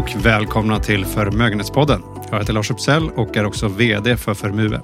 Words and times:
och 0.00 0.24
välkomna 0.24 0.80
till 0.80 1.04
Förmögenhetspodden. 1.04 2.02
Jag 2.30 2.38
heter 2.38 2.52
Lars 2.52 2.70
Uppsell 2.70 3.10
och 3.10 3.36
är 3.36 3.44
också 3.44 3.68
VD 3.68 4.16
för 4.16 4.34
Förmue. 4.34 4.80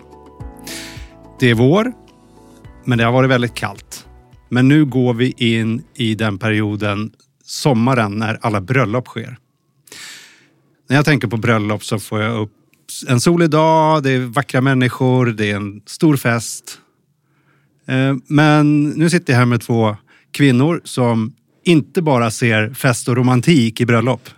Det 1.41 1.51
är 1.51 1.55
vår, 1.55 1.93
men 2.85 2.99
det 2.99 3.05
har 3.05 3.13
varit 3.13 3.31
väldigt 3.31 3.55
kallt. 3.55 4.07
Men 4.49 4.69
nu 4.69 4.85
går 4.85 5.15
vi 5.15 5.35
in 5.37 5.83
i 5.95 6.15
den 6.15 6.39
perioden, 6.39 7.13
sommaren, 7.45 8.13
när 8.13 8.39
alla 8.41 8.61
bröllop 8.61 9.07
sker. 9.07 9.37
När 10.89 10.97
jag 10.97 11.05
tänker 11.05 11.29
på 11.29 11.37
bröllop 11.37 11.85
så 11.85 11.99
får 11.99 12.21
jag 12.21 12.41
upp 12.41 12.53
en 13.09 13.21
solig 13.21 13.51
dag, 13.51 14.03
det 14.03 14.11
är 14.11 14.21
vackra 14.21 14.61
människor, 14.61 15.27
det 15.27 15.51
är 15.51 15.57
en 15.57 15.83
stor 15.87 16.17
fest. 16.17 16.79
Eh, 17.87 18.15
men 18.27 18.85
nu 18.85 19.11
sitter 19.11 19.33
jag 19.33 19.39
här 19.39 19.47
med 19.47 19.61
två 19.61 19.97
kvinnor 20.33 20.81
som 20.85 21.35
inte 21.65 22.03
bara 22.03 22.31
ser 22.31 22.75
fest 22.75 23.09
och 23.09 23.17
romantik 23.17 23.81
i 23.81 23.87
bröllop. 23.87 24.31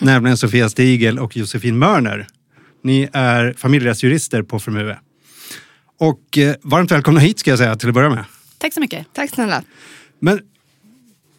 Nämligen 0.00 0.36
Sofia 0.36 0.68
Stigel 0.68 1.18
och 1.18 1.36
Josefin 1.36 1.78
Mörner. 1.78 2.26
Ni 2.84 3.08
är 3.12 3.54
familjerättsjurister 3.56 4.42
på 4.42 4.58
Förmue. 4.58 4.98
Och 5.98 6.38
eh, 6.38 6.54
varmt 6.62 6.90
välkomna 6.90 7.20
hit 7.20 7.38
ska 7.38 7.50
jag 7.50 7.58
säga 7.58 7.76
till 7.76 7.88
att 7.88 7.94
börja 7.94 8.10
med. 8.10 8.24
Tack 8.58 8.74
så 8.74 8.80
mycket. 8.80 9.06
Tack 9.12 9.30
snälla. 9.30 9.62
Men 10.20 10.40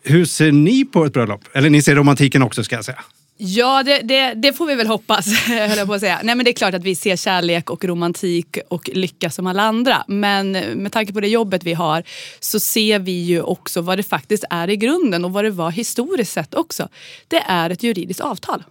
hur 0.03 0.25
ser 0.25 0.51
ni 0.51 0.85
på 0.85 1.05
ett 1.05 1.13
bröllop? 1.13 1.41
Eller 1.53 1.69
ni 1.69 1.81
ser 1.81 1.95
romantiken 1.95 2.41
också 2.41 2.63
ska 2.63 2.75
jag 2.75 2.85
säga. 2.85 3.03
Ja, 3.41 3.83
det, 3.83 4.01
det, 4.01 4.33
det, 4.33 4.53
får 4.53 4.67
vi 4.67 4.75
väl 4.75 4.87
hoppas, 4.87 5.33
höll 5.47 5.77
jag 5.77 5.87
på 5.87 5.93
att 5.93 5.99
säga. 5.99 6.19
Nej, 6.23 6.35
men 6.35 6.43
det 6.43 6.51
är 6.51 6.53
klart 6.53 6.73
att 6.73 6.83
vi 6.83 6.95
ser 6.95 7.15
kärlek 7.15 7.69
och 7.69 7.85
romantik 7.85 8.57
och 8.67 8.89
lycka 8.93 9.29
som 9.29 9.47
alla 9.47 9.63
andra. 9.63 10.03
Men 10.07 10.51
med 10.51 10.91
tanke 10.91 11.13
på 11.13 11.19
det 11.19 11.27
jobbet 11.27 11.63
vi 11.63 11.73
har 11.73 12.03
så 12.39 12.59
ser 12.59 12.99
vi 12.99 13.11
ju 13.11 13.41
också 13.41 13.81
vad 13.81 13.99
det 13.99 14.03
faktiskt 14.03 14.43
är 14.49 14.69
i 14.69 14.77
grunden 14.77 15.25
och 15.25 15.31
vad 15.31 15.43
det 15.43 15.49
var 15.49 15.71
historiskt 15.71 16.33
sett 16.33 16.55
också. 16.55 16.89
Det 17.27 17.43
är 17.47 17.69
ett 17.69 17.83
juridiskt 17.83 18.21
avtal. 18.21 18.63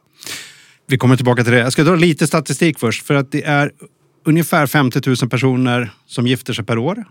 Vi 0.87 0.99
kommer 0.99 1.17
tillbaka 1.17 1.45
till 1.45 1.53
det. 1.53 1.59
Jag 1.59 1.73
ska 1.73 1.85
dra 1.85 1.95
lite 1.95 2.27
statistik 2.27 2.79
först. 2.79 3.07
För 3.07 3.15
att 3.15 3.33
det 3.33 3.45
är 3.45 3.73
ungefär 4.25 4.67
50 4.67 5.01
000 5.07 5.17
personer 5.31 5.91
som 6.07 6.27
gifter 6.27 6.53
sig 6.53 6.65
per 6.65 6.79
år. 6.79 7.05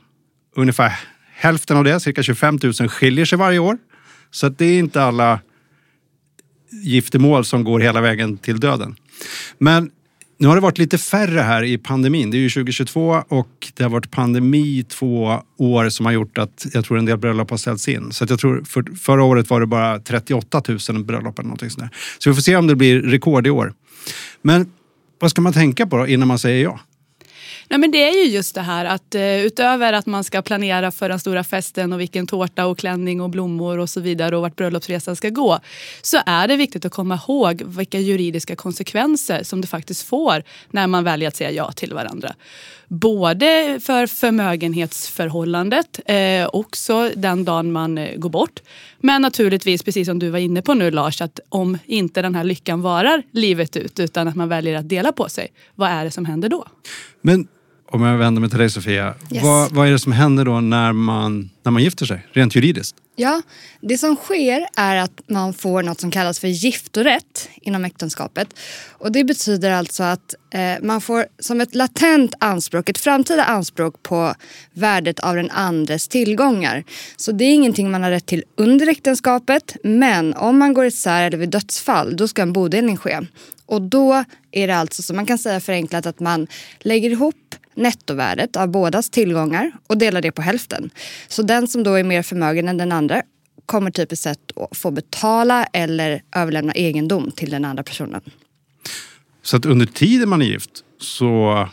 Ungefär 0.56 1.00
hälften 1.34 1.78
av 1.78 1.84
det, 1.84 2.00
cirka 2.00 2.23
25 2.23 2.60
000, 2.64 2.89
skiljer 2.89 3.26
sig 3.26 3.38
varje 3.38 3.60
år. 3.60 3.78
Så 4.32 4.48
att 4.48 4.58
det 4.58 4.66
är 4.66 4.80
inte 4.80 5.04
alla 5.04 5.39
giftermål 6.70 7.46
som 7.46 7.64
går 7.64 7.80
hela 7.80 8.02
vägen 8.02 8.38
till 8.38 8.60
döden. 8.60 8.96
Men 9.58 9.92
nu 10.40 10.48
har 10.48 10.56
det 10.56 10.62
varit 10.62 10.78
lite 10.78 10.98
färre 10.98 11.40
här 11.40 11.64
i 11.64 11.78
pandemin. 11.78 12.32
Det 12.32 12.38
är 12.38 12.40
ju 12.40 12.50
2022 12.50 13.23
och 13.28 13.72
det 13.73 13.84
har 13.84 13.90
varit 13.90 14.12
pandemi 14.12 14.84
två 14.84 15.42
år 15.58 15.90
som 15.90 16.06
har 16.06 16.14
gjort 16.14 16.38
att 16.38 16.66
jag 16.73 16.86
tror 16.86 16.98
en 16.98 17.06
del 17.06 17.18
bröllop 17.18 17.50
har 17.50 17.58
ställts 17.58 17.88
in. 17.88 18.12
Så 18.12 18.23
att 18.23 18.30
jag 18.30 18.40
tror 18.40 18.64
för, 18.64 18.84
förra 18.95 19.23
året 19.23 19.50
var 19.50 19.60
det 19.60 19.68
bara 19.68 20.00
38 20.00 20.62
000 20.90 21.04
bröllop 21.04 21.40
eller 21.40 21.48
någonting 21.48 21.70
sådär. 21.70 21.90
Så 22.18 22.30
vi 22.30 22.34
får 22.34 22.42
se 22.42 22.56
om 22.56 22.68
det 22.68 22.76
blir 22.76 23.02
rekord 23.02 23.48
i 23.48 23.50
år. 23.50 23.73
Men 24.42 24.72
vad 25.20 25.32
ska 25.32 25.42
man 25.42 25.54
tänka 25.54 25.88
på 25.88 25.98
då 25.98 26.08
innan 26.08 26.28
man 26.28 26.40
säger 26.40 26.64
ja? 26.64 26.80
Nej, 27.70 27.80
men 27.80 27.92
det 27.92 28.10
är 28.10 28.26
ju 28.26 28.32
just 28.32 28.56
det 28.56 28.62
här 28.62 28.86
att 28.86 29.16
uh, 29.16 29.46
utöver 29.46 29.94
att 29.94 30.06
man 30.06 30.23
ska 30.23 30.42
planera 30.42 30.92
för 30.92 31.10
den 31.10 31.20
stora 31.20 31.44
festen 31.44 31.94
och 31.94 32.00
vilken 32.00 32.28
tårta 32.28 32.66
och 32.66 32.78
klänning 32.78 33.22
och 33.22 33.30
blommor 33.30 33.78
och 33.78 33.90
så 33.90 34.00
vidare 34.00 34.36
och 34.36 34.42
vart 34.42 34.56
bröllopsresan 34.56 35.16
ska 35.16 35.30
gå. 35.30 35.60
Så 36.02 36.18
är 36.26 36.48
det 36.48 36.56
viktigt 36.56 36.86
att 36.86 36.92
komma 36.92 37.20
ihåg 37.28 37.62
vilka 37.66 38.00
juridiska 38.00 38.56
konsekvenser 38.56 39.44
som 39.44 39.62
det 39.62 39.68
faktiskt 39.68 40.08
får 40.08 40.44
när 40.72 40.88
man 40.88 41.04
väljer 41.04 41.28
att 41.28 41.36
säga 41.36 41.52
ja 41.52 41.72
till 41.72 41.94
varandra. 41.94 42.36
Både 42.88 43.80
för 43.84 44.08
förmögenhetsförhållandet, 44.08 46.00
eh, 46.06 46.50
också 46.54 47.12
den 47.16 47.45
dagen 47.45 47.72
man 47.72 47.98
eh, 47.98 48.17
går 48.17 48.30
bort. 48.30 48.60
Men 48.99 49.22
naturligtvis, 49.22 49.84
precis 49.84 50.08
som 50.08 50.20
du 50.20 50.30
var 50.30 50.39
inne 50.39 50.61
på 50.61 50.73
nu 50.73 50.92
Lars, 50.92 51.22
att 51.22 51.39
om 51.49 51.78
inte 51.86 52.22
den 52.22 52.36
här 52.36 52.44
lyckan 52.44 52.82
varar 52.82 53.23
livet 53.32 53.78
ut 53.78 53.99
utan 53.99 54.28
att 54.28 54.36
man 54.36 54.49
väljer 54.49 54.76
att 54.76 54.89
dela 54.89 55.11
på 55.11 55.30
sig, 55.30 55.48
vad 55.76 55.89
är 55.89 56.04
det 56.04 56.11
som 56.11 56.26
händer 56.26 56.49
då? 56.49 56.66
Men 57.22 57.48
om 57.92 58.02
jag 58.03 58.17
vänder 58.17 58.42
mig 58.42 58.49
till 58.49 58.59
dig 58.59 58.70
Sofia, 58.70 59.14
yes. 59.31 59.43
vad, 59.43 59.71
vad, 59.71 59.87
är 59.87 59.92
det 59.92 59.99
som 59.99 60.11
händer 60.11 60.45
då 60.45 60.59
när 60.59 60.93
man, 60.93 61.49
när 61.64 61.71
man 61.71 61.83
gifter 61.83 62.05
sig, 62.05 62.27
rent 62.31 62.55
juridiskt? 62.55 62.95
Ja, 63.15 63.42
det 63.81 63.98
som 63.98 64.15
sker 64.15 64.67
är 64.75 64.95
att 64.95 65.21
man 65.27 65.53
får 65.53 65.83
något 65.83 66.02
som 66.02 66.11
kallas 66.11 66.39
för 66.39 66.48
giftorätt 66.48 67.49
inom 67.61 67.86
äktenskapet. 67.86 68.48
Och 68.92 69.11
det 69.11 69.23
betyder 69.23 69.71
alltså 69.71 70.03
att 70.03 70.36
eh, 70.53 70.75
man 70.81 71.02
får 71.02 71.25
som 71.39 71.61
ett 71.61 71.75
latent 71.75 72.33
anspråk, 72.39 72.89
ett 72.89 72.98
framtida 72.98 73.43
anspråk 73.43 74.04
på 74.04 74.33
värdet 74.73 75.19
av 75.19 75.36
den 75.36 75.52
andres 75.52 76.08
tillgångar. 76.08 76.83
Så 77.15 77.31
det 77.31 77.45
är 77.45 77.54
ingenting 77.54 77.92
man 77.92 78.04
har 78.04 78.11
rätt 78.11 78.25
till 78.25 78.43
under 78.58 78.87
äktenskapet, 78.87 79.77
men 79.83 80.33
om 80.33 80.58
man 80.59 80.73
går 80.73 80.86
isär 80.86 81.23
eller 81.23 81.37
vid 81.37 81.49
dödsfall, 81.49 82.17
då 82.17 82.27
ska 82.27 82.42
en 82.42 82.54
bodelning 82.54 82.98
ske. 82.98 83.19
Och 83.65 83.81
då 83.81 84.23
är 84.52 84.67
det 84.67 84.75
alltså, 84.75 85.04
som 85.04 85.15
man 85.15 85.25
kan 85.25 85.37
säga 85.37 85.59
förenklat, 85.59 86.05
att 86.05 86.19
man 86.19 86.48
lägger 86.80 87.09
ihop 87.09 87.47
nettovärdet 87.77 88.55
av 88.55 88.67
bådas 88.67 89.10
tillgångar 89.10 89.71
och 89.88 89.98
delar 89.98 90.21
det 90.21 90.32
på 90.32 90.42
hälften. 90.42 90.89
Så 91.27 91.42
den 91.42 91.67
som 91.67 91.83
då 91.83 91.93
är 91.93 92.04
mer 92.04 92.23
förmögen 92.23 92.67
än 92.67 92.77
den 92.77 92.92
andra 92.92 93.21
kommer 93.65 93.92
typiskt 93.92 94.23
sett 94.23 94.58
att 94.58 94.77
få 94.77 94.92
betala 94.92 95.65
eller 95.65 96.21
överlämna 96.36 96.73
egendom 96.73 97.32
till 97.32 97.49
den 97.49 97.66
andra 97.66 97.83
personen. 97.83 98.21
Så 99.42 99.58
att 99.58 99.66
under 99.66 99.86
tiden 99.86 100.30
man 100.30 100.42
är 100.42 100.45
gift 100.45 100.83
så 100.99 101.67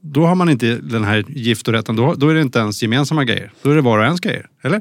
då 0.00 0.26
har 0.26 0.34
man 0.34 0.48
inte 0.48 0.76
den 0.76 1.04
här 1.04 1.24
giftorätten. 1.28 1.96
Då, 1.96 2.14
då 2.14 2.28
är 2.28 2.34
det 2.34 2.40
inte 2.40 2.58
ens 2.58 2.82
gemensamma 2.82 3.24
grejer. 3.24 3.52
Då 3.62 3.70
är 3.70 3.74
det 3.74 3.80
var 3.80 3.98
och 3.98 4.04
ens 4.04 4.20
grejer, 4.20 4.48
eller? 4.62 4.80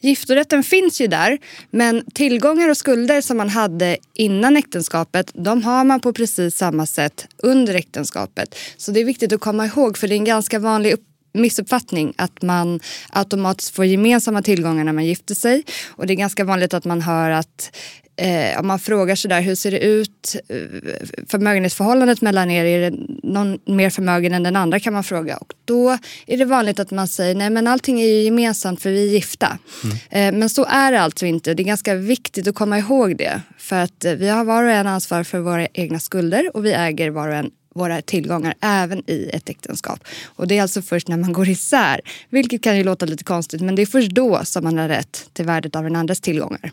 Giftorätten 0.00 0.62
finns 0.62 1.00
ju 1.00 1.06
där, 1.06 1.38
men 1.70 2.04
tillgångar 2.14 2.68
och 2.68 2.76
skulder 2.76 3.20
som 3.20 3.36
man 3.36 3.48
hade 3.48 3.96
innan 4.14 4.56
äktenskapet, 4.56 5.30
de 5.34 5.62
har 5.62 5.84
man 5.84 6.00
på 6.00 6.12
precis 6.12 6.56
samma 6.56 6.86
sätt 6.86 7.26
under 7.36 7.74
äktenskapet. 7.74 8.54
Så 8.76 8.90
det 8.92 9.00
är 9.00 9.04
viktigt 9.04 9.32
att 9.32 9.40
komma 9.40 9.66
ihåg, 9.66 9.98
för 9.98 10.08
det 10.08 10.14
är 10.14 10.16
en 10.16 10.24
ganska 10.24 10.58
vanlig 10.58 10.92
missuppfattning 11.36 12.14
att 12.18 12.42
man 12.42 12.80
automatiskt 13.10 13.74
får 13.74 13.84
gemensamma 13.84 14.42
tillgångar 14.42 14.84
när 14.84 14.92
man 14.92 15.06
gifter 15.06 15.34
sig. 15.34 15.64
Och 15.88 16.06
det 16.06 16.12
är 16.12 16.16
ganska 16.16 16.44
vanligt 16.44 16.74
att 16.74 16.84
man 16.84 17.00
hör 17.02 17.30
att 17.30 17.76
eh, 18.16 18.60
om 18.60 18.66
man 18.66 18.78
frågar 18.78 19.14
sig 19.14 19.28
där, 19.28 19.40
hur 19.40 19.54
ser 19.54 19.70
det 19.70 19.84
ut? 19.84 20.36
Eh, 20.48 20.56
förmögenhetsförhållandet 21.28 22.20
mellan 22.20 22.50
er, 22.50 22.64
är 22.64 22.90
det 22.90 22.96
någon 23.22 23.58
mer 23.64 23.90
förmögen 23.90 24.34
än 24.34 24.42
den 24.42 24.56
andra 24.56 24.80
kan 24.80 24.92
man 24.92 25.04
fråga. 25.04 25.36
Och 25.36 25.52
då 25.64 25.98
är 26.26 26.36
det 26.36 26.44
vanligt 26.44 26.80
att 26.80 26.90
man 26.90 27.08
säger, 27.08 27.34
nej 27.34 27.50
men 27.50 27.66
allting 27.66 28.00
är 28.00 28.06
ju 28.06 28.22
gemensamt 28.22 28.82
för 28.82 28.90
vi 28.90 29.08
är 29.08 29.12
gifta. 29.12 29.58
Mm. 29.84 29.96
Eh, 30.10 30.38
men 30.38 30.48
så 30.48 30.64
är 30.64 30.92
det 30.92 31.00
alltså 31.00 31.26
inte. 31.26 31.54
Det 31.54 31.62
är 31.62 31.64
ganska 31.64 31.94
viktigt 31.94 32.48
att 32.48 32.54
komma 32.54 32.78
ihåg 32.78 33.16
det. 33.16 33.42
För 33.58 33.76
att 33.76 34.04
eh, 34.04 34.12
vi 34.12 34.28
har 34.28 34.44
var 34.44 34.64
och 34.64 34.70
en 34.70 34.86
ansvar 34.86 35.22
för 35.22 35.38
våra 35.38 35.66
egna 35.66 35.98
skulder 35.98 36.56
och 36.56 36.64
vi 36.64 36.72
äger 36.72 37.10
var 37.10 37.28
och 37.28 37.34
en 37.34 37.50
våra 37.76 38.02
tillgångar 38.02 38.54
även 38.60 39.10
i 39.10 39.30
ett 39.32 39.48
äktenskap. 39.48 40.00
Och 40.24 40.48
det 40.48 40.58
är 40.58 40.62
alltså 40.62 40.82
först 40.82 41.08
när 41.08 41.16
man 41.16 41.32
går 41.32 41.48
isär, 41.48 42.00
vilket 42.30 42.62
kan 42.62 42.76
ju 42.76 42.84
låta 42.84 43.06
lite 43.06 43.24
konstigt, 43.24 43.60
men 43.60 43.74
det 43.74 43.82
är 43.82 43.86
först 43.86 44.10
då 44.10 44.44
som 44.44 44.64
man 44.64 44.78
har 44.78 44.88
rätt 44.88 45.30
till 45.32 45.44
värdet 45.44 45.76
av 45.76 45.82
den 45.82 45.96
andras 45.96 46.20
tillgångar. 46.20 46.72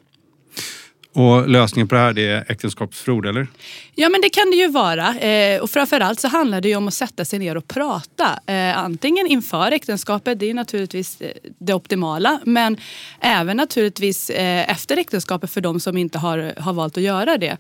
Och 1.14 1.50
lösningen 1.50 1.88
på 1.88 1.96
det 1.96 2.02
här 2.02 2.14
det 2.14 2.28
är 2.28 2.46
äktenskapsförord, 2.52 3.26
eller? 3.26 3.48
Ja, 3.96 4.10
men 4.10 4.22
det 4.22 4.30
kan 4.30 4.52
det 4.52 4.58
ju 4.58 4.68
vara. 4.68 5.20
Eh, 5.20 5.62
och 5.62 5.70
framförallt 5.70 6.20
så 6.20 6.28
handlar 6.28 6.62
det 6.62 6.70
ju 6.70 6.76
om 6.76 6.88
att 6.88 6.94
sätta 6.94 7.26
sig 7.26 7.40
ner 7.40 7.58
och 7.58 7.68
prata. 7.68 8.40
Eh, 8.46 8.78
antingen 8.78 9.28
inför 9.28 9.72
äktenskapet, 9.72 10.40
det 10.40 10.50
är 10.50 10.54
naturligtvis 10.54 11.22
eh, 11.22 11.30
det 11.60 11.74
optimala. 11.74 12.40
Men 12.46 12.78
även 13.20 13.58
naturligtvis 13.58 14.30
eh, 14.30 14.72
efter 14.72 14.98
äktenskapet 14.98 15.52
för 15.52 15.62
de 15.62 15.80
som 15.80 15.98
inte 15.98 16.18
har, 16.18 16.54
har 16.58 16.74
valt 16.74 16.98
att 16.98 17.04
göra 17.04 17.38
det. 17.38 17.58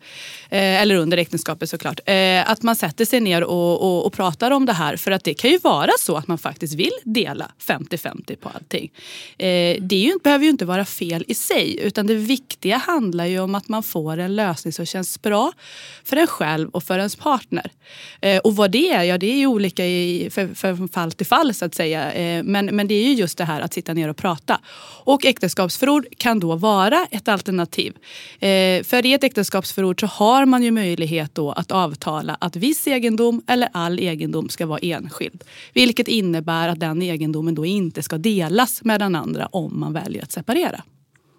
Eh, 0.49 0.81
eller 0.81 0.95
under 0.95 1.17
äktenskapet 1.17 1.69
såklart. 1.69 1.99
Eh, 2.05 2.49
att 2.49 2.63
man 2.63 2.75
sätter 2.75 3.05
sig 3.05 3.19
ner 3.19 3.43
och, 3.43 3.81
och, 3.81 4.05
och, 4.05 4.13
pratar 4.13 4.51
om 4.51 4.65
det 4.65 4.73
här. 4.73 4.97
För 4.97 5.11
att 5.11 5.23
det 5.23 5.33
kan 5.33 5.51
ju 5.51 5.57
vara 5.57 5.91
så 5.99 6.15
att 6.15 6.27
man 6.27 6.37
faktiskt 6.37 6.73
vill 6.73 6.93
dela 7.03 7.51
50-50 7.67 8.35
på 8.35 8.49
allting. 8.49 8.91
Eh, 9.37 9.77
det 9.81 9.95
ju, 9.95 10.13
behöver 10.23 10.43
ju 10.43 10.49
inte 10.51 10.65
vara 10.65 10.85
fel 10.85 11.25
i 11.27 11.33
sig. 11.33 11.79
Utan 11.81 12.07
det 12.07 12.15
viktiga 12.15 12.77
handlar 12.77 13.25
ju 13.25 13.42
om 13.43 13.55
att 13.55 13.69
man 13.69 13.83
får 13.83 14.17
en 14.17 14.35
lösning 14.35 14.73
som 14.73 14.85
känns 14.85 15.21
bra 15.21 15.51
för 16.03 16.17
en 16.17 16.27
själv 16.27 16.69
och 16.69 16.83
för 16.83 16.97
ens 16.97 17.15
partner. 17.15 17.71
Eh, 18.21 18.37
och 18.37 18.55
vad 18.55 18.71
det 18.71 18.89
är, 18.89 19.03
ja 19.03 19.17
det 19.17 19.31
är 19.31 19.37
ju 19.37 19.47
olika 19.47 19.85
i, 19.85 20.29
för, 20.31 20.47
för 20.55 20.87
fall 20.87 21.11
till 21.11 21.25
fall 21.25 21.53
så 21.53 21.65
att 21.65 21.75
säga. 21.75 22.13
Eh, 22.13 22.43
men, 22.43 22.65
men 22.65 22.87
det 22.87 22.93
är 22.93 23.03
ju 23.03 23.13
just 23.13 23.37
det 23.37 23.45
här 23.45 23.61
att 23.61 23.73
sitta 23.73 23.93
ner 23.93 24.09
och 24.09 24.17
prata. 24.17 24.59
Och 25.05 25.25
äktenskapsförord 25.25 26.05
kan 26.17 26.39
då 26.39 26.55
vara 26.55 27.07
ett 27.11 27.27
alternativ. 27.27 27.93
Eh, 28.39 28.83
för 28.83 29.05
i 29.05 29.13
ett 29.13 29.23
äktenskapsförord 29.23 29.99
så 29.99 30.07
har 30.07 30.45
man 30.45 30.63
ju 30.63 30.71
möjlighet 30.71 31.35
då 31.35 31.51
att 31.51 31.71
avtala 31.71 32.37
att 32.39 32.55
viss 32.55 32.87
egendom 32.87 33.41
eller 33.47 33.69
all 33.73 33.99
egendom 33.99 34.49
ska 34.49 34.65
vara 34.65 34.79
enskild. 34.79 35.43
Vilket 35.73 36.07
innebär 36.07 36.67
att 36.67 36.79
den 36.79 37.01
egendomen 37.01 37.55
då 37.55 37.65
inte 37.65 38.03
ska 38.03 38.17
delas 38.17 38.83
med 38.83 38.99
den 38.99 39.15
andra 39.15 39.45
om 39.45 39.79
man 39.79 39.93
väljer 39.93 40.23
att 40.23 40.31
separera. 40.31 40.83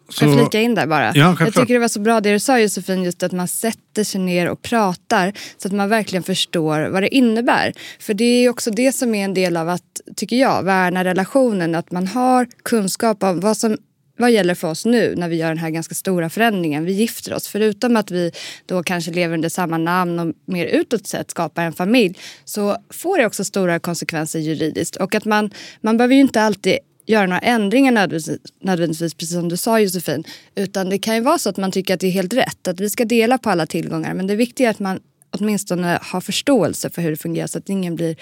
Så... 0.08 0.24
Jag 0.24 0.38
flika 0.38 0.60
in 0.60 0.74
där 0.74 0.86
bara. 0.86 1.12
Ja, 1.14 1.36
jag 1.40 1.54
tycker 1.54 1.74
det 1.74 1.80
var 1.80 1.88
så 1.88 2.00
bra 2.00 2.20
det 2.20 2.32
du 2.32 2.38
sa 2.38 2.58
Josefin, 2.58 3.02
just 3.02 3.22
att 3.22 3.32
man 3.32 3.48
sätter 3.48 4.04
sig 4.04 4.20
ner 4.20 4.50
och 4.50 4.62
pratar 4.62 5.32
så 5.56 5.68
att 5.68 5.74
man 5.74 5.88
verkligen 5.88 6.22
förstår 6.22 6.88
vad 6.88 7.02
det 7.02 7.14
innebär. 7.14 7.72
För 8.00 8.14
det 8.14 8.24
är 8.24 8.48
också 8.48 8.70
det 8.70 8.92
som 8.92 9.14
är 9.14 9.24
en 9.24 9.34
del 9.34 9.56
av 9.56 9.68
att, 9.68 10.00
tycker 10.16 10.36
jag, 10.36 10.62
värna 10.62 11.04
relationen. 11.04 11.74
Att 11.74 11.90
man 11.90 12.06
har 12.06 12.46
kunskap 12.62 13.22
om 13.22 13.40
vad 13.40 13.56
som 13.56 13.76
vad 14.16 14.30
gäller 14.30 14.54
för 14.54 14.70
oss 14.70 14.84
nu 14.84 15.14
när 15.16 15.28
vi 15.28 15.36
gör 15.36 15.48
den 15.48 15.58
här 15.58 15.70
ganska 15.70 15.94
stora 15.94 16.30
förändringen? 16.30 16.84
Vi 16.84 16.92
gifter 16.92 17.34
oss. 17.34 17.48
Förutom 17.48 17.96
att 17.96 18.10
vi 18.10 18.32
då 18.66 18.82
kanske 18.82 19.10
lever 19.10 19.34
under 19.34 19.48
samma 19.48 19.78
namn 19.78 20.18
och 20.18 20.34
mer 20.46 20.66
utåt 20.66 21.06
sett 21.06 21.30
skapar 21.30 21.62
en 21.62 21.72
familj 21.72 22.18
så 22.44 22.76
får 22.90 23.18
det 23.18 23.26
också 23.26 23.44
stora 23.44 23.78
konsekvenser 23.78 24.38
juridiskt. 24.38 24.96
Och 24.96 25.14
att 25.14 25.24
man, 25.24 25.50
man 25.80 25.96
behöver 25.96 26.14
ju 26.14 26.20
inte 26.20 26.42
alltid 26.42 26.78
göra 27.06 27.26
några 27.26 27.38
ändringar 27.38 27.92
nödvändigtvis, 27.92 28.38
nödvändigtvis, 28.60 29.14
precis 29.14 29.34
som 29.34 29.48
du 29.48 29.56
sa 29.56 29.80
Josefin. 29.80 30.24
Utan 30.54 30.90
det 30.90 30.98
kan 30.98 31.14
ju 31.14 31.20
vara 31.20 31.38
så 31.38 31.48
att 31.48 31.56
man 31.56 31.72
tycker 31.72 31.94
att 31.94 32.00
det 32.00 32.06
är 32.06 32.10
helt 32.10 32.34
rätt, 32.34 32.68
att 32.68 32.80
vi 32.80 32.90
ska 32.90 33.04
dela 33.04 33.38
på 33.38 33.50
alla 33.50 33.66
tillgångar. 33.66 34.14
Men 34.14 34.26
det 34.26 34.36
viktiga 34.36 34.66
är 34.66 34.70
att 34.70 34.80
man 34.80 35.00
åtminstone 35.30 35.98
har 36.02 36.20
förståelse 36.20 36.90
för 36.90 37.02
hur 37.02 37.10
det 37.10 37.16
fungerar 37.16 37.46
så 37.46 37.58
att 37.58 37.68
ingen 37.68 37.96
blir 37.96 38.16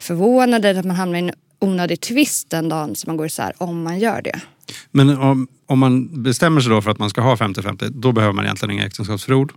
förvånad 0.00 0.64
eller 0.64 0.80
att 0.80 0.86
man 0.86 0.96
hamnar 0.96 1.18
i 1.18 1.22
en 1.22 1.32
onödig 1.58 2.00
tvist 2.00 2.50
den 2.50 2.68
dagen 2.68 2.96
som 2.96 3.10
man 3.10 3.16
går 3.16 3.26
isär 3.26 3.52
om 3.58 3.82
man 3.82 3.98
gör 3.98 4.22
det. 4.22 4.40
Men 4.90 5.18
om, 5.18 5.48
om 5.66 5.78
man 5.78 6.22
bestämmer 6.22 6.60
sig 6.60 6.70
då 6.70 6.82
för 6.82 6.90
att 6.90 6.98
man 6.98 7.10
ska 7.10 7.20
ha 7.20 7.36
50-50, 7.36 7.88
då 7.88 8.12
behöver 8.12 8.32
man 8.34 8.44
egentligen 8.44 8.74
inga 8.74 8.86
äktenskapsförord? 8.86 9.52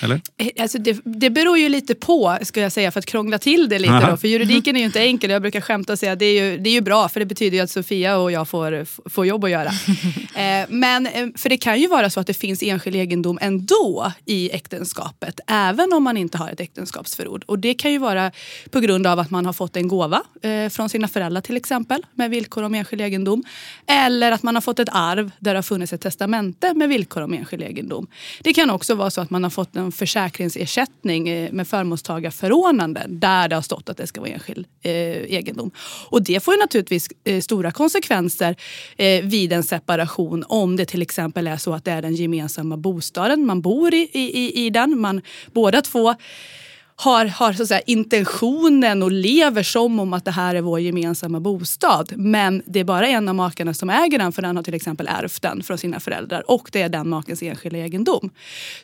Eller? 0.00 0.20
Eh, 0.36 0.48
alltså 0.60 0.78
det, 0.78 1.00
det 1.04 1.30
beror 1.30 1.58
ju 1.58 1.68
lite 1.68 1.94
på, 1.94 2.38
ska 2.42 2.60
jag 2.60 2.72
säga, 2.72 2.90
för 2.90 2.98
att 2.98 3.06
krångla 3.06 3.38
till 3.38 3.68
det 3.68 3.78
lite. 3.78 4.06
Då, 4.10 4.16
för 4.16 4.28
juridiken 4.28 4.76
är 4.76 4.80
ju 4.80 4.86
inte 4.86 5.00
enkel. 5.00 5.30
Jag 5.30 5.42
brukar 5.42 5.60
skämta 5.60 5.92
och 5.92 5.98
säga 5.98 6.12
att 6.12 6.18
det 6.18 6.24
är 6.24 6.44
ju, 6.44 6.58
det 6.58 6.70
är 6.70 6.74
ju 6.74 6.80
bra, 6.80 7.08
för 7.08 7.20
det 7.20 7.26
betyder 7.26 7.56
ju 7.56 7.62
att 7.62 7.70
Sofia 7.70 8.16
och 8.16 8.32
jag 8.32 8.48
får, 8.48 8.86
får 9.08 9.26
jobb 9.26 9.44
att 9.44 9.50
göra. 9.50 9.68
eh, 10.36 10.66
men, 10.68 11.06
eh, 11.06 11.26
för 11.36 11.48
det 11.48 11.56
kan 11.56 11.80
ju 11.80 11.86
vara 11.86 12.10
så 12.10 12.20
att 12.20 12.26
det 12.26 12.34
finns 12.34 12.62
enskild 12.62 12.96
egendom 12.96 13.38
ändå 13.42 14.12
i 14.24 14.50
äktenskapet, 14.50 15.40
även 15.46 15.92
om 15.92 16.04
man 16.04 16.16
inte 16.16 16.38
har 16.38 16.50
ett 16.50 16.60
äktenskapsförord. 16.60 17.44
Och 17.46 17.58
det 17.58 17.74
kan 17.74 17.92
ju 17.92 17.98
vara 17.98 18.32
på 18.70 18.80
grund 18.80 19.06
av 19.06 19.18
att 19.18 19.30
man 19.30 19.46
har 19.46 19.52
fått 19.52 19.76
en 19.76 19.88
gåva 19.88 20.22
eh, 20.42 20.68
från 20.68 20.88
sina 20.88 21.08
föräldrar 21.08 21.40
till 21.40 21.56
exempel, 21.56 22.06
med 22.14 22.30
villkor 22.30 22.62
om 22.62 22.74
enskild 22.74 23.02
egendom. 23.02 23.44
Eller 23.86 24.32
att 24.32 24.42
man 24.42 24.54
har 24.54 24.62
fått 24.62 24.78
ett 24.78 24.88
arv 24.92 25.30
där 25.38 25.54
det 25.54 25.58
har 25.58 25.62
funnits 25.62 25.92
ett 25.92 26.00
testamente 26.00 26.74
med 26.74 26.88
villkor 26.88 27.22
om 27.22 27.34
enskild 27.34 27.62
egendom. 27.62 28.06
Det 28.42 28.52
kan 28.54 28.70
också 28.70 28.94
vara 28.94 29.10
så 29.10 29.20
att 29.20 29.30
man 29.30 29.42
har 29.42 29.50
fått 29.50 29.76
en 29.76 29.83
Liksom 29.84 29.92
försäkringsersättning 29.92 31.28
eh, 31.28 31.52
med 31.52 31.68
förmånstagarförordnande 31.68 33.06
där 33.08 33.48
det 33.48 33.54
har 33.54 33.62
stått 33.62 33.88
att 33.88 33.96
det 33.96 34.06
ska 34.06 34.20
vara 34.20 34.30
enskild 34.30 34.66
eh, 34.82 34.92
egendom. 34.92 35.70
Och 36.10 36.22
det 36.22 36.40
får 36.42 36.54
ju 36.54 36.60
naturligtvis 36.60 37.08
eh, 37.24 37.40
stora 37.40 37.70
konsekvenser 37.70 38.56
eh, 38.96 39.24
vid 39.24 39.52
en 39.52 39.62
separation 39.62 40.44
om 40.48 40.76
det 40.76 40.86
till 40.86 41.02
exempel 41.02 41.46
är 41.46 41.56
så 41.56 41.72
att 41.72 41.84
det 41.84 41.90
är 41.90 42.02
den 42.02 42.14
gemensamma 42.14 42.76
bostaden 42.76 43.46
man 43.46 43.60
bor 43.60 43.94
i, 43.94 44.10
i, 44.12 44.66
i 44.66 44.70
den. 44.70 45.00
Man 45.00 45.20
båda 45.52 45.82
två 45.82 46.14
har, 46.96 47.26
har 47.26 47.52
så 47.52 47.62
att 47.62 47.68
säga, 47.68 47.80
intentionen 47.80 49.02
och 49.02 49.12
lever 49.12 49.62
som 49.62 50.00
om 50.00 50.12
att 50.12 50.24
det 50.24 50.30
här 50.30 50.54
är 50.54 50.60
vår 50.60 50.80
gemensamma 50.80 51.40
bostad. 51.40 52.12
Men 52.16 52.62
det 52.66 52.80
är 52.80 52.84
bara 52.84 53.08
en 53.08 53.28
av 53.28 53.34
makarna 53.34 53.74
som 53.74 53.90
äger 53.90 54.18
den 54.18 54.32
för 54.32 54.42
den 54.42 54.56
har 54.56 54.62
till 54.62 54.74
exempel 54.74 55.08
ärvt 55.10 55.42
den 55.42 55.62
från 55.62 55.78
sina 55.78 56.00
föräldrar 56.00 56.50
och 56.50 56.68
det 56.72 56.82
är 56.82 56.88
den 56.88 57.08
makens 57.08 57.42
enskilda 57.42 57.78
egendom. 57.78 58.30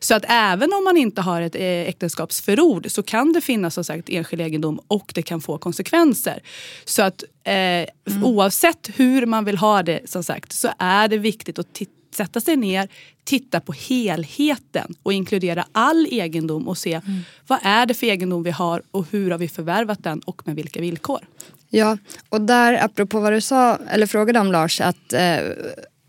Så 0.00 0.14
att 0.14 0.24
även 0.28 0.72
om 0.72 0.84
man 0.84 0.96
inte 0.96 1.20
har 1.20 1.42
ett 1.42 1.54
eh, 1.54 1.62
äktenskapsförord 1.62 2.90
så 2.90 3.02
kan 3.02 3.32
det 3.32 3.40
finnas 3.40 3.74
som 3.74 3.84
sagt 3.84 4.08
enskild 4.08 4.42
egendom 4.42 4.80
och 4.88 5.12
det 5.14 5.22
kan 5.22 5.40
få 5.40 5.58
konsekvenser. 5.58 6.40
Så 6.84 7.02
att 7.02 7.24
eh, 7.44 7.52
mm. 7.52 7.88
oavsett 8.24 8.90
hur 8.94 9.26
man 9.26 9.44
vill 9.44 9.56
ha 9.56 9.82
det 9.82 10.10
som 10.10 10.24
sagt 10.24 10.52
så 10.52 10.68
är 10.78 11.08
det 11.08 11.18
viktigt 11.18 11.58
att 11.58 11.72
titta 11.72 11.99
sätta 12.14 12.40
sig 12.40 12.56
ner, 12.56 12.88
titta 13.24 13.60
på 13.60 13.72
helheten 13.72 14.94
och 15.02 15.12
inkludera 15.12 15.64
all 15.72 16.06
egendom 16.10 16.68
och 16.68 16.78
se 16.78 16.94
mm. 16.94 17.20
vad 17.46 17.58
är 17.62 17.86
det 17.86 17.94
för 17.94 18.06
egendom 18.06 18.42
vi 18.42 18.50
har 18.50 18.82
och 18.90 19.06
hur 19.10 19.30
har 19.30 19.38
vi 19.38 19.48
förvärvat 19.48 20.04
den 20.04 20.20
och 20.20 20.46
med 20.46 20.56
vilka 20.56 20.80
villkor. 20.80 21.20
Ja, 21.68 21.98
och 22.28 22.40
där 22.40 22.84
apropå 22.84 23.20
vad 23.20 23.32
du 23.32 23.40
sa, 23.40 23.76
eller 23.76 24.06
frågade 24.06 24.40
om 24.40 24.52
Lars, 24.52 24.80
att 24.80 25.12
eh, 25.12 25.38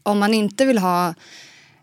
om 0.04 0.20
man 0.20 0.34
inte 0.34 0.66
vill 0.66 0.78
ha 0.78 1.14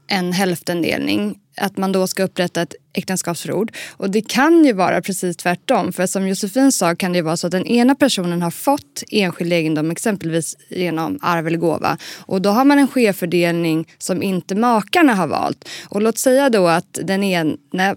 en 0.08 0.32
hälftendelning 0.32 1.38
att 1.60 1.76
man 1.76 1.92
då 1.92 2.06
ska 2.06 2.22
upprätta 2.22 2.62
ett 2.62 2.74
äktenskapsförord. 2.92 3.72
Och 3.90 4.10
det 4.10 4.20
kan 4.20 4.64
ju 4.64 4.72
vara 4.72 5.02
precis 5.02 5.36
tvärtom. 5.36 5.92
För 5.92 6.06
som 6.06 6.28
Josefin 6.28 6.72
sa 6.72 6.94
kan 6.94 7.12
det 7.12 7.22
vara 7.22 7.36
så 7.36 7.46
att 7.46 7.50
den 7.50 7.66
ena 7.66 7.94
personen 7.94 8.42
har 8.42 8.50
fått 8.50 9.02
enskild 9.10 9.52
egendom 9.52 9.90
exempelvis 9.90 10.56
genom 10.68 11.18
arv 11.22 11.46
eller 11.46 11.58
gåva. 11.58 11.98
Och 12.16 12.42
då 12.42 12.50
har 12.50 12.64
man 12.64 12.78
en 12.78 12.88
skevfördelning 12.88 13.88
som 13.98 14.22
inte 14.22 14.54
makarna 14.54 15.14
har 15.14 15.26
valt. 15.26 15.68
Och 15.88 16.02
låt 16.02 16.18
säga 16.18 16.50
då 16.50 16.66
att 16.66 16.98
den 17.02 17.24
ena, 17.24 17.94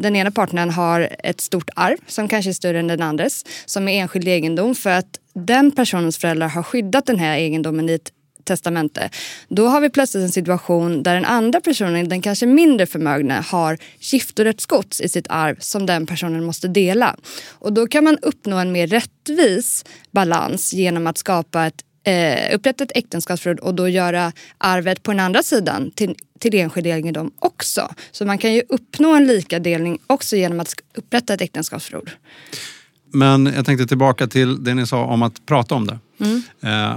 den 0.00 0.16
ena 0.16 0.30
partnern 0.30 0.70
har 0.70 1.16
ett 1.24 1.40
stort 1.40 1.70
arv 1.76 1.96
som 2.06 2.28
kanske 2.28 2.50
är 2.50 2.52
större 2.52 2.78
än 2.78 2.86
den 2.86 3.02
andres 3.02 3.44
som 3.66 3.88
är 3.88 4.00
enskild 4.00 4.28
egendom 4.28 4.74
för 4.74 4.90
att 4.90 5.18
den 5.34 5.70
personens 5.70 6.18
föräldrar 6.18 6.48
har 6.48 6.62
skyddat 6.62 7.06
den 7.06 7.18
här 7.18 7.36
egendomen 7.36 7.88
i 7.88 7.92
ett 7.92 8.12
testamente. 8.50 9.10
Då 9.48 9.66
har 9.66 9.80
vi 9.80 9.90
plötsligt 9.90 10.24
en 10.24 10.32
situation 10.32 11.02
där 11.02 11.14
den 11.14 11.24
andra 11.24 11.60
personen, 11.60 12.08
den 12.08 12.22
kanske 12.22 12.46
mindre 12.46 12.86
förmögna, 12.86 13.40
har 13.40 13.78
giftorättsgods 13.98 15.00
i 15.00 15.08
sitt 15.08 15.26
arv 15.28 15.56
som 15.58 15.86
den 15.86 16.06
personen 16.06 16.44
måste 16.44 16.68
dela. 16.68 17.16
Och 17.50 17.72
då 17.72 17.86
kan 17.86 18.04
man 18.04 18.18
uppnå 18.22 18.56
en 18.56 18.72
mer 18.72 18.86
rättvis 18.86 19.84
balans 20.10 20.72
genom 20.72 21.06
att 21.06 21.18
skapa 21.18 21.66
ett 21.66 21.84
eh, 22.04 22.54
upprätta 22.54 22.84
ett 22.84 22.92
äktenskapsförord 22.94 23.58
och 23.60 23.74
då 23.74 23.88
göra 23.88 24.32
arvet 24.58 25.02
på 25.02 25.10
den 25.10 25.20
andra 25.20 25.42
sidan 25.42 25.90
till, 25.90 26.14
till 26.38 26.54
enskild 26.54 26.86
egendom 26.86 27.30
också. 27.38 27.94
Så 28.10 28.24
man 28.24 28.38
kan 28.38 28.54
ju 28.54 28.62
uppnå 28.68 29.14
en 29.14 29.26
likadelning 29.26 29.98
också 30.06 30.36
genom 30.36 30.60
att 30.60 30.74
upprätta 30.94 31.34
ett 31.34 31.40
äktenskapsförord. 31.40 32.10
Men 33.12 33.46
jag 33.46 33.66
tänkte 33.66 33.86
tillbaka 33.86 34.26
till 34.26 34.64
det 34.64 34.74
ni 34.74 34.86
sa 34.86 35.04
om 35.04 35.22
att 35.22 35.46
prata 35.46 35.74
om 35.74 35.86
det. 35.86 35.98
Mm. 36.20 36.42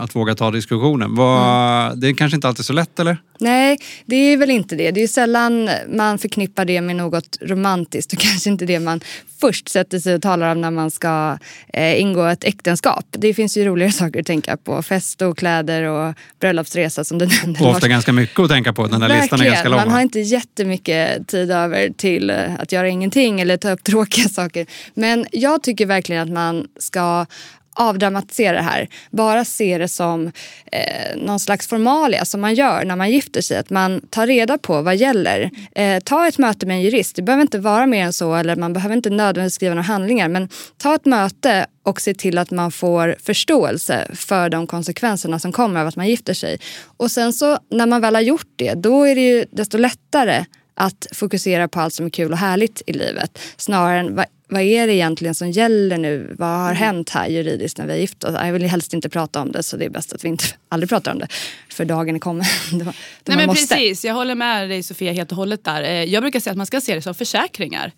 Att 0.02 0.16
våga 0.16 0.36
ta 0.36 0.52
diskussionen. 0.52 1.16
Var, 1.16 1.86
mm. 1.86 2.00
Det 2.00 2.08
är 2.08 2.14
kanske 2.14 2.36
inte 2.36 2.48
alltid 2.48 2.66
så 2.66 2.74
lätt 2.74 3.00
eller? 3.00 3.18
Nej, 3.40 3.78
det 4.06 4.16
är 4.16 4.38
väl 4.38 4.52
inte 4.52 4.76
det. 4.76 4.92
Det 4.92 5.04
är 5.04 5.08
sällan 5.08 5.70
man 5.88 6.18
förknippar 6.18 6.66
det 6.66 6.82
med 6.82 6.96
något 6.96 7.38
romantiskt 7.42 8.14
och 8.14 8.20
kanske 8.20 8.50
inte 8.50 8.66
det 8.66 8.80
man 8.80 9.02
först 9.42 9.70
sätter 9.70 10.00
sig 10.00 10.16
och 10.16 10.22
talar 10.22 10.52
om 10.52 10.62
när 10.62 10.72
man 10.72 10.92
ska 10.92 11.38
eh, 11.74 12.02
ingå 12.02 12.24
ett 12.26 12.44
äktenskap. 12.44 13.06
Det 13.10 13.34
finns 13.34 13.58
ju 13.58 13.66
roligare 13.66 13.92
saker 14.02 14.20
att 14.20 14.26
tänka 14.26 14.58
på. 14.58 14.82
Fest 14.82 15.22
och 15.22 15.38
kläder 15.38 15.84
och 15.84 16.16
bröllopsresa 16.40 17.04
som 17.04 17.18
du 17.18 17.26
nämnde. 17.44 17.60
Och 17.60 17.70
ofta 17.70 17.88
ganska 17.88 18.14
mycket 18.14 18.40
att 18.40 18.50
tänka 18.50 18.74
på. 18.74 18.88
Den 18.88 19.02
där 19.02 19.22
listan 19.22 19.42
är 19.42 19.46
ganska 19.46 19.70
lång. 19.70 19.80
Man 19.80 19.90
har 19.90 20.02
inte 20.02 20.20
jättemycket 20.20 21.28
tid 21.28 21.52
över 21.52 21.90
till 21.90 22.30
att 22.60 22.72
göra 22.72 22.90
ingenting 22.90 23.42
eller 23.42 23.58
ta 23.58 23.72
upp 23.72 23.84
tråkiga 23.84 24.30
saker. 24.30 24.66
Men 24.94 25.26
jag 25.32 25.64
tycker 25.64 25.86
verkligen 25.86 26.22
att 26.22 26.30
man 26.30 26.68
ska 26.80 27.26
avdramatisera 27.74 28.58
det 28.58 28.64
här. 28.64 28.90
Bara 29.12 29.46
se 29.46 29.78
det 29.78 29.88
som 29.88 30.32
eh, 30.72 31.18
någon 31.18 31.40
slags 31.40 31.68
formalia 31.68 32.26
som 32.26 32.42
man 32.42 32.54
gör 32.54 32.86
när 32.86 32.96
man 32.96 33.12
gifter 33.12 33.42
sig. 33.42 33.58
Att 33.58 33.70
man 33.70 34.02
tar 34.10 34.28
reda 34.28 34.58
på 34.58 34.82
vad 34.82 34.96
gäller. 34.96 35.52
Eh, 35.76 36.00
ta 36.00 36.28
ett 36.28 36.38
möte 36.38 36.66
med 36.66 36.76
en 36.76 36.82
jurist. 36.82 37.16
Det 37.16 37.22
behöver 37.22 37.42
inte 37.42 37.60
vara 37.60 37.86
mer 37.86 38.06
än 38.06 38.14
så 38.14 38.36
eller 38.36 38.56
man 38.56 38.74
behöver 38.74 38.96
inte 38.96 39.10
nödvändigtvis 39.10 39.56
skriva 39.56 39.76
några 39.76 39.84
handlingar. 39.84 40.28
Men 40.28 40.50
ta 40.78 40.96
ett 40.96 41.06
möte 41.06 41.66
och 41.84 42.02
se 42.02 42.14
till 42.14 42.38
att 42.38 42.52
man 42.52 42.72
får 42.72 43.16
förståelse 43.24 44.08
för 44.14 44.50
de 44.50 44.68
konsekvenserna 44.68 45.40
som 45.40 45.52
kommer 45.52 45.80
av 45.80 45.88
att 45.88 45.96
man 45.96 46.08
gifter 46.08 46.34
sig. 46.34 46.60
Och 46.98 47.12
sen 47.12 47.34
så 47.34 47.58
när 47.72 47.86
man 47.86 48.02
väl 48.02 48.16
har 48.16 48.22
gjort 48.22 48.48
det, 48.56 48.74
då 48.74 49.04
är 49.04 49.16
det 49.16 49.22
ju 49.22 49.46
desto 49.52 49.78
lättare 49.78 50.46
att 50.76 51.08
fokusera 51.12 51.68
på 51.68 51.80
allt 51.80 51.94
som 51.94 52.06
är 52.06 52.10
kul 52.10 52.32
och 52.32 52.38
härligt 52.38 52.82
i 52.88 52.94
livet 52.94 53.40
snarare 53.58 54.00
än 54.00 54.16
vad 54.16 54.26
vad 54.54 54.62
är 54.62 54.88
det 54.88 54.94
egentligen 54.94 55.36
som 55.36 55.52
gäller 55.52 55.98
nu? 55.98 56.36
Vad 56.40 56.50
har 56.50 56.66
mm. 56.66 56.78
hänt 56.78 57.10
här 57.10 57.28
juridiskt 57.28 57.78
när 57.78 57.88
vi 57.88 57.94
är 57.94 57.98
gift 57.98 58.24
oss? 58.24 58.36
Jag 58.40 58.54
vill 58.54 58.64
helst 58.64 58.94
inte 58.94 59.10
prata 59.10 59.42
om 59.42 59.52
det 59.52 59.64
så 59.64 59.78
det 59.78 59.86
är 59.86 59.90
bäst 59.90 60.14
att 60.14 60.24
vi 60.24 60.28
inte 60.28 60.44
aldrig 60.70 60.90
pratar 60.90 61.12
om 61.12 61.20
det. 61.20 61.28
För 61.70 61.86
dagen 61.86 62.16
är 62.16 62.20
kommen. 62.20 62.46
Nej, 62.72 63.38
men 63.38 63.46
måste. 63.46 63.76
Precis, 63.76 64.06
jag 64.06 64.14
håller 64.14 64.36
med 64.36 64.70
dig 64.70 64.84
Sofia 64.84 65.12
helt 65.12 65.32
och 65.32 65.38
hållet 65.38 65.64
där. 65.64 65.84
Eh, 65.84 66.04
jag 66.04 66.24
brukar 66.24 66.40
säga 66.40 66.52
att 66.52 66.58
man 66.58 66.66
ska 66.66 66.82
se 66.82 66.96
det 66.96 67.02
som 67.02 67.16
försäkringar. 67.16 67.92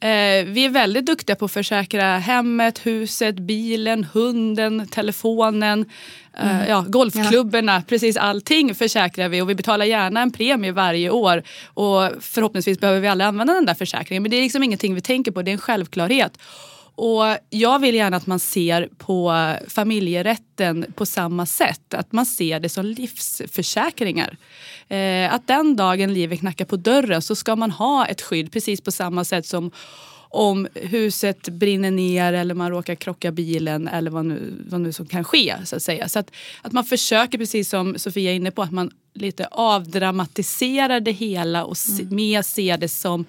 Eh, 0.00 0.08
vi 0.46 0.64
är 0.64 0.68
väldigt 0.68 1.06
duktiga 1.06 1.36
på 1.36 1.44
att 1.44 1.52
försäkra 1.52 2.18
hemmet, 2.18 2.86
huset, 2.86 3.38
bilen, 3.38 4.04
hunden, 4.04 4.88
telefonen. 4.88 5.84
Eh, 6.38 6.56
mm. 6.56 6.68
Ja, 6.68 6.84
golfklubborna, 6.88 7.74
ja. 7.74 7.82
precis 7.88 8.16
allting 8.16 8.74
försäkrar 8.74 9.28
vi 9.28 9.40
och 9.40 9.50
vi 9.50 9.54
betalar 9.54 9.84
gärna 9.84 10.20
en 10.20 10.30
premie 10.30 10.72
varje 10.72 11.10
år. 11.10 11.42
Och 11.74 12.10
förhoppningsvis 12.20 12.80
behöver 12.80 13.00
vi 13.00 13.08
aldrig 13.08 13.28
använda 13.28 13.54
den 13.54 13.66
där 13.66 13.74
försäkringen. 13.74 14.22
Men 14.22 14.30
det 14.30 14.36
är 14.36 14.42
liksom 14.42 14.62
ingenting 14.62 14.94
vi 14.94 15.00
tänker 15.00 15.32
på, 15.32 15.42
det 15.42 15.50
är 15.50 15.52
en 15.52 15.58
självklarhet. 15.58 16.38
Och 17.00 17.24
jag 17.50 17.78
vill 17.78 17.94
gärna 17.94 18.16
att 18.16 18.26
man 18.26 18.38
ser 18.38 18.88
på 18.98 19.54
familjerätten 19.68 20.86
på 20.94 21.06
samma 21.06 21.46
sätt. 21.46 21.94
Att 21.94 22.12
man 22.12 22.26
ser 22.26 22.60
det 22.60 22.68
som 22.68 22.86
livsförsäkringar. 22.86 24.36
Eh, 24.88 25.34
att 25.34 25.46
den 25.46 25.76
dagen 25.76 26.14
livet 26.14 26.40
knackar 26.40 26.64
på 26.64 26.76
dörren 26.76 27.22
så 27.22 27.34
ska 27.34 27.56
man 27.56 27.70
ha 27.70 28.06
ett 28.06 28.22
skydd 28.22 28.52
precis 28.52 28.80
på 28.80 28.92
samma 28.92 29.24
sätt 29.24 29.46
som 29.46 29.70
om 30.30 30.68
huset 30.74 31.48
brinner 31.48 31.90
ner 31.90 32.32
eller 32.32 32.54
man 32.54 32.70
råkar 32.70 32.94
krocka 32.94 33.32
bilen 33.32 33.88
eller 33.88 34.10
vad 34.10 34.26
nu, 34.26 34.64
vad 34.68 34.80
nu 34.80 34.92
som 34.92 35.06
kan 35.06 35.24
ske. 35.24 35.54
Så 35.64 35.76
att 35.76 35.82
säga. 35.82 36.08
Så 36.08 36.18
att, 36.18 36.30
att 36.62 36.72
man 36.72 36.84
försöker, 36.84 37.38
precis 37.38 37.68
som 37.68 37.98
Sofia 37.98 38.30
är 38.30 38.34
inne 38.34 38.50
på, 38.50 38.62
att 38.62 38.72
man 38.72 38.90
lite 39.14 39.46
avdramatiserar 39.46 41.00
det 41.00 41.12
hela 41.12 41.64
och 41.64 41.76
mm. 41.88 42.16
mer 42.16 42.42
ser 42.42 42.78
det 42.78 42.88
som 42.88 43.24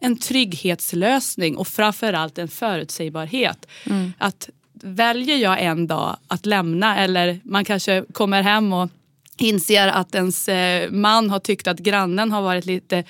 en 0.00 0.16
trygghetslösning 0.16 1.56
och 1.56 1.68
framförallt 1.68 2.38
en 2.38 2.48
förutsägbarhet. 2.48 3.66
Mm. 3.86 4.12
Att 4.18 4.48
väljer 4.82 5.36
jag 5.36 5.62
en 5.62 5.86
dag 5.86 6.16
att 6.28 6.46
lämna 6.46 6.98
eller 6.98 7.40
man 7.44 7.64
kanske 7.64 8.04
kommer 8.12 8.42
hem 8.42 8.72
och 8.72 8.90
inser 9.38 9.88
att 9.88 10.14
ens 10.14 10.48
eh, 10.48 10.90
man 10.90 11.30
har 11.30 11.38
tyckt 11.38 11.66
att 11.66 11.78
grannen 11.78 12.32
har 12.32 12.42
varit 12.42 12.66
lite 12.66 13.04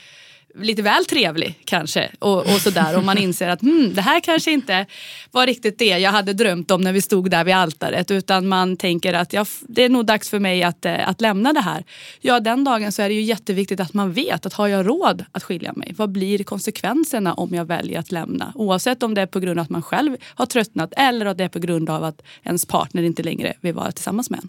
lite 0.60 0.82
väl 0.82 1.04
trevlig 1.04 1.60
kanske. 1.64 2.10
Och, 2.18 2.38
och 2.38 2.60
sådär. 2.60 2.96
Och 2.96 3.04
man 3.04 3.18
inser 3.18 3.48
att 3.48 3.60
hmm, 3.60 3.94
det 3.94 4.02
här 4.02 4.20
kanske 4.20 4.50
inte 4.50 4.86
var 5.30 5.46
riktigt 5.46 5.78
det 5.78 5.98
jag 5.98 6.10
hade 6.10 6.32
drömt 6.32 6.70
om 6.70 6.80
när 6.80 6.92
vi 6.92 7.00
stod 7.00 7.30
där 7.30 7.44
vid 7.44 7.54
altaret. 7.54 8.10
Utan 8.10 8.48
man 8.48 8.76
tänker 8.76 9.14
att 9.14 9.32
ja, 9.32 9.44
det 9.60 9.84
är 9.84 9.88
nog 9.88 10.06
dags 10.06 10.30
för 10.30 10.38
mig 10.38 10.62
att, 10.62 10.84
eh, 10.84 11.08
att 11.08 11.20
lämna 11.20 11.52
det 11.52 11.60
här. 11.60 11.84
Ja, 12.20 12.40
den 12.40 12.64
dagen 12.64 12.92
så 12.92 13.02
är 13.02 13.08
det 13.08 13.14
ju 13.14 13.22
jätteviktigt 13.22 13.80
att 13.80 13.94
man 13.94 14.12
vet 14.12 14.46
att 14.46 14.52
har 14.52 14.68
jag 14.68 14.88
råd 14.88 15.24
att 15.32 15.42
skilja 15.42 15.72
mig? 15.72 15.94
Vad 15.96 16.12
blir 16.12 16.44
konsekvenserna 16.44 17.34
om 17.34 17.54
jag 17.54 17.64
väljer 17.64 17.98
att 17.98 18.12
lämna? 18.12 18.52
Oavsett 18.54 19.02
om 19.02 19.14
det 19.14 19.20
är 19.20 19.26
på 19.26 19.40
grund 19.40 19.58
av 19.58 19.62
att 19.62 19.70
man 19.70 19.82
själv 19.82 20.16
har 20.24 20.46
tröttnat 20.46 20.92
eller 20.96 21.26
att 21.26 21.38
det 21.38 21.44
är 21.44 21.48
på 21.48 21.58
grund 21.58 21.90
av 21.90 22.04
att 22.04 22.22
ens 22.42 22.66
partner 22.66 23.02
inte 23.02 23.22
längre 23.22 23.54
vill 23.60 23.74
vara 23.74 23.92
tillsammans 23.92 24.30
med 24.30 24.40
en. 24.40 24.48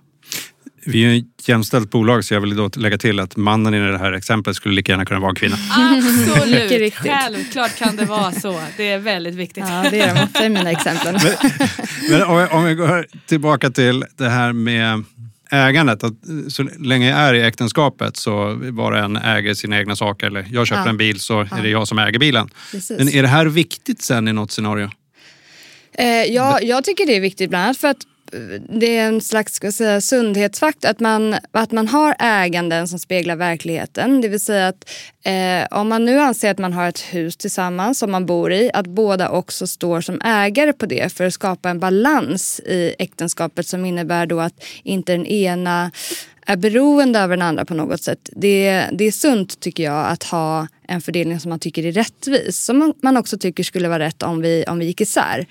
Vi 0.85 1.03
är 1.03 1.19
ett 1.19 1.47
jämställt 1.47 1.91
bolag 1.91 2.25
så 2.25 2.33
jag 2.33 2.41
vill 2.41 2.55
då 2.55 2.69
lägga 2.75 2.97
till 2.97 3.19
att 3.19 3.35
mannen 3.35 3.73
i 3.73 3.79
det 3.79 3.97
här 3.97 4.13
exemplet 4.13 4.55
skulle 4.55 4.75
lika 4.75 4.91
gärna 4.91 5.05
kunna 5.05 5.19
vara 5.19 5.29
en 5.29 5.35
kvinna. 5.35 5.57
Absolut, 5.71 6.93
självklart 6.93 7.77
kan 7.77 7.95
det 7.95 8.05
vara 8.05 8.31
så. 8.31 8.61
Det 8.77 8.89
är 8.89 8.99
väldigt 8.99 9.35
viktigt. 9.35 9.63
Ja, 9.67 9.85
det 9.91 9.99
är 9.99 10.15
de 10.15 10.23
ofta 10.23 10.45
i 10.45 10.49
mina 10.49 10.71
exempel. 10.71 11.17
Men, 11.23 11.51
men 12.09 12.23
om, 12.23 12.37
vi, 12.37 12.43
om 12.43 12.63
vi 12.63 12.75
går 12.75 13.07
tillbaka 13.25 13.69
till 13.69 14.05
det 14.17 14.29
här 14.29 14.53
med 14.53 15.03
ägandet. 15.51 16.03
Att 16.03 16.13
så 16.47 16.63
länge 16.79 17.09
jag 17.09 17.19
är 17.19 17.33
i 17.33 17.41
äktenskapet 17.41 18.17
så 18.17 18.59
var 18.61 18.91
och 18.91 18.97
en 18.97 19.17
äger 19.17 19.53
sina 19.53 19.79
egna 19.79 19.95
saker. 19.95 20.27
Eller 20.27 20.45
jag 20.51 20.67
köper 20.67 20.83
ja. 20.83 20.89
en 20.89 20.97
bil 20.97 21.19
så 21.19 21.39
är 21.39 21.61
det 21.61 21.69
jag 21.69 21.87
som 21.87 21.99
äger 21.99 22.19
bilen. 22.19 22.49
Precis. 22.71 22.97
Men 22.97 23.09
är 23.09 23.21
det 23.21 23.27
här 23.27 23.45
viktigt 23.45 24.01
sen 24.01 24.27
i 24.27 24.33
något 24.33 24.51
scenario? 24.51 24.89
Eh, 25.93 26.05
ja, 26.07 26.61
jag 26.61 26.83
tycker 26.83 27.05
det 27.05 27.15
är 27.15 27.21
viktigt 27.21 27.49
bland 27.49 27.63
annat 27.63 27.77
för 27.77 27.87
att 27.87 27.97
det 28.69 28.97
är 28.97 29.07
en 29.07 29.21
slags 29.21 29.53
ska 29.53 29.71
säga, 29.71 30.01
sundhetsfaktor 30.01 30.89
att 30.89 30.99
man, 30.99 31.35
att 31.51 31.71
man 31.71 31.87
har 31.87 32.15
äganden 32.19 32.87
som 32.87 32.99
speglar 32.99 33.35
verkligheten. 33.35 34.21
Det 34.21 34.27
vill 34.27 34.39
säga 34.39 34.67
att 34.67 34.89
eh, 35.23 35.79
om 35.79 35.89
man 35.89 36.05
nu 36.05 36.19
anser 36.19 36.51
att 36.51 36.57
man 36.57 36.73
har 36.73 36.87
ett 36.87 36.99
hus 36.99 37.37
tillsammans 37.37 37.99
som 37.99 38.11
man 38.11 38.25
bor 38.25 38.53
i, 38.53 38.71
att 38.73 38.87
båda 38.87 39.29
också 39.29 39.67
står 39.67 40.01
som 40.01 40.21
ägare 40.21 40.73
på 40.73 40.85
det 40.85 41.13
för 41.13 41.25
att 41.25 41.33
skapa 41.33 41.69
en 41.69 41.79
balans 41.79 42.59
i 42.59 42.95
äktenskapet 42.99 43.67
som 43.67 43.85
innebär 43.85 44.25
då 44.25 44.39
att 44.39 44.63
inte 44.83 45.11
den 45.11 45.25
ena 45.25 45.91
är 46.49 46.57
beroende 46.57 47.23
av 47.23 47.29
den 47.29 47.41
andra 47.41 47.65
på 47.65 47.73
något 47.73 48.03
sätt. 48.03 48.29
Det, 48.35 48.85
det 48.91 49.05
är 49.05 49.11
sunt 49.11 49.59
tycker 49.59 49.83
jag 49.83 50.07
att 50.07 50.23
ha 50.23 50.67
en 50.87 51.01
fördelning 51.01 51.39
som 51.39 51.49
man 51.49 51.59
tycker 51.59 51.85
är 51.85 51.91
rättvis. 51.91 52.57
Som 52.65 52.93
man, 53.01 53.17
också 53.17 53.37
tycker 53.37 53.63
skulle 53.63 53.87
vara 53.87 53.99
rätt 53.99 54.23
om 54.23 54.41
vi, 54.41 54.65
om 54.67 54.79
vi 54.79 54.85
gick 54.85 55.01
isär. 55.01 55.45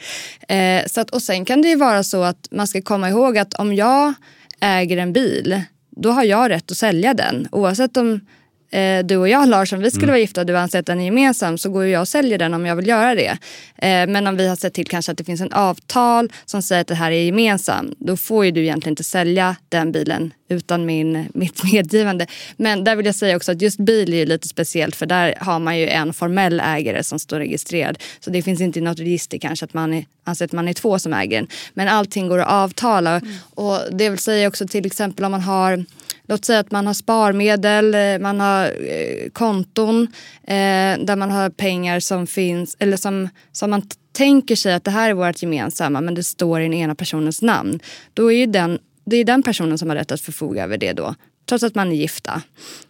Eh, 0.48 0.82
så 0.86 1.00
att, 1.00 1.10
och 1.10 1.22
sen 1.22 1.44
kan 1.44 1.62
det 1.62 1.68
ju 1.68 1.76
vara 1.76 2.02
så 2.02 2.22
att 2.22 2.48
man 2.50 2.66
ska 2.66 2.82
komma 2.82 3.08
ihåg 3.08 3.38
att 3.38 3.54
om 3.54 3.74
jag 3.74 4.14
äger 4.60 4.96
en 4.96 5.12
bil 5.12 5.62
då 5.90 6.10
har 6.10 6.24
jag 6.24 6.50
rätt 6.50 6.70
att 6.70 6.76
sälja 6.76 7.14
den. 7.14 7.48
Oavsett 7.52 7.96
om 7.96 8.20
eh, 8.70 9.04
du 9.04 9.16
och 9.16 9.28
jag 9.28 9.48
Lars, 9.48 9.72
om 9.72 9.80
vi 9.80 9.90
skulle 9.90 10.04
mm. 10.04 10.12
vara 10.12 10.20
gifta 10.20 10.40
och 10.40 10.46
du 10.46 10.56
anser 10.58 10.78
att 10.78 10.86
den 10.86 11.00
är 11.00 11.04
gemensam 11.04 11.58
så 11.58 11.70
går 11.70 11.86
jag 11.86 12.00
och 12.00 12.08
säljer 12.08 12.38
den 12.38 12.54
om 12.54 12.66
jag 12.66 12.76
vill 12.76 12.86
göra 12.86 13.14
det. 13.14 13.38
Eh, 13.76 14.06
men 14.06 14.26
om 14.26 14.36
vi 14.36 14.48
har 14.48 14.56
sett 14.56 14.74
till 14.74 14.86
kanske 14.86 15.12
att 15.12 15.18
det 15.18 15.24
finns 15.24 15.40
en 15.40 15.52
avtal 15.52 16.32
som 16.44 16.62
säger 16.62 16.80
att 16.80 16.86
det 16.86 16.94
här 16.94 17.10
är 17.10 17.22
gemensam 17.22 17.94
då 17.98 18.16
får 18.16 18.44
ju 18.44 18.50
du 18.50 18.62
egentligen 18.62 18.92
inte 18.92 19.04
sälja 19.04 19.56
den 19.68 19.92
bilen 19.92 20.32
utan 20.48 20.86
min, 20.86 21.28
mitt 21.34 21.72
medgivande. 21.72 22.26
Men 22.56 22.84
där 22.84 22.96
vill 22.96 23.06
jag 23.06 23.14
säga 23.14 23.36
också 23.36 23.52
att 23.52 23.62
just 23.62 23.78
bil 23.78 24.14
är 24.14 24.26
lite 24.26 24.48
speciellt 24.48 24.96
för 24.96 25.06
där 25.06 25.34
har 25.40 25.58
man 25.58 25.78
ju 25.78 25.88
en 25.88 26.12
formell 26.12 26.60
ägare 26.64 27.02
som 27.02 27.18
står 27.18 27.38
registrerad. 27.38 27.98
Så 28.20 28.30
det 28.30 28.42
finns 28.42 28.60
inte 28.60 28.78
i 28.78 28.82
något 28.82 28.98
register 28.98 29.38
kanske 29.38 29.64
att 29.64 29.74
man 29.74 29.94
är, 29.94 30.04
anser 30.24 30.44
att 30.44 30.52
man 30.52 30.68
är 30.68 30.72
två 30.72 30.98
som 30.98 31.12
äger 31.12 31.36
den. 31.36 31.48
Men 31.74 31.88
allting 31.88 32.28
går 32.28 32.38
att 32.38 32.48
avtala. 32.48 33.16
Mm. 33.16 33.34
Och 33.54 33.78
det 33.92 34.10
vill 34.10 34.18
säga 34.18 34.48
också 34.48 34.68
till 34.68 34.86
exempel 34.86 35.24
om 35.24 35.30
man 35.30 35.40
har 35.40 35.84
Låt 36.28 36.44
säga 36.44 36.58
att 36.58 36.70
man 36.70 36.86
har 36.86 36.94
sparmedel, 36.94 37.94
eh, 37.94 38.18
man 38.18 38.40
har 38.40 38.64
eh, 38.64 39.30
konton 39.32 40.02
eh, 40.42 40.98
där 41.04 41.16
man 41.16 41.30
har 41.30 41.50
pengar 41.50 42.00
som 42.00 42.26
finns 42.26 42.76
eller 42.78 42.96
som, 42.96 43.28
som 43.52 43.70
man 43.70 43.82
tänker 44.12 44.56
sig 44.56 44.74
att 44.74 44.84
det 44.84 44.90
här 44.90 45.10
är 45.10 45.14
vårt 45.14 45.42
gemensamma 45.42 46.00
men 46.00 46.14
det 46.14 46.22
står 46.22 46.60
i 46.60 46.62
den 46.62 46.74
ena 46.74 46.94
personens 46.94 47.42
namn. 47.42 47.80
Då 48.14 48.32
är 48.32 48.46
den, 48.46 48.78
det 49.04 49.16
är 49.16 49.24
den 49.24 49.42
personen 49.42 49.78
som 49.78 49.88
har 49.88 49.96
rätt 49.96 50.12
att 50.12 50.20
förfoga 50.20 50.64
över 50.64 50.78
det 50.78 50.92
då. 50.92 51.14
Trots 51.48 51.64
att 51.64 51.74
man 51.74 51.92
är 51.92 51.96
gifta. 51.96 52.42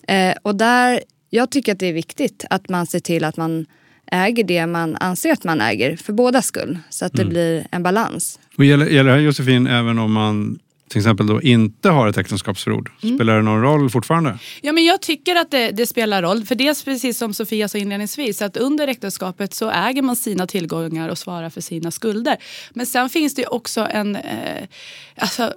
Eh, 0.09 0.35
och 0.42 0.54
där, 0.54 1.00
jag 1.30 1.50
tycker 1.50 1.73
att 1.73 1.78
det 1.78 1.87
är 1.87 1.92
viktigt 1.92 2.45
att 2.50 2.68
man 2.68 2.87
ser 2.87 3.00
till 3.00 3.25
att 3.25 3.37
man 3.37 3.66
äger 4.12 4.45
det 4.45 4.66
man 4.66 4.97
anser 4.97 5.33
att 5.33 5.45
man 5.45 5.61
äger 5.61 5.97
för 5.97 6.12
båda 6.12 6.42
skull. 6.42 6.78
Så 6.90 7.04
att 7.04 7.12
det 7.12 7.23
mm. 7.23 7.33
blir 7.33 7.66
en 7.71 7.83
balans. 7.83 8.38
Och 8.57 8.64
gäller, 8.64 8.87
gäller 8.87 9.11
det 9.11 9.16
här 9.16 9.23
Josefin 9.23 9.66
även 9.66 9.99
om 9.99 10.12
man 10.12 10.59
till 10.88 10.99
exempel 10.99 11.26
då 11.26 11.42
inte 11.42 11.90
har 11.90 12.09
ett 12.09 12.16
äktenskapsförord, 12.16 12.90
mm. 13.02 13.16
spelar 13.16 13.37
det 13.37 13.42
någon 13.42 13.62
roll 13.62 13.90
fortfarande? 13.90 14.38
Ja, 14.61 14.73
men 14.73 14.85
jag 14.85 15.02
tycker 15.02 15.37
att 15.37 15.50
det, 15.50 15.71
det, 15.71 15.87
spelar 15.87 16.23
roll. 16.23 16.45
För 16.45 16.54
dels 16.54 16.85
precis 16.85 17.18
som 17.18 17.35
Sofia 17.35 17.68
sa 17.68 17.78
inledningsvis, 17.78 18.42
att 18.42 18.57
under 18.57 18.88
äktenskapet 18.88 19.54
så 19.54 19.71
äger 19.71 20.02
man 20.02 20.16
sina 20.16 20.47
tillgångar 20.47 21.09
och 21.09 21.18
svarar 21.18 21.50
för 21.50 21.61
sina 21.61 21.90
skulder. 21.90 22.37
Men 22.71 22.87
sen 22.87 23.09
finns 23.09 23.35
det 23.35 23.47
också 23.47 23.87
en, 23.90 24.16
eh, 24.16 24.68
alltså, 25.16 25.52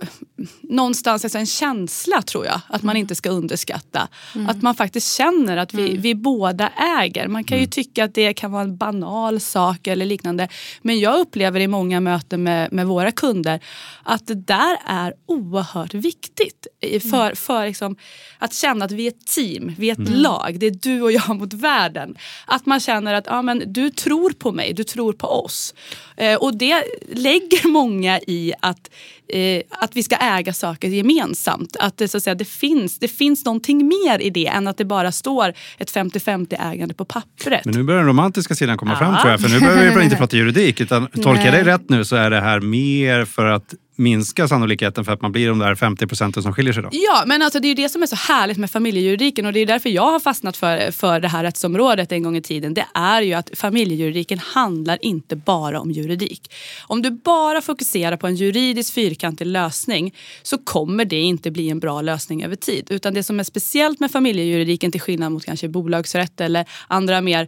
någonstans 0.61 1.25
alltså 1.25 1.37
en 1.37 1.45
känsla 1.45 2.21
tror 2.21 2.45
jag, 2.45 2.61
att 2.69 2.83
man 2.83 2.97
inte 2.97 3.15
ska 3.15 3.29
underskatta. 3.29 4.07
Mm. 4.35 4.49
Att 4.49 4.61
man 4.61 4.75
faktiskt 4.75 5.17
känner 5.17 5.57
att 5.57 5.73
vi, 5.73 5.89
mm. 5.89 6.01
vi 6.01 6.15
båda 6.15 6.69
äger. 6.99 7.27
Man 7.27 7.43
kan 7.43 7.57
ju 7.57 7.63
mm. 7.63 7.69
tycka 7.69 8.03
att 8.03 8.15
det 8.15 8.33
kan 8.33 8.51
vara 8.51 8.63
en 8.63 8.77
banal 8.77 9.39
sak 9.39 9.87
eller 9.87 10.05
liknande. 10.05 10.47
Men 10.81 10.99
jag 10.99 11.19
upplever 11.19 11.59
i 11.59 11.67
många 11.67 11.99
möten 11.99 12.43
med, 12.43 12.73
med 12.73 12.87
våra 12.87 13.11
kunder 13.11 13.59
att 14.03 14.27
det 14.27 14.35
där 14.35 14.77
är 14.85 15.13
oerhört 15.31 15.93
viktigt 15.93 16.67
för, 16.81 17.25
mm. 17.25 17.35
för 17.35 17.65
liksom, 17.65 17.95
att 18.37 18.53
känna 18.53 18.85
att 18.85 18.91
vi 18.91 19.07
är 19.07 19.11
ett 19.11 19.27
team, 19.27 19.75
vi 19.77 19.89
är 19.89 19.93
ett 19.93 20.07
mm. 20.07 20.13
lag. 20.13 20.59
Det 20.59 20.65
är 20.65 20.71
du 20.71 21.01
och 21.01 21.11
jag 21.11 21.35
mot 21.39 21.53
världen. 21.53 22.15
Att 22.45 22.65
man 22.65 22.79
känner 22.79 23.13
att 23.13 23.25
ja, 23.27 23.41
men, 23.41 23.63
du 23.67 23.89
tror 23.89 24.29
på 24.29 24.51
mig, 24.51 24.73
du 24.73 24.83
tror 24.83 25.13
på 25.13 25.27
oss. 25.27 25.73
Eh, 26.17 26.35
och 26.35 26.57
det 26.57 26.83
lägger 27.11 27.67
många 27.67 28.19
i 28.19 28.53
att, 28.59 28.89
eh, 29.33 29.61
att 29.69 29.95
vi 29.95 30.03
ska 30.03 30.15
äga 30.15 30.53
saker 30.53 30.87
gemensamt. 30.87 31.75
Att 31.79 31.97
det, 31.97 32.07
så 32.07 32.17
att 32.17 32.23
säga, 32.23 32.35
det, 32.35 32.45
finns, 32.45 32.99
det 32.99 33.07
finns 33.07 33.45
någonting 33.45 33.87
mer 33.87 34.21
i 34.21 34.29
det 34.29 34.47
än 34.47 34.67
att 34.67 34.77
det 34.77 34.85
bara 34.85 35.11
står 35.11 35.53
ett 35.77 35.93
50-50 35.93 36.71
ägande 36.71 36.93
på 36.93 37.05
pappret. 37.05 37.65
Men 37.65 37.73
nu 37.73 37.83
börjar 37.83 37.99
den 37.99 38.07
romantiska 38.07 38.55
sidan 38.55 38.77
komma 38.77 38.91
ja. 38.91 38.97
fram 38.97 39.17
tror 39.17 39.31
jag. 39.31 39.41
För 39.41 39.49
nu 39.49 39.59
behöver 39.59 39.97
vi 39.97 40.03
inte 40.03 40.15
prata 40.17 40.37
juridik. 40.37 40.81
Utan 40.81 41.07
tolkar 41.07 41.45
jag 41.45 41.53
dig 41.53 41.63
rätt 41.63 41.89
nu 41.89 42.05
så 42.05 42.15
är 42.15 42.29
det 42.29 42.41
här 42.41 42.59
mer 42.59 43.25
för 43.25 43.45
att 43.45 43.73
minska 43.95 44.47
sannolikheten 44.47 45.05
för 45.05 45.11
att 45.11 45.21
man 45.21 45.31
blir 45.31 45.47
de 45.47 45.59
där 45.59 45.75
50 45.75 46.07
procenten 46.07 46.43
som 46.43 46.53
skiljer 46.53 46.70
sig? 46.73 46.83
Då? 46.83 46.89
Ja, 46.91 47.23
men 47.27 47.41
alltså 47.41 47.59
det 47.59 47.67
är 47.67 47.69
ju 47.69 47.75
det 47.75 47.89
som 47.89 48.03
är 48.03 48.07
så 48.07 48.15
härligt 48.15 48.57
med 48.57 48.71
familjejuridiken 48.71 49.45
och 49.45 49.53
det 49.53 49.59
är 49.59 49.65
därför 49.65 49.89
jag 49.89 50.11
har 50.11 50.19
fastnat 50.19 50.57
för, 50.57 50.91
för 50.91 51.19
det 51.19 51.27
här 51.27 51.43
rättsområdet 51.43 52.11
en 52.11 52.23
gång 52.23 52.37
i 52.37 52.41
tiden. 52.41 52.73
Det 52.73 52.85
är 52.93 53.21
ju 53.21 53.33
att 53.33 53.49
familjejuridiken 53.53 54.39
handlar 54.39 55.05
inte 55.05 55.35
bara 55.35 55.79
om 55.79 55.91
juridik. 55.91 56.51
Om 56.87 57.01
du 57.01 57.11
bara 57.11 57.61
fokuserar 57.61 58.17
på 58.17 58.27
en 58.27 58.35
juridisk 58.35 58.93
fyrkantig 58.93 59.45
lösning 59.45 60.15
så 60.43 60.57
kommer 60.57 61.05
det 61.05 61.21
inte 61.21 61.51
bli 61.51 61.69
en 61.69 61.79
bra 61.79 62.01
lösning 62.01 62.43
över 62.43 62.55
tid. 62.55 62.87
Utan 62.89 63.13
det 63.13 63.23
som 63.23 63.39
är 63.39 63.43
speciellt 63.43 63.99
med 63.99 64.11
familjejuridiken 64.11 64.91
till 64.91 65.01
skillnad 65.01 65.31
mot 65.31 65.45
kanske 65.45 65.67
bolagsrätt 65.67 66.41
eller 66.41 66.65
andra 66.87 67.21
mer 67.21 67.47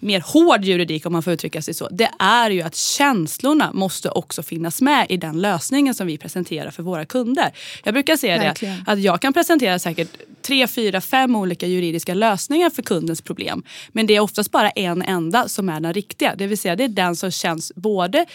mer 0.00 0.20
hård 0.20 0.64
juridik 0.64 1.06
om 1.06 1.12
man 1.12 1.22
får 1.22 1.32
uttrycka 1.32 1.62
sig 1.62 1.74
så, 1.74 1.88
det 1.88 2.10
är 2.18 2.50
ju 2.50 2.62
att 2.62 2.76
känslorna 2.76 3.72
måste 3.72 4.10
också 4.10 4.42
finnas 4.42 4.80
med 4.80 5.06
i 5.08 5.16
den 5.16 5.40
lösningen 5.40 5.94
som 5.94 6.06
vi 6.06 6.18
presenterar 6.18 6.70
för 6.70 6.82
våra 6.82 7.04
kunder. 7.04 7.52
Jag 7.84 7.94
brukar 7.94 8.16
säga 8.16 8.38
Verkligen. 8.38 8.84
det 8.84 8.92
att 8.92 9.00
jag 9.00 9.20
kan 9.20 9.32
presentera 9.32 9.78
säkert 9.78 10.08
tre, 10.42 10.66
fyra, 10.66 11.00
fem 11.00 11.36
olika 11.36 11.66
juridiska 11.66 12.14
lösningar 12.14 12.70
för 12.70 12.82
kundens 12.82 13.22
problem. 13.22 13.62
Men 13.88 14.06
det 14.06 14.16
är 14.16 14.20
oftast 14.20 14.50
bara 14.50 14.70
en 14.70 15.02
enda 15.02 15.48
som 15.48 15.68
är 15.68 15.80
den 15.80 15.94
riktiga. 15.94 16.34
Det 16.34 16.46
vill 16.46 16.58
säga 16.58 16.76
det 16.76 16.84
är 16.84 16.88
den 16.88 17.16
som 17.16 17.30
känns 17.30 17.72
både 17.74 18.26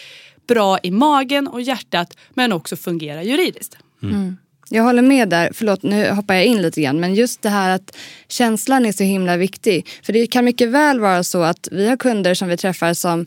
bra 0.46 0.78
i 0.82 0.90
magen 0.90 1.48
och 1.48 1.60
hjärtat 1.60 2.16
men 2.34 2.52
också 2.52 2.76
fungerar 2.76 3.22
juridiskt. 3.22 3.76
Mm. 4.02 4.36
Jag 4.68 4.82
håller 4.82 5.02
med 5.02 5.28
där. 5.28 5.50
Förlåt, 5.54 5.82
nu 5.82 6.10
hoppar 6.10 6.34
jag 6.34 6.44
in 6.44 6.62
lite 6.62 6.82
grann. 6.82 7.00
Men 7.00 7.14
just 7.14 7.42
det 7.42 7.48
här 7.48 7.70
att 7.70 7.96
känslan 8.28 8.86
är 8.86 8.92
så 8.92 9.04
himla 9.04 9.36
viktig. 9.36 9.86
För 10.02 10.12
det 10.12 10.26
kan 10.26 10.44
mycket 10.44 10.68
väl 10.68 11.00
vara 11.00 11.24
så 11.24 11.42
att 11.42 11.68
vi 11.72 11.88
har 11.88 11.96
kunder 11.96 12.34
som 12.34 12.48
vi 12.48 12.56
träffar 12.56 12.94
som 12.94 13.26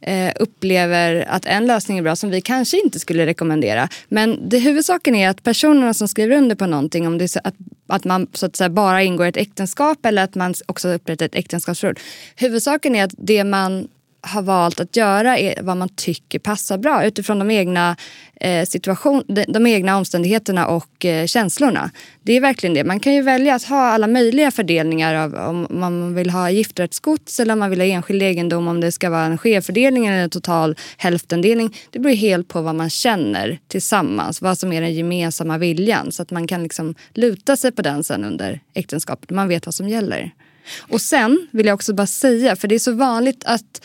eh, 0.00 0.32
upplever 0.40 1.24
att 1.28 1.46
en 1.46 1.66
lösning 1.66 1.98
är 1.98 2.02
bra 2.02 2.16
som 2.16 2.30
vi 2.30 2.40
kanske 2.40 2.80
inte 2.80 2.98
skulle 2.98 3.26
rekommendera. 3.26 3.88
Men 4.08 4.48
det 4.48 4.58
huvudsaken 4.58 5.14
är 5.14 5.28
att 5.28 5.42
personerna 5.42 5.94
som 5.94 6.08
skriver 6.08 6.36
under 6.36 6.56
på 6.56 6.66
någonting, 6.66 7.06
om 7.06 7.18
det 7.18 7.24
är 7.24 7.28
så 7.28 7.40
att, 7.44 7.54
att 7.86 8.04
man 8.04 8.26
så 8.32 8.46
att 8.46 8.56
säga 8.56 8.70
bara 8.70 9.02
ingår 9.02 9.26
ett 9.26 9.36
äktenskap 9.36 10.06
eller 10.06 10.22
att 10.22 10.34
man 10.34 10.54
också 10.66 10.88
upprättar 10.88 11.26
ett 11.26 11.34
äktenskapsförord. 11.34 12.00
Huvudsaken 12.36 12.96
är 12.96 13.04
att 13.04 13.14
det 13.18 13.44
man 13.44 13.88
har 14.26 14.42
valt 14.42 14.80
att 14.80 14.96
göra 14.96 15.38
är 15.38 15.62
vad 15.62 15.76
man 15.76 15.88
tycker 15.88 16.38
passar 16.38 16.78
bra 16.78 17.04
utifrån 17.04 17.38
de 17.38 17.50
egna, 17.50 17.96
eh, 18.40 18.66
situation, 18.66 19.22
de, 19.28 19.44
de, 19.44 19.66
egna 19.66 19.96
omständigheterna 19.96 20.66
och 20.66 21.04
eh, 21.04 21.26
känslorna. 21.26 21.90
Det 22.22 22.32
är 22.32 22.40
verkligen 22.40 22.74
det. 22.74 22.84
Man 22.84 23.00
kan 23.00 23.14
ju 23.14 23.22
välja 23.22 23.54
att 23.54 23.64
ha 23.64 23.80
alla 23.80 24.06
möjliga 24.06 24.50
fördelningar 24.50 25.14
av 25.14 25.34
om 25.34 25.66
man 25.70 26.14
vill 26.14 26.30
ha 26.30 26.50
gifträttsgods 26.50 27.40
eller 27.40 27.52
om 27.52 27.58
man 27.58 27.70
vill 27.70 27.80
ha 27.80 27.86
enskild 27.86 28.22
egendom, 28.22 28.68
om 28.68 28.80
det 28.80 28.92
ska 28.92 29.10
vara 29.10 29.24
en 29.24 29.38
skevfördelning 29.38 30.06
eller 30.06 30.18
en 30.18 30.30
total 30.30 30.76
hälftendelning. 30.96 31.76
Det 31.90 31.98
beror 31.98 32.14
helt 32.14 32.48
på 32.48 32.62
vad 32.62 32.74
man 32.74 32.90
känner 32.90 33.58
tillsammans, 33.68 34.42
vad 34.42 34.58
som 34.58 34.72
är 34.72 34.80
den 34.80 34.94
gemensamma 34.94 35.58
viljan 35.58 36.12
så 36.12 36.22
att 36.22 36.30
man 36.30 36.46
kan 36.46 36.62
liksom 36.62 36.94
luta 37.14 37.56
sig 37.56 37.72
på 37.72 37.82
den 37.82 38.04
sen 38.04 38.24
under 38.24 38.60
äktenskapet. 38.74 39.30
Man 39.30 39.48
vet 39.48 39.66
vad 39.66 39.74
som 39.74 39.88
gäller. 39.88 40.32
Och 40.78 41.00
sen 41.00 41.48
vill 41.50 41.66
jag 41.66 41.74
också 41.74 41.94
bara 41.94 42.06
säga, 42.06 42.56
för 42.56 42.68
det 42.68 42.74
är 42.74 42.78
så 42.78 42.92
vanligt 42.92 43.44
att 43.44 43.84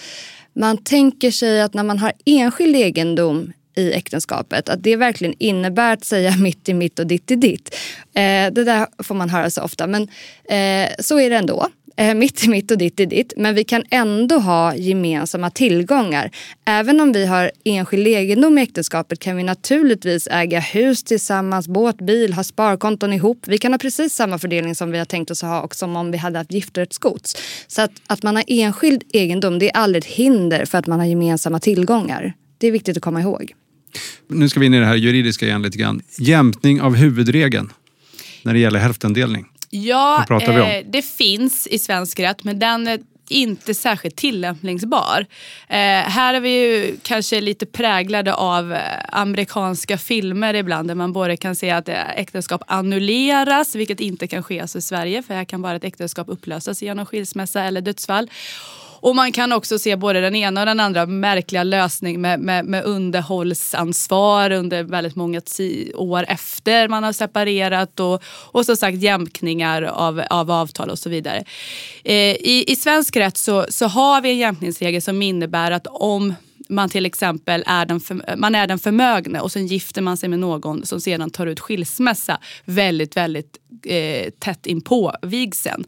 man 0.54 0.78
tänker 0.78 1.32
sig 1.32 1.62
att 1.62 1.74
när 1.74 1.84
man 1.84 2.00
har 2.00 2.14
enskild 2.26 2.76
egendom 2.76 3.54
i 3.76 3.92
äktenskapet. 3.94 4.70
Att 4.70 4.84
det 4.84 4.96
verkligen 4.96 5.36
innebär 5.40 5.94
att 5.94 6.06
säga 6.06 6.36
mitt 6.40 6.70
i 6.70 6.74
mitt 6.74 7.00
och 7.00 7.08
ditt 7.08 7.32
i 7.32 7.36
ditt. 7.36 7.76
Eh, 8.14 8.52
det 8.52 8.64
där 8.64 9.04
får 9.04 9.16
man 9.16 9.30
höra 9.30 9.50
så 9.50 9.62
ofta, 9.62 9.88
men 9.88 10.02
eh, 10.44 10.90
så 11.00 11.20
är 11.20 11.30
det 11.30 11.36
ändå 11.36 11.68
eh, 11.98 12.16
mitt 12.16 12.44
är 12.44 12.50
mitt 12.50 12.72
och 12.72 12.78
ditt 12.78 13.00
är 13.00 13.06
ditt. 13.06 13.34
Men 13.38 13.56
vi 13.56 13.64
kan 13.64 13.84
ändå 13.90 14.38
ha 14.40 14.76
gemensamma 14.76 15.50
tillgångar. 15.50 16.32
Även 16.66 17.02
om 17.02 17.12
vi 17.12 17.26
har 17.26 17.52
enskild 17.64 18.08
egendom 18.08 18.58
i 18.58 18.62
äktenskapet 18.62 19.20
kan 19.20 19.38
vi 19.38 19.44
naturligtvis 19.44 20.28
äga 20.32 20.60
hus 20.60 21.04
tillsammans, 21.04 21.68
båt, 21.68 21.98
bil, 21.98 22.34
ha 22.34 22.44
sparkonton 22.44 23.14
ihop. 23.14 23.44
Vi 23.48 23.58
kan 23.58 23.74
ha 23.74 23.80
precis 23.80 24.14
samma 24.14 24.38
fördelning 24.38 24.76
som 24.76 24.92
vi 24.92 24.98
har 24.98 25.06
tänkt 25.06 25.32
oss 25.32 25.42
ha 25.42 25.62
och 25.62 25.76
som 25.76 25.96
om 25.96 26.12
vi 26.12 26.18
hade 26.18 26.38
haft 26.38 26.52
giftorättsgods. 26.52 27.38
Så 27.68 27.82
att, 27.82 27.92
att 28.08 28.24
man 28.24 28.36
har 28.36 28.44
enskild 28.48 29.04
egendom 29.14 29.60
det 29.60 29.70
är 29.70 29.78
aldrig 29.78 30.04
ett 30.04 30.10
hinder 30.10 30.66
för 30.66 30.78
att 30.78 30.88
man 30.88 31.00
har 31.00 31.08
gemensamma 31.08 31.60
tillgångar. 31.60 32.34
Det 32.58 32.68
är 32.68 32.72
viktigt 32.72 32.98
att 32.98 33.04
komma 33.04 33.22
ihåg. 33.22 33.54
Nu 34.28 34.50
ska 34.50 34.60
vi 34.60 34.66
in 34.66 34.74
i 34.74 34.80
det 34.80 34.86
här 34.86 34.96
juridiska 34.96 35.46
igen 35.46 35.62
lite 35.62 35.78
grann. 35.78 36.02
Jämtning 36.20 36.82
av 36.82 36.96
huvudregeln 36.96 37.70
när 38.44 38.54
det 38.54 38.60
gäller 38.60 38.80
hälftendelning. 38.80 39.46
Ja, 39.74 40.26
eh, 40.30 40.86
det 40.86 41.02
finns 41.02 41.68
i 41.68 41.80
svensk 41.80 42.20
rätt 42.20 42.44
men 42.44 42.60
den 42.60 42.88
är 42.88 43.00
inte 43.30 43.74
särskilt 43.74 44.16
tillämpningsbar. 44.16 45.26
Eh, 45.68 45.78
här 46.10 46.34
är 46.34 46.40
vi 46.40 46.50
ju 46.50 46.98
kanske 47.04 47.42
lite 47.42 47.66
präglade 47.66 48.34
av 48.34 48.74
eh, 48.74 48.80
amerikanska 49.10 49.98
filmer 49.98 50.54
ibland 50.54 50.88
där 50.88 50.96
man 50.96 51.14
både 51.14 51.38
kan 51.38 51.56
se 51.56 51.70
att 51.70 51.90
äktenskap 52.16 52.64
annulleras, 52.68 53.76
vilket 53.76 54.00
inte 54.00 54.28
kan 54.28 54.44
ske 54.44 54.60
alltså 54.60 54.78
i 54.78 54.82
Sverige 54.82 55.24
för 55.24 55.34
här 55.34 55.46
kan 55.46 55.62
bara 55.62 55.76
ett 55.76 55.84
äktenskap 55.84 56.30
upplösas 56.30 56.82
genom 56.82 57.06
skilsmässa 57.06 57.64
eller 57.64 57.82
dödsfall. 57.82 58.30
Och 59.02 59.16
man 59.16 59.32
kan 59.32 59.52
också 59.52 59.80
se 59.80 59.96
både 59.96 60.22
den 60.22 60.36
ena 60.36 60.60
och 60.60 60.66
den 60.66 60.80
andra 60.80 61.06
märkliga 61.06 61.64
lösning 61.64 62.22
med, 62.22 62.40
med, 62.40 62.66
med 62.66 62.84
underhållsansvar 62.84 64.52
under 64.52 64.84
väldigt 64.84 65.16
många 65.16 65.42
år 65.96 66.26
efter 66.28 66.88
man 66.88 67.04
har 67.04 67.14
separerat 67.14 68.00
och, 68.00 68.24
och 68.26 68.66
som 68.66 68.78
sagt 68.78 68.98
jämkningar 68.98 69.82
av, 69.82 70.24
av 70.30 70.52
avtal 70.52 70.90
och 70.90 71.00
så 71.00 71.10
vidare. 71.10 71.44
Eh, 72.04 72.16
i, 72.16 72.66
I 72.68 72.76
svensk 72.76 73.16
rätt 73.18 73.38
så, 73.38 73.66
så 73.70 73.86
har 73.88 74.22
vi 74.22 74.30
en 74.30 74.38
jämkningsregel 74.38 75.02
som 75.02 75.22
innebär 75.22 75.72
att 75.72 75.88
om 75.90 76.34
man 76.72 76.90
till 76.90 77.06
exempel 77.06 77.64
är 77.68 77.86
den, 77.86 78.00
för, 78.00 78.36
man 78.38 78.56
är 78.56 78.68
den 78.68 78.80
förmögne 78.80 79.40
och 79.40 79.52
sen 79.52 79.68
gifter 79.68 80.02
man 80.02 80.18
sig 80.18 80.30
med 80.30 80.40
någon 80.40 80.86
som 80.86 81.02
sedan 81.02 81.30
tar 81.30 81.48
ut 81.48 81.60
skilsmässa 81.60 82.40
väldigt, 82.66 83.18
väldigt 83.18 83.58
eh, 83.86 84.30
tätt 84.40 84.66
inpå 84.66 85.14
vigseln. 85.22 85.84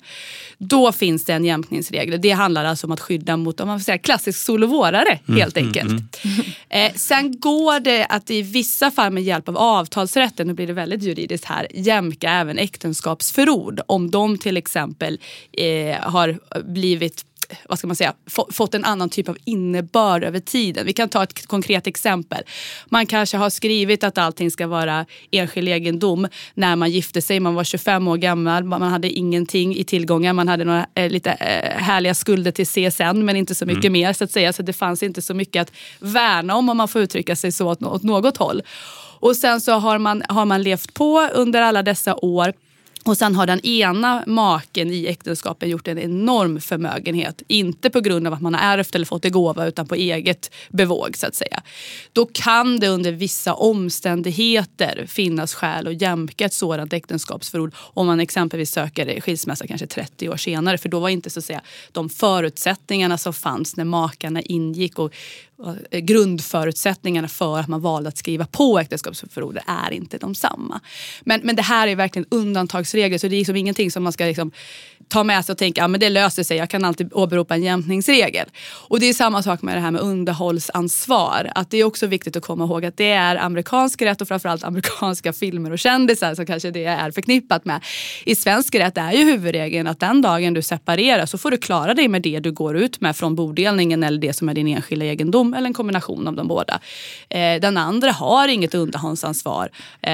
Då 0.58 0.92
finns 0.92 1.26
det 1.26 1.34
en 1.34 1.46
jämkningsregel. 1.46 2.22
Det 2.22 2.32
handlar 2.32 2.66
alltså 2.66 2.88
om 2.88 2.92
att 2.92 3.00
skydda 3.00 3.38
mot 3.38 3.60
om 3.60 3.68
man 3.68 3.80
får 3.80 3.84
säga, 3.84 3.98
klassisk 3.98 4.40
sol 4.40 4.64
och 4.64 4.70
vårare 4.70 5.20
mm, 5.28 5.40
helt 5.40 5.58
mm, 5.58 5.68
enkelt. 5.68 5.92
Mm, 5.92 6.36
mm. 6.40 6.46
Eh, 6.70 6.94
sen 6.96 7.40
går 7.40 7.80
det 7.80 8.06
att 8.06 8.32
i 8.32 8.42
vissa 8.42 8.92
fall 8.92 9.14
med 9.14 9.24
hjälp 9.24 9.50
av 9.50 9.58
avtalsrätten, 9.58 10.48
nu 10.48 10.54
blir 10.54 10.68
det 10.68 10.74
väldigt 10.74 11.04
juridiskt 11.04 11.46
här, 11.46 11.68
jämka 11.74 12.32
även 12.32 12.58
äktenskapsförord. 12.58 13.82
Om 13.86 14.12
de 14.12 14.38
till 14.38 14.58
exempel 14.58 15.20
eh, 15.52 15.98
har 16.00 16.40
blivit 16.64 17.26
vad 17.70 17.78
ska 17.78 17.88
man 17.88 17.96
säga, 17.96 18.14
fått 18.52 18.74
en 18.76 18.86
annan 18.86 19.10
typ 19.10 19.30
av 19.30 19.38
innebörd 19.46 20.24
över 20.24 20.40
tiden. 20.40 20.86
Vi 20.86 20.94
kan 20.94 21.10
ta 21.10 21.24
ett 21.24 21.48
konkret 21.48 21.88
exempel. 21.88 22.44
Man 22.86 23.06
kanske 23.06 23.38
har 23.38 23.50
skrivit 23.50 24.04
att 24.04 24.18
allting 24.18 24.52
ska 24.52 24.68
vara 24.68 25.06
enskild 25.32 25.70
egendom 25.70 26.28
när 26.54 26.76
man 26.76 26.92
gifte 26.92 27.22
sig. 27.22 27.40
Man 27.40 27.56
var 27.56 27.64
25 27.64 28.08
år 28.08 28.18
gammal, 28.18 28.64
man 28.64 28.82
hade 28.82 29.10
ingenting 29.10 29.76
i 29.76 29.84
tillgångar. 29.84 30.34
Man 30.34 30.48
hade 30.48 30.64
några 30.64 30.88
eh, 30.96 31.10
lite 31.10 31.32
eh, 31.32 31.84
härliga 31.84 32.14
skulder 32.14 32.52
till 32.52 32.68
CSN 32.68 33.26
men 33.26 33.36
inte 33.36 33.56
så 33.56 33.66
mycket 33.66 33.86
mm. 33.86 33.94
mer 33.94 34.14
så 34.14 34.24
att 34.24 34.32
säga. 34.32 34.54
Så 34.54 34.64
det 34.64 34.74
fanns 34.74 35.04
inte 35.04 35.22
så 35.22 35.34
mycket 35.34 35.62
att 35.62 35.72
värna 36.00 36.56
om 36.56 36.70
om 36.70 36.78
man 36.78 36.88
får 36.88 37.02
uttrycka 37.02 37.36
sig 37.36 37.52
så 37.52 37.68
åt, 37.68 37.84
åt 37.84 38.04
något 38.04 38.38
håll. 38.38 38.62
Och 39.20 39.36
sen 39.36 39.62
så 39.62 39.72
har 39.72 39.98
man, 39.98 40.24
har 40.30 40.46
man 40.46 40.64
levt 40.64 40.94
på 40.94 41.30
under 41.34 41.62
alla 41.62 41.84
dessa 41.84 42.16
år 42.16 42.54
och 43.06 43.18
sen 43.18 43.36
har 43.36 43.48
den 43.48 43.66
ena 43.66 44.24
maken 44.28 44.92
i 44.92 45.06
äktenskapet 45.08 45.70
gjort 45.70 45.88
en 45.88 46.00
enorm 46.00 46.62
förmögenhet. 46.62 47.42
Inte 47.48 47.90
på 47.90 48.00
grund 48.00 48.28
av 48.28 48.34
att 48.34 48.42
man 48.42 48.54
har 48.54 48.78
ärvt 48.78 48.96
eller 48.96 49.06
fått 49.06 49.26
i 49.26 49.30
gåva 49.30 49.66
utan 49.66 49.88
på 49.88 49.96
eget 49.96 50.52
bevåg 50.70 51.18
så 51.18 51.28
att 51.28 51.36
säga. 51.36 51.62
Då 52.14 52.26
kan 52.26 52.80
det 52.80 52.88
under 52.88 53.12
vissa 53.12 53.54
omständigheter 53.54 55.06
finnas 55.08 55.54
skäl 55.54 55.88
att 55.88 56.02
jämka 56.02 56.46
ett 56.46 56.54
sådant 56.54 56.94
äktenskapsförord 56.94 57.74
om 57.78 58.08
man 58.08 58.20
exempelvis 58.20 58.72
söker 58.72 59.22
skilsmässa 59.22 59.68
kanske 59.68 59.88
30 59.88 60.30
år 60.30 60.38
senare. 60.38 60.78
För 60.78 60.90
då 60.90 61.00
var 61.00 61.10
inte 61.10 61.30
så 61.30 61.40
att 61.40 61.46
säga 61.46 61.62
de 61.92 62.10
förutsättningarna 62.10 63.18
som 63.18 63.34
fanns 63.34 63.78
när 63.78 63.86
makarna 63.86 64.42
ingick 64.42 65.00
och 65.00 65.14
Eh, 65.92 66.00
grundförutsättningarna 66.00 67.28
för 67.28 67.60
att 67.60 67.68
man 67.68 67.82
valde 67.82 68.10
att 68.10 68.18
skriva 68.18 68.46
på 68.46 68.80
äktenskapsförordet 68.80 69.64
är 69.68 69.92
inte 69.94 70.18
de 70.18 70.36
samma. 70.36 70.82
Men, 71.22 71.42
men 71.44 71.56
det 71.56 71.62
här 71.62 71.88
är 71.88 71.96
verkligen 71.96 72.26
undantagsregler 72.32 73.18
så 73.18 73.28
det 73.28 73.36
är 73.36 73.38
liksom 73.38 73.56
ingenting 73.56 73.92
som 73.92 74.04
man 74.04 74.14
ska 74.14 74.26
liksom 74.26 74.52
ta 75.14 75.24
med 75.24 75.46
sig 75.46 75.54
och 75.54 75.58
tänka 75.58 75.86
att 75.86 75.92
ja, 75.92 75.98
det 75.98 76.10
löser 76.10 76.44
sig, 76.44 76.58
jag 76.58 76.70
kan 76.70 76.86
alltid 76.86 77.14
åberopa 77.14 77.56
en 77.56 77.64
jämkningsregel. 77.64 78.50
Och 78.88 79.00
det 79.00 79.10
är 79.10 79.14
samma 79.14 79.44
sak 79.44 79.62
med 79.62 79.78
det 79.78 79.82
här 79.82 79.92
med 79.92 80.02
underhållsansvar. 80.02 81.52
Att 81.56 81.70
det 81.70 81.78
är 81.78 81.84
också 81.84 82.08
viktigt 82.08 82.36
att 82.36 82.44
komma 82.44 82.64
ihåg 82.64 82.86
att 82.86 82.98
det 82.98 83.12
är 83.12 83.36
amerikansk 83.36 84.02
rätt 84.02 84.22
och 84.22 84.28
framförallt 84.28 84.64
amerikanska 84.64 85.34
filmer 85.34 85.72
och 85.72 85.80
kändisar 85.80 86.36
som 86.36 86.46
kanske 86.46 86.72
det 86.72 86.86
är 86.86 87.12
förknippat 87.12 87.66
med. 87.66 87.84
I 88.26 88.36
svensk 88.36 88.76
rätt 88.76 88.98
är 88.98 89.12
ju 89.12 89.24
huvudregeln 89.24 89.88
att 89.88 90.00
den 90.00 90.22
dagen 90.22 90.54
du 90.54 90.62
separerar 90.62 91.26
så 91.26 91.38
får 91.38 91.52
du 91.52 91.58
klara 91.58 91.94
dig 91.94 92.08
med 92.08 92.22
det 92.22 92.40
du 92.40 92.52
går 92.52 92.78
ut 92.78 93.02
med 93.02 93.16
från 93.16 93.36
bodelningen 93.36 94.04
eller 94.04 94.18
det 94.18 94.34
som 94.34 94.50
är 94.50 94.54
din 94.54 94.68
enskilda 94.68 95.06
egendom 95.06 95.54
eller 95.54 95.68
en 95.68 95.74
kombination 95.74 96.28
av 96.28 96.36
de 96.36 96.48
båda. 96.48 96.80
Eh, 97.30 97.60
den 97.62 97.78
andra 97.78 98.12
har 98.12 98.48
inget 98.48 98.76
underhållsansvar 98.76 99.70
eh, 100.02 100.14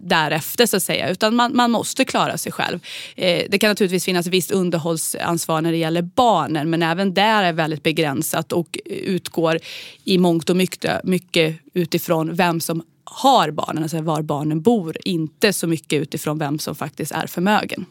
därefter 0.00 0.66
så 0.66 0.76
att 0.76 0.82
säga 0.82 1.08
utan 1.08 1.34
man, 1.34 1.56
man 1.56 1.70
måste 1.70 2.04
klara 2.04 2.38
sig 2.38 2.52
själv. 2.52 2.80
Eh, 3.16 3.42
det 3.48 3.58
kan 3.58 3.68
naturligtvis 3.68 4.04
finnas 4.04 4.21
visst 4.26 4.50
underhållsansvar 4.50 5.60
när 5.60 5.72
det 5.72 5.78
gäller 5.78 6.02
barnen 6.02 6.70
men 6.70 6.82
även 6.82 7.14
där 7.14 7.42
är 7.42 7.52
väldigt 7.52 7.82
begränsat 7.82 8.52
och 8.52 8.78
utgår 8.84 9.58
i 10.04 10.18
mångt 10.18 10.50
och 10.50 10.56
mycket, 10.56 11.04
mycket 11.04 11.58
utifrån 11.74 12.34
vem 12.34 12.60
som 12.60 12.82
har 13.04 13.50
barnen, 13.50 13.82
alltså 13.82 14.00
var 14.02 14.22
barnen 14.22 14.62
bor. 14.62 14.96
Inte 15.04 15.52
så 15.52 15.66
mycket 15.66 16.02
utifrån 16.02 16.38
vem 16.38 16.58
som 16.58 16.74
faktiskt 16.74 17.12
är 17.12 17.26
förmögen. 17.26 17.84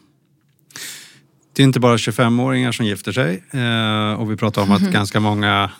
Det 1.52 1.62
är 1.62 1.64
inte 1.64 1.80
bara 1.80 1.96
25-åringar 1.96 2.72
som 2.72 2.86
gifter 2.86 3.12
sig 3.12 3.42
eh, 3.50 4.20
och 4.20 4.30
vi 4.30 4.36
pratar 4.36 4.62
om 4.62 4.72
att 4.72 4.80
mm. 4.80 4.92
ganska 4.92 5.20
många 5.20 5.70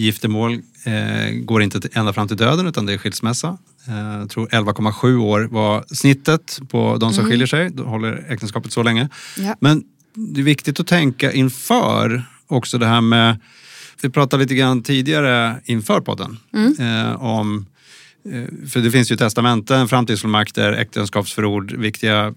giftermål 0.00 0.52
eh, 0.84 1.34
går 1.34 1.62
inte 1.62 1.80
ända 1.92 2.12
fram 2.12 2.28
till 2.28 2.36
döden 2.36 2.66
utan 2.66 2.86
det 2.86 2.92
är 2.92 2.98
skilsmässa. 2.98 3.58
Eh, 3.88 4.18
jag 4.18 4.30
tror 4.30 4.46
11,7 4.46 5.16
år 5.16 5.48
var 5.50 5.84
snittet 5.86 6.60
på 6.68 6.96
de 7.00 7.12
som 7.12 7.20
mm. 7.20 7.30
skiljer 7.30 7.46
sig. 7.46 7.70
Då 7.70 7.84
håller 7.84 8.26
äktenskapet 8.28 8.72
så 8.72 8.82
länge. 8.82 9.08
Ja. 9.36 9.56
Men 9.60 9.82
det 10.14 10.40
är 10.40 10.44
viktigt 10.44 10.80
att 10.80 10.86
tänka 10.86 11.32
inför 11.32 12.24
också 12.46 12.78
det 12.78 12.86
här 12.86 13.00
med, 13.00 13.38
vi 14.02 14.10
pratade 14.10 14.42
lite 14.42 14.54
grann 14.54 14.82
tidigare 14.82 15.60
inför 15.64 16.00
podden 16.00 16.38
mm. 16.52 16.74
eh, 16.80 17.22
om 17.22 17.66
eh, 18.24 18.68
för 18.68 18.80
det 18.80 18.90
finns 18.90 19.12
ju 19.12 19.16
testamenten, 19.16 19.88
framtidsfullmakter, 19.88 20.72
äktenskapsförord, 20.72 21.72
viktiga 21.72 22.34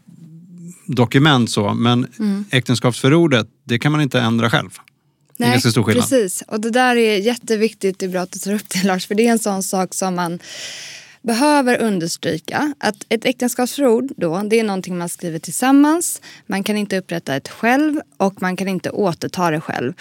dokument 0.85 1.49
så. 1.49 1.73
Men 1.73 2.07
mm. 2.19 2.45
äktenskapsförordet, 2.51 3.47
det 3.63 3.79
kan 3.79 3.91
man 3.91 4.01
inte 4.01 4.19
ändra 4.19 4.49
själv. 4.49 4.69
Nej, 5.43 5.51
ganska 5.51 5.71
stor 5.71 5.83
skillnad. 5.83 6.09
Precis, 6.09 6.43
och 6.47 6.59
det 6.59 6.69
där 6.69 6.95
är 6.95 7.17
jätteviktigt. 7.17 7.99
Det 7.99 8.05
är 8.05 8.09
bra 8.09 8.21
att 8.21 8.31
du 8.31 8.39
tar 8.39 8.53
upp 8.53 8.69
det 8.69 8.83
Lars, 8.83 9.07
för 9.07 9.15
det 9.15 9.27
är 9.27 9.31
en 9.31 9.39
sån 9.39 9.63
sak 9.63 9.93
som 9.93 10.15
man 10.15 10.39
behöver 11.21 11.81
understryka 11.81 12.73
att 12.79 12.95
ett 13.09 13.25
äktenskapsförord 13.25 14.11
då, 14.17 14.41
det 14.43 14.59
är 14.59 14.63
någonting 14.63 14.97
man 14.97 15.09
skriver 15.09 15.39
tillsammans. 15.39 16.21
Man 16.47 16.63
kan 16.63 16.77
inte 16.77 16.97
upprätta 16.97 17.35
ett 17.35 17.49
själv 17.49 18.01
och 18.17 18.41
man 18.41 18.55
kan 18.55 18.67
inte 18.67 18.89
återta 18.89 19.51
det 19.51 19.61
själv. 19.61 19.93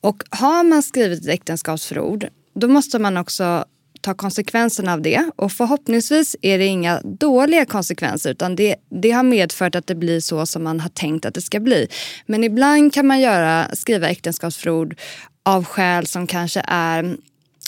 Och 0.00 0.22
har 0.30 0.64
man 0.64 0.82
skrivit 0.82 1.20
ett 1.20 1.28
äktenskapsförord 1.28 2.28
då 2.54 2.68
måste 2.68 2.98
man 2.98 3.16
också 3.16 3.64
ta 4.08 4.14
konsekvenserna 4.14 4.92
av 4.92 5.02
det. 5.02 5.30
Och 5.36 5.52
förhoppningsvis 5.52 6.36
är 6.42 6.58
det 6.58 6.66
inga 6.66 7.00
dåliga 7.04 7.64
konsekvenser 7.64 8.30
utan 8.30 8.56
det, 8.56 8.76
det 8.90 9.10
har 9.10 9.22
medfört 9.22 9.74
att 9.74 9.86
det 9.86 9.94
blir 9.94 10.20
så 10.20 10.46
som 10.46 10.64
man 10.64 10.80
har 10.80 10.88
tänkt 10.88 11.26
att 11.26 11.34
det 11.34 11.42
ska 11.42 11.60
bli. 11.60 11.88
Men 12.26 12.44
ibland 12.44 12.94
kan 12.94 13.06
man 13.06 13.20
göra, 13.20 13.66
skriva 13.72 14.08
äktenskapsförord 14.08 14.96
av 15.42 15.64
skäl 15.64 16.06
som 16.06 16.26
kanske 16.26 16.62
är 16.66 17.16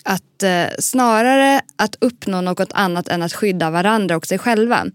att 0.04 0.42
eh, 0.42 0.64
snarare 0.78 1.60
att 1.76 1.96
uppnå 2.00 2.40
något 2.40 2.72
annat 2.72 3.08
än 3.08 3.22
att 3.22 3.32
skydda 3.32 3.70
varandra 3.70 4.16
och 4.16 4.26
sig 4.26 4.38
själva. 4.38 4.86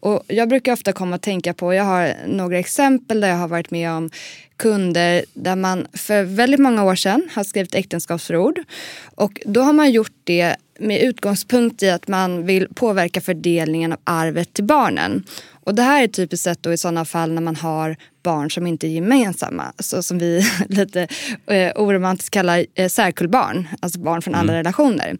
Och 0.00 0.22
jag 0.28 0.48
brukar 0.48 0.72
ofta 0.72 0.92
komma 0.92 1.16
att 1.16 1.22
tänka 1.22 1.54
på, 1.54 1.74
jag 1.74 1.84
har 1.84 2.14
några 2.26 2.58
exempel 2.58 3.20
där 3.20 3.28
jag 3.28 3.36
har 3.36 3.48
varit 3.48 3.70
med 3.70 3.90
om 3.90 4.10
kunder 4.56 5.24
där 5.34 5.56
man 5.56 5.86
för 5.92 6.22
väldigt 6.22 6.60
många 6.60 6.84
år 6.84 6.94
sedan 6.94 7.28
har 7.34 7.44
skrivit 7.44 7.74
äktenskapsförord. 7.74 8.60
Och 9.14 9.40
då 9.44 9.60
har 9.60 9.72
man 9.72 9.90
gjort 9.90 10.12
det 10.24 10.56
med 10.78 11.02
utgångspunkt 11.02 11.82
i 11.82 11.90
att 11.90 12.08
man 12.08 12.46
vill 12.46 12.68
påverka 12.74 13.20
fördelningen 13.20 13.92
av 13.92 13.98
arvet 14.04 14.52
till 14.52 14.64
barnen. 14.64 15.24
Och 15.64 15.74
det 15.74 15.82
här 15.82 16.02
är 16.02 16.08
typiskt 16.08 16.44
sett 16.44 16.62
då 16.62 16.72
i 16.72 16.78
sådana 16.78 17.04
fall 17.04 17.32
när 17.32 17.42
man 17.42 17.56
har 17.56 17.96
barn 18.22 18.50
som 18.50 18.66
inte 18.66 18.86
är 18.86 18.88
gemensamma. 18.88 19.72
Så 19.78 20.02
som 20.02 20.18
vi 20.18 20.46
lite 20.68 21.08
eh, 21.46 21.72
oromantiskt 21.76 22.30
kallar 22.30 22.66
eh, 22.74 22.88
särkullbarn. 22.88 23.68
Alltså 23.80 23.98
barn 23.98 24.22
från 24.22 24.34
andra 24.34 24.54
mm. 24.54 24.64
relationer. 24.64 25.16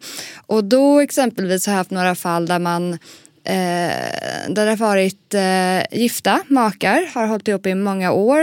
Och 0.47 0.65
då 0.65 1.01
exempelvis 1.01 1.67
har 1.67 1.73
jag 1.73 1.79
haft 1.79 1.91
några 1.91 2.15
fall 2.15 2.47
där 2.47 2.59
man 2.59 2.99
Eh, 3.47 4.49
där 4.49 4.65
det 4.65 4.71
har 4.71 4.77
varit 4.77 5.35
eh, 5.35 6.01
gifta 6.01 6.41
makar, 6.49 7.11
har 7.15 7.27
hållit 7.27 7.49
ihop 7.49 7.67
i 7.67 7.75
många 7.75 8.13
år, 8.13 8.39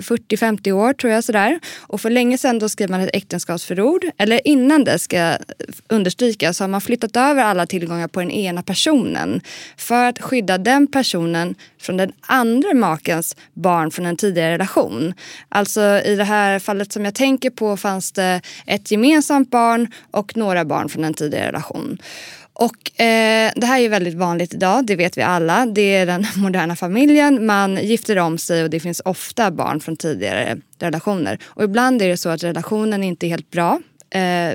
40-50 0.00 0.72
år 0.72 0.92
tror 0.92 1.12
jag. 1.12 1.24
Sådär. 1.24 1.60
Och 1.80 2.00
för 2.00 2.10
länge 2.10 2.38
sedan 2.38 2.58
då 2.58 2.68
skrev 2.68 2.90
man 2.90 3.00
ett 3.00 3.10
äktenskapsförord. 3.12 4.04
Eller 4.18 4.48
innan 4.48 4.84
det 4.84 4.98
ska 4.98 5.36
understrykas 5.88 6.56
så 6.56 6.64
har 6.64 6.68
man 6.68 6.80
flyttat 6.80 7.16
över 7.16 7.42
alla 7.42 7.66
tillgångar 7.66 8.08
på 8.08 8.20
den 8.20 8.30
ena 8.30 8.62
personen. 8.62 9.40
För 9.76 10.04
att 10.04 10.22
skydda 10.22 10.58
den 10.58 10.86
personen 10.86 11.54
från 11.80 11.96
den 11.96 12.12
andra 12.20 12.74
makens 12.74 13.36
barn 13.54 13.90
från 13.90 14.06
en 14.06 14.16
tidigare 14.16 14.52
relation. 14.52 15.14
Alltså 15.48 15.80
i 15.80 16.16
det 16.16 16.24
här 16.24 16.58
fallet 16.58 16.92
som 16.92 17.04
jag 17.04 17.14
tänker 17.14 17.50
på 17.50 17.76
fanns 17.76 18.12
det 18.12 18.40
ett 18.66 18.90
gemensamt 18.90 19.50
barn 19.50 19.88
och 20.10 20.36
några 20.36 20.64
barn 20.64 20.88
från 20.88 21.04
en 21.04 21.14
tidigare 21.14 21.48
relation. 21.48 21.98
Och 22.56 23.00
eh, 23.00 23.52
Det 23.56 23.66
här 23.66 23.80
är 23.80 23.88
väldigt 23.88 24.14
vanligt 24.14 24.54
idag, 24.54 24.86
det 24.86 24.96
vet 24.96 25.18
vi 25.18 25.22
alla. 25.22 25.66
Det 25.66 25.94
är 25.94 26.06
den 26.06 26.26
moderna 26.36 26.76
familjen, 26.76 27.46
man 27.46 27.76
gifter 27.76 28.18
om 28.18 28.38
sig 28.38 28.62
och 28.62 28.70
det 28.70 28.80
finns 28.80 29.02
ofta 29.04 29.50
barn 29.50 29.80
från 29.80 29.96
tidigare 29.96 30.60
relationer. 30.78 31.38
Och 31.44 31.64
ibland 31.64 32.02
är 32.02 32.08
det 32.08 32.16
så 32.16 32.28
att 32.28 32.44
relationen 32.44 33.04
inte 33.04 33.26
är 33.26 33.28
helt 33.28 33.50
bra 33.50 33.80
eh, 34.14 34.54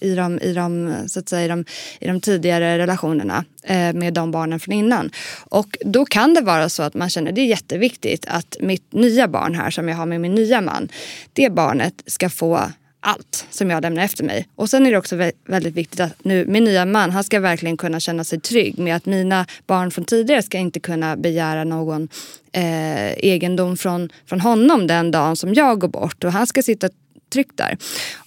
i, 0.00 0.14
de, 0.16 0.38
i, 0.38 0.52
de, 0.52 0.94
så 1.06 1.20
att 1.20 1.28
säga, 1.28 1.44
i, 1.44 1.48
de, 1.48 1.64
i 2.00 2.06
de 2.06 2.20
tidigare 2.20 2.78
relationerna 2.78 3.44
eh, 3.62 3.92
med 3.92 4.14
de 4.14 4.30
barnen 4.30 4.60
från 4.60 4.74
innan. 4.74 5.10
Och 5.48 5.78
då 5.80 6.04
kan 6.04 6.34
det 6.34 6.40
vara 6.40 6.68
så 6.68 6.82
att 6.82 6.94
man 6.94 7.10
känner 7.10 7.32
det 7.32 7.40
är 7.40 7.46
jätteviktigt 7.46 8.24
att 8.28 8.56
mitt 8.60 8.92
nya 8.92 9.28
barn 9.28 9.54
här 9.54 9.70
som 9.70 9.88
jag 9.88 9.96
har 9.96 10.06
med 10.06 10.20
min 10.20 10.34
nya 10.34 10.60
man, 10.60 10.88
det 11.32 11.52
barnet 11.52 11.94
ska 12.06 12.30
få 12.30 12.60
allt 13.00 13.46
som 13.50 13.70
jag 13.70 13.82
lämnar 13.82 14.02
efter 14.02 14.24
mig. 14.24 14.48
Och 14.54 14.70
sen 14.70 14.86
är 14.86 14.90
det 14.90 14.98
också 14.98 15.16
väldigt 15.46 15.74
viktigt 15.74 16.00
att 16.00 16.24
nu 16.24 16.44
min 16.46 16.64
nya 16.64 16.84
man, 16.84 17.10
han 17.10 17.24
ska 17.24 17.40
verkligen 17.40 17.76
kunna 17.76 18.00
känna 18.00 18.24
sig 18.24 18.40
trygg 18.40 18.78
med 18.78 18.96
att 18.96 19.06
mina 19.06 19.46
barn 19.66 19.90
från 19.90 20.04
tidigare 20.04 20.42
ska 20.42 20.58
inte 20.58 20.80
kunna 20.80 21.16
begära 21.16 21.64
någon 21.64 22.08
eh, 22.52 23.12
egendom 23.12 23.76
från, 23.76 24.08
från 24.26 24.40
honom 24.40 24.86
den 24.86 25.10
dagen 25.10 25.36
som 25.36 25.54
jag 25.54 25.80
går 25.80 25.88
bort. 25.88 26.24
Och 26.24 26.32
han 26.32 26.46
ska 26.46 26.62
sitta 26.62 26.88
tryggt 27.30 27.56
där. 27.56 27.76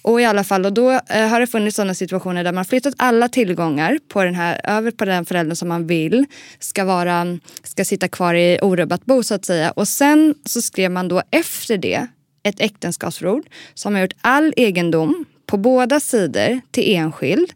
Och 0.01 0.21
i 0.21 0.25
alla 0.25 0.43
fall, 0.43 0.65
och 0.65 0.73
då 0.73 0.91
eh, 0.91 1.27
har 1.27 1.39
det 1.39 1.47
funnits 1.47 1.75
sådana 1.75 1.93
situationer 1.93 2.43
där 2.43 2.51
man 2.51 2.65
flyttat 2.65 2.93
alla 2.97 3.29
tillgångar 3.29 3.99
på 4.07 4.23
den 4.23 4.36
här, 4.36 4.62
över 4.63 4.91
på 4.91 5.05
den 5.05 5.25
föräldern 5.25 5.55
som 5.55 5.67
man 5.67 5.88
vill 5.88 6.25
ska, 6.59 6.86
vara, 6.86 7.39
ska 7.63 7.86
sitta 7.86 8.07
kvar 8.07 8.33
i 8.33 8.59
orubbat 8.62 9.05
bo 9.05 9.23
så 9.23 9.33
att 9.33 9.45
säga. 9.45 9.71
Och 9.71 9.88
sen 9.88 10.36
så 10.45 10.62
skrev 10.62 10.91
man 10.91 11.07
då 11.07 11.21
efter 11.31 11.77
det 11.77 12.07
ett 12.43 12.60
äktenskapsförord 12.62 13.45
som 13.73 13.93
har 13.93 14.01
gjort 14.01 14.15
all 14.21 14.53
egendom 14.58 15.25
på 15.45 15.58
båda 15.58 15.99
sidor 15.99 16.62
till 16.71 16.95
enskild. 16.95 17.53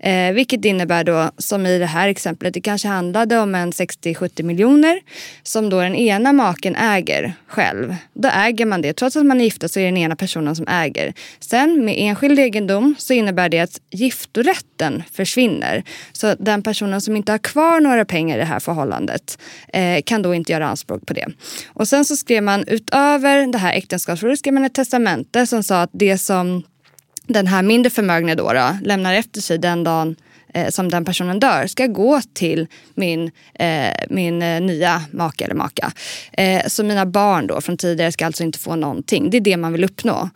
Eh, 0.00 0.32
vilket 0.32 0.64
innebär 0.64 1.04
då, 1.04 1.30
som 1.38 1.66
i 1.66 1.78
det 1.78 1.86
här 1.86 2.08
exemplet, 2.08 2.54
det 2.54 2.60
kanske 2.60 2.88
handlade 2.88 3.38
om 3.38 3.54
en 3.54 3.72
60-70 3.72 4.42
miljoner 4.42 5.00
som 5.42 5.70
då 5.70 5.80
den 5.80 5.94
ena 5.94 6.32
maken 6.32 6.76
äger 6.76 7.32
själv. 7.46 7.94
Då 8.14 8.28
äger 8.28 8.66
man 8.66 8.82
det. 8.82 8.92
Trots 8.92 9.16
att 9.16 9.26
man 9.26 9.40
är 9.40 9.44
gifta 9.44 9.68
så 9.68 9.80
är 9.80 9.84
det 9.84 9.90
den 9.90 9.96
ena 9.96 10.16
personen 10.16 10.56
som 10.56 10.68
äger. 10.68 11.14
Sen 11.40 11.84
med 11.84 11.94
enskild 11.98 12.38
egendom 12.38 12.94
så 12.98 13.12
innebär 13.12 13.48
det 13.48 13.60
att 13.60 13.80
giftorätten 13.90 15.02
försvinner. 15.12 15.84
Så 16.12 16.34
den 16.34 16.62
personen 16.62 17.00
som 17.00 17.16
inte 17.16 17.32
har 17.32 17.38
kvar 17.38 17.80
några 17.80 18.04
pengar 18.04 18.36
i 18.36 18.40
det 18.40 18.46
här 18.46 18.60
förhållandet 18.60 19.38
eh, 19.72 20.02
kan 20.02 20.22
då 20.22 20.34
inte 20.34 20.52
göra 20.52 20.68
anspråk 20.68 21.06
på 21.06 21.14
det. 21.14 21.26
Och 21.66 21.88
sen 21.88 22.04
så 22.04 22.16
skrev 22.16 22.42
man 22.42 22.64
utöver 22.66 23.52
det 23.52 23.58
här 23.58 23.72
äktenskapsförordet 23.72 24.38
skrev 24.38 24.54
man 24.54 24.64
ett 24.64 24.74
testamente 24.74 25.46
som 25.46 25.62
sa 25.62 25.82
att 25.82 25.90
det 25.92 26.18
som 26.18 26.62
den 27.26 27.46
här 27.46 27.62
mindre 27.62 27.90
förmögna 27.90 28.34
då, 28.34 28.52
då 28.52 28.76
lämnar 28.82 29.14
efter 29.14 29.40
sig 29.40 29.58
den 29.58 29.84
dagen 29.84 30.16
eh, 30.54 30.68
som 30.68 30.90
den 30.90 31.04
personen 31.04 31.40
dör 31.40 31.66
ska 31.66 31.86
gå 31.86 32.20
till 32.32 32.66
min, 32.94 33.30
eh, 33.54 33.94
min 34.10 34.42
eh, 34.42 34.60
nya 34.60 35.02
make 35.10 35.44
eller 35.44 35.54
maka. 35.54 35.92
Eh, 36.32 36.66
så 36.66 36.84
mina 36.84 37.06
barn 37.06 37.46
då 37.46 37.60
från 37.60 37.76
tidigare 37.76 38.12
ska 38.12 38.26
alltså 38.26 38.42
inte 38.42 38.58
få 38.58 38.76
någonting. 38.76 39.30
Det 39.30 39.36
är 39.36 39.40
det 39.40 39.56
man 39.56 39.72
vill 39.72 39.84
uppnå. 39.84 40.30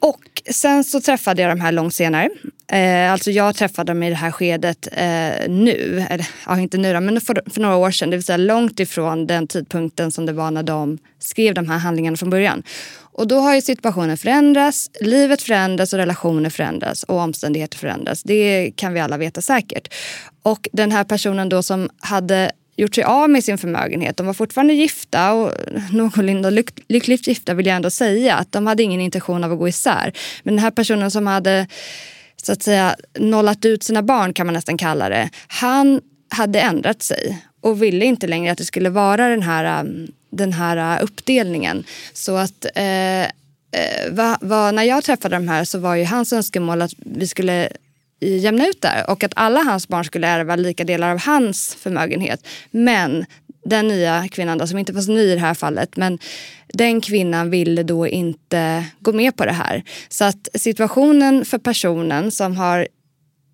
Och 0.00 0.42
sen 0.50 0.84
så 0.84 1.00
träffade 1.00 1.42
jag 1.42 1.50
de 1.50 1.60
här 1.60 1.72
långt 1.72 1.94
senare. 1.94 2.30
Eh, 2.72 3.12
alltså 3.12 3.30
jag 3.30 3.56
träffade 3.56 3.92
dem 3.92 4.02
i 4.02 4.10
det 4.10 4.16
här 4.16 4.30
skedet 4.30 4.88
eh, 4.92 5.48
nu, 5.48 6.06
eller 6.10 6.26
ja, 6.46 6.60
inte 6.60 6.78
nu 6.78 6.92
då, 6.92 7.00
men 7.00 7.20
för, 7.20 7.42
för, 7.50 7.60
några 7.60 7.76
år 7.76 7.90
sedan. 7.90 8.10
Det 8.10 8.16
vill 8.16 8.24
säga 8.24 8.36
långt 8.36 8.80
ifrån 8.80 9.26
den 9.26 9.46
tidpunkten 9.46 10.10
som 10.10 10.26
det 10.26 10.32
var 10.32 10.50
när 10.50 10.62
de 10.62 10.98
skrev 11.18 11.54
de 11.54 11.68
här 11.68 11.78
handlingarna 11.78 12.16
från 12.16 12.30
början. 12.30 12.62
Och 13.14 13.26
då 13.26 13.38
har 13.40 13.54
ju 13.54 13.60
situationen 13.60 14.16
förändrats, 14.16 14.90
livet 15.00 15.42
förändras 15.42 15.92
och 15.92 15.98
relationer 15.98 16.50
förändras 16.50 17.02
och 17.02 17.18
omständigheter 17.18 17.78
förändras. 17.78 18.22
Det 18.22 18.72
kan 18.76 18.92
vi 18.92 19.00
alla 19.00 19.16
veta 19.16 19.40
säkert. 19.40 19.94
Och 20.42 20.68
den 20.72 20.92
här 20.92 21.04
personen 21.04 21.48
då 21.48 21.62
som 21.62 21.90
hade 21.98 22.52
gjort 22.76 22.94
sig 22.94 23.04
av 23.04 23.30
med 23.30 23.44
sin 23.44 23.58
förmögenhet. 23.58 24.16
De 24.16 24.26
var 24.26 24.34
fortfarande 24.34 24.74
gifta 24.74 25.32
och 25.32 25.52
någorlunda 25.92 26.50
lyck 26.50 26.70
lyckligt 26.88 27.26
gifta 27.26 27.54
vill 27.54 27.66
jag 27.66 27.76
ändå 27.76 27.90
säga. 27.90 28.34
Att 28.34 28.52
de 28.52 28.66
hade 28.66 28.82
ingen 28.82 29.00
intention 29.00 29.44
av 29.44 29.52
att 29.52 29.58
gå 29.58 29.68
isär. 29.68 30.12
Men 30.42 30.54
den 30.54 30.64
här 30.64 30.70
personen 30.70 31.10
som 31.10 31.26
hade 31.26 31.66
så 32.36 32.52
att 32.52 32.62
säga 32.62 32.96
nollat 33.18 33.64
ut 33.64 33.82
sina 33.82 34.02
barn 34.02 34.32
kan 34.32 34.46
man 34.46 34.54
nästan 34.54 34.76
kalla 34.76 35.08
det. 35.08 35.30
Han 35.46 36.00
hade 36.28 36.60
ändrat 36.60 37.02
sig 37.02 37.42
och 37.60 37.82
ville 37.82 38.04
inte 38.04 38.26
längre 38.26 38.52
att 38.52 38.58
det 38.58 38.64
skulle 38.64 38.90
vara 38.90 39.28
den 39.28 39.42
här, 39.42 39.80
um, 39.80 40.08
den 40.36 40.52
här 40.52 40.98
äh, 40.98 41.04
uppdelningen. 41.04 41.84
Så 42.12 42.36
att 42.36 42.66
eh, 42.74 43.22
eh, 43.22 43.28
va, 44.10 44.38
va, 44.40 44.70
när 44.70 44.82
jag 44.82 45.04
träffade 45.04 45.36
de 45.36 45.48
här 45.48 45.64
så 45.64 45.78
var 45.78 45.94
ju 45.94 46.04
hans 46.04 46.32
önskemål 46.32 46.82
att 46.82 46.92
vi 46.96 47.26
skulle 47.26 47.68
eh, 48.20 48.38
jämna 48.38 48.66
ut 48.66 48.80
där 48.80 49.10
och 49.10 49.24
att 49.24 49.32
alla 49.36 49.60
hans 49.60 49.88
barn 49.88 50.04
skulle 50.04 50.26
ärva 50.26 50.56
lika 50.56 50.84
delar 50.84 51.10
av 51.10 51.20
hans 51.20 51.74
förmögenhet. 51.74 52.46
Men 52.70 53.24
den 53.64 53.88
nya 53.88 54.28
kvinnan, 54.28 54.58
då, 54.58 54.66
som 54.66 54.78
inte 54.78 54.92
var 54.92 55.02
så 55.02 55.12
ny 55.12 55.22
i 55.22 55.34
det 55.34 55.40
här 55.40 55.54
fallet, 55.54 55.96
men 55.96 56.18
den 56.74 57.00
kvinnan 57.00 57.50
ville 57.50 57.82
då 57.82 58.08
inte 58.08 58.84
gå 59.00 59.12
med 59.12 59.36
på 59.36 59.44
det 59.44 59.52
här. 59.52 59.82
Så 60.08 60.24
att 60.24 60.48
situationen 60.54 61.44
för 61.44 61.58
personen 61.58 62.30
som 62.30 62.56
har 62.56 62.88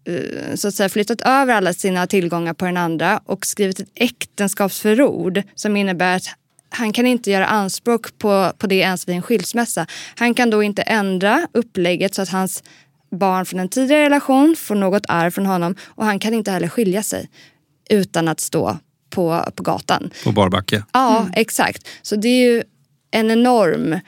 eh, 0.07 0.55
så 0.55 0.69
att 0.69 0.75
säga, 0.75 0.89
flyttat 0.89 1.21
över 1.21 1.55
alla 1.55 1.73
sina 1.73 2.07
tillgångar 2.07 2.55
på 2.55 2.65
den 2.65 2.77
andra 2.77 3.21
och 3.25 3.47
skrivit 3.47 3.81
ett 3.81 3.89
äktenskapsförord 3.95 5.43
som 5.55 5.77
innebär 5.77 6.17
att 6.17 6.27
han 6.71 6.93
kan 6.93 7.07
inte 7.07 7.31
göra 7.31 7.47
anspråk 7.47 8.19
på, 8.19 8.53
på 8.59 8.67
det 8.67 8.75
ens 8.75 9.09
vid 9.09 9.17
en 9.17 9.23
skilsmässa. 9.23 9.87
Han 10.17 10.35
kan 10.35 10.51
då 10.51 10.63
inte 10.63 10.83
ändra 10.83 11.49
upplägget 11.53 12.15
så 12.15 12.23
att 12.23 12.29
hans 12.29 12.63
barn 13.11 13.47
från 13.47 13.61
en 13.61 13.69
tidigare 13.69 14.05
relation 14.05 14.57
får 14.59 14.75
något 14.75 15.07
arv 15.09 15.31
från 15.31 15.47
honom 15.47 15.75
och 15.83 16.05
han 16.05 16.19
kan 16.19 16.35
inte 16.35 16.51
heller 16.51 16.69
skilja 16.69 17.03
sig 17.03 17.29
utan 17.91 18.29
att 18.29 18.41
stå 18.41 18.79
på, 19.11 19.45
på 19.55 19.63
gatan. 19.63 20.11
På 20.25 20.33
barbacke? 20.33 20.85
Ja, 20.93 21.21
mm. 21.21 21.33
exakt. 21.37 21.89
Så 22.03 22.17
det 22.17 22.29
är 22.29 22.53
ju 22.53 22.63
en 23.11 23.31
enorm 23.31 23.99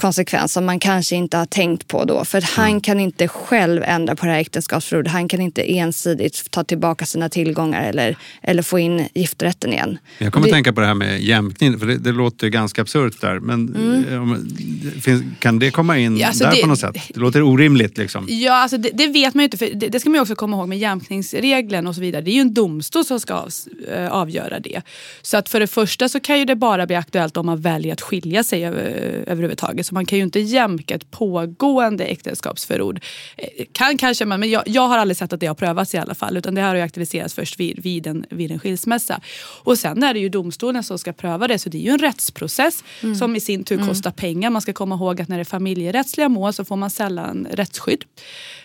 konsekvens 0.00 0.52
som 0.52 0.66
man 0.66 0.80
kanske 0.80 1.16
inte 1.16 1.36
har 1.36 1.46
tänkt 1.46 1.88
på 1.88 2.04
då. 2.04 2.24
För 2.24 2.40
han 2.56 2.68
mm. 2.68 2.80
kan 2.80 3.00
inte 3.00 3.28
själv 3.28 3.82
ändra 3.86 4.16
på 4.16 4.26
det 4.26 4.32
här 4.32 4.38
äktenskapsförordet. 4.38 5.12
Han 5.12 5.28
kan 5.28 5.40
inte 5.40 5.72
ensidigt 5.72 6.50
ta 6.50 6.64
tillbaka 6.64 7.06
sina 7.06 7.28
tillgångar 7.28 7.82
eller, 7.82 8.16
eller 8.42 8.62
få 8.62 8.78
in 8.78 9.08
gifträtten 9.14 9.72
igen. 9.72 9.98
Jag 10.18 10.32
kommer 10.32 10.46
det... 10.46 10.50
att 10.50 10.54
tänka 10.54 10.72
på 10.72 10.80
det 10.80 10.86
här 10.86 10.94
med 10.94 11.20
jämkning, 11.20 11.78
för 11.78 11.86
det, 11.86 11.98
det 11.98 12.12
låter 12.12 12.48
ganska 12.48 12.82
absurt 12.82 13.20
där. 13.20 13.40
Men 13.40 13.76
mm. 13.76 15.00
finns, 15.00 15.22
kan 15.38 15.58
det 15.58 15.70
komma 15.70 15.98
in 15.98 16.16
ja, 16.16 16.26
alltså 16.26 16.44
där 16.44 16.50
det, 16.50 16.62
på 16.62 16.68
något 16.68 16.78
sätt? 16.78 16.96
Det 17.14 17.20
låter 17.20 17.42
orimligt. 17.42 17.98
Liksom. 17.98 18.26
Ja, 18.28 18.52
alltså 18.52 18.76
det, 18.78 19.06
vet 19.06 19.34
man 19.34 19.42
ju 19.42 19.44
inte. 19.44 19.56
För 19.56 19.70
det, 19.74 19.88
det, 19.88 20.00
ska 20.00 20.10
man 20.10 20.20
också 20.20 20.34
komma 20.34 20.56
ihåg 20.56 20.68
med 20.68 20.78
jämkningsregeln 20.78 21.86
och 21.86 21.94
så 21.94 22.00
vidare. 22.00 22.22
Det 22.22 22.30
är 22.30 22.34
ju 22.34 22.40
en 22.40 22.54
domstol 22.54 23.04
som 23.04 23.20
ska 23.20 23.34
av, 23.34 23.50
äh, 23.96 24.12
avgöra 24.12 24.60
det. 24.60 24.82
Så 25.22 25.36
att 25.36 25.48
för 25.48 25.60
det 25.60 25.66
första 25.66 26.08
så 26.08 26.20
kan 26.20 26.38
ju 26.38 26.44
det 26.44 26.56
bara 26.56 26.86
bli 26.86 26.96
aktuellt 26.96 27.36
om 27.36 27.46
man 27.46 27.60
väljer 27.60 27.92
att 27.92 28.00
skilja 28.00 28.44
sig 28.44 28.66
över, 28.66 28.82
överhuvudtaget 29.26 29.89
Så 29.90 29.94
man 29.94 30.06
kan 30.06 30.18
ju 30.18 30.24
inte 30.24 30.40
jämka 30.40 30.94
ett 30.94 31.10
pågående 31.10 32.04
äktenskapsförord. 32.04 33.00
Eh, 33.36 33.64
kan 33.72 33.98
kanske 33.98 34.24
man, 34.24 34.40
men 34.40 34.50
jag, 34.50 34.62
jag 34.66 34.88
har 34.88 34.98
aldrig 34.98 35.16
sett 35.16 35.32
att 35.32 35.40
det 35.40 35.46
har 35.46 35.54
prövats 35.54 35.94
i 35.94 35.98
alla 35.98 36.14
fall. 36.14 36.36
Utan 36.36 36.54
det 36.54 36.60
här 36.60 36.68
har 36.68 36.74
ju 36.74 36.82
aktiviserats 36.82 37.34
först 37.34 37.60
vid, 37.60 37.78
vid, 37.78 38.06
en, 38.06 38.26
vid 38.30 38.50
en 38.50 38.58
skilsmässa. 38.58 39.20
Och 39.64 39.78
sen 39.78 40.02
är 40.02 40.14
det 40.14 40.20
ju 40.20 40.28
domstolen 40.28 40.84
som 40.84 40.98
ska 40.98 41.12
pröva 41.12 41.48
det. 41.48 41.58
Så 41.58 41.68
det 41.68 41.78
är 41.78 41.82
ju 41.82 41.90
en 41.90 41.98
rättsprocess 41.98 42.84
mm. 43.02 43.14
som 43.14 43.36
i 43.36 43.40
sin 43.40 43.64
tur 43.64 43.76
mm. 43.76 43.88
kostar 43.88 44.10
pengar. 44.10 44.50
Man 44.50 44.62
ska 44.62 44.72
komma 44.72 44.94
ihåg 44.94 45.20
att 45.20 45.28
när 45.28 45.36
det 45.36 45.42
är 45.42 45.44
familjerättsliga 45.44 46.28
mål 46.28 46.52
så 46.52 46.64
får 46.64 46.76
man 46.76 46.90
sällan 46.90 47.46
rättsskydd. 47.50 48.04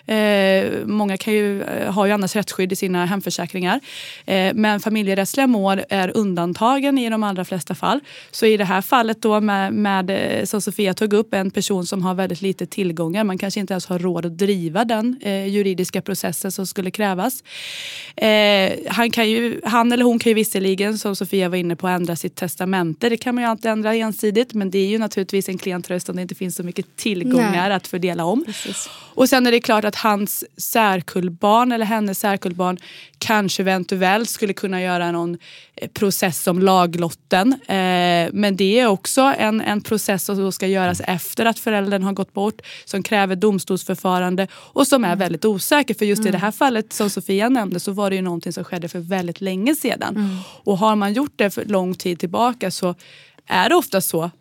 Eh, 0.07 0.85
många 0.85 1.17
kan 1.17 1.33
ju, 1.33 1.61
eh, 1.61 1.93
har 1.93 2.05
ju 2.05 2.11
annars 2.11 2.35
rättsskydd 2.35 2.71
i 2.71 2.75
sina 2.75 3.05
hemförsäkringar. 3.05 3.79
Eh, 4.25 4.53
men 4.53 4.79
familjerättsliga 4.79 5.47
mål 5.47 5.81
är 5.89 6.17
undantagen 6.17 6.97
i 6.97 7.09
de 7.09 7.23
allra 7.23 7.45
flesta 7.45 7.75
fall. 7.75 7.99
Så 8.31 8.45
i 8.45 8.57
det 8.57 8.65
här 8.65 8.81
fallet 8.81 9.21
då 9.21 9.41
med, 9.41 9.73
med 9.73 10.09
eh, 10.09 10.45
som 10.45 10.61
Sofia 10.61 10.93
tog 10.93 11.13
upp, 11.15 11.33
en 11.33 11.51
person 11.51 11.85
som 11.85 12.03
har 12.03 12.13
väldigt 12.13 12.41
lite 12.41 12.65
tillgångar. 12.65 13.23
Man 13.23 13.37
kanske 13.37 13.59
inte 13.59 13.73
ens 13.73 13.85
har 13.85 13.99
råd 13.99 14.25
att 14.25 14.37
driva 14.37 14.85
den 14.85 15.17
eh, 15.21 15.47
juridiska 15.47 16.01
processen 16.01 16.51
som 16.51 16.67
skulle 16.67 16.91
krävas. 16.91 17.43
Eh, 18.15 18.71
han, 18.87 19.11
kan 19.11 19.29
ju, 19.29 19.61
han 19.63 19.91
eller 19.91 20.03
hon 20.03 20.19
kan 20.19 20.29
ju 20.29 20.33
visserligen, 20.33 20.97
som 20.97 21.15
Sofia 21.15 21.49
var 21.49 21.57
inne 21.57 21.75
på, 21.75 21.87
ändra 21.87 22.15
sitt 22.15 22.35
testamente. 22.35 23.09
Det 23.09 23.17
kan 23.17 23.35
man 23.35 23.43
ju 23.43 23.49
alltid 23.49 23.71
ändra 23.71 23.95
ensidigt. 23.95 24.53
Men 24.53 24.71
det 24.71 24.79
är 24.79 24.87
ju 24.87 24.97
naturligtvis 24.97 25.49
en 25.49 25.57
klientröst 25.57 26.09
om 26.09 26.15
det 26.15 26.21
inte 26.21 26.35
finns 26.35 26.55
så 26.55 26.63
mycket 26.63 26.95
tillgångar 26.95 27.67
Nej. 27.67 27.73
att 27.73 27.87
fördela 27.87 28.25
om. 28.25 28.43
Precis. 28.45 28.89
Och 29.15 29.29
sen 29.29 29.47
är 29.47 29.51
det 29.51 29.59
klart 29.59 29.85
att 29.85 29.95
hans 29.95 30.43
särkullbarn 30.57 31.71
eller 31.71 31.85
hennes 31.85 32.19
särkullbarn 32.19 32.77
kanske 33.25 33.63
eventuellt 33.63 34.29
skulle 34.29 34.53
kunna 34.53 34.81
göra 34.81 35.11
någon 35.11 35.37
eh, 35.75 35.89
process 35.89 36.47
om 36.47 36.59
laglotten. 36.59 37.53
Eh, 37.53 38.29
men 38.33 38.55
det 38.55 38.79
är 38.79 38.87
också 38.87 39.21
en, 39.37 39.61
en 39.61 39.81
process 39.81 40.25
som 40.25 40.51
ska 40.51 40.67
göras 40.67 41.01
efter 41.05 41.45
att 41.45 41.59
föräldern 41.59 42.03
har 42.03 42.13
gått 42.13 42.33
bort 42.33 42.61
som 42.85 43.03
kräver 43.03 43.35
domstolsförfarande 43.35 44.47
och 44.53 44.87
som 44.87 45.03
är 45.03 45.07
mm. 45.07 45.19
väldigt 45.19 45.45
osäker. 45.45 45.93
För 45.93 46.05
just 46.05 46.19
mm. 46.19 46.29
i 46.29 46.31
det 46.31 46.37
här 46.37 46.51
fallet 46.51 46.93
som 46.93 47.09
Sofia 47.09 47.49
nämnde 47.49 47.79
så 47.79 47.91
var 47.91 48.09
det 48.09 48.15
ju 48.15 48.21
någonting 48.21 48.53
som 48.53 48.63
skedde 48.63 48.89
för 48.89 48.99
väldigt 48.99 49.41
länge 49.41 49.75
sedan. 49.75 50.15
Mm. 50.15 50.37
Och 50.63 50.77
har 50.77 50.95
man 50.95 51.13
gjort 51.13 51.33
det 51.35 51.49
för 51.49 51.65
lång 51.65 51.93
tid 51.93 52.19
tillbaka 52.19 52.71
så 52.71 52.95
är 53.47 53.69
det 53.69 53.75
ofta 53.75 54.01
så, 54.01 54.31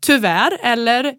tyvärr 0.00 0.58
eller 0.62 1.14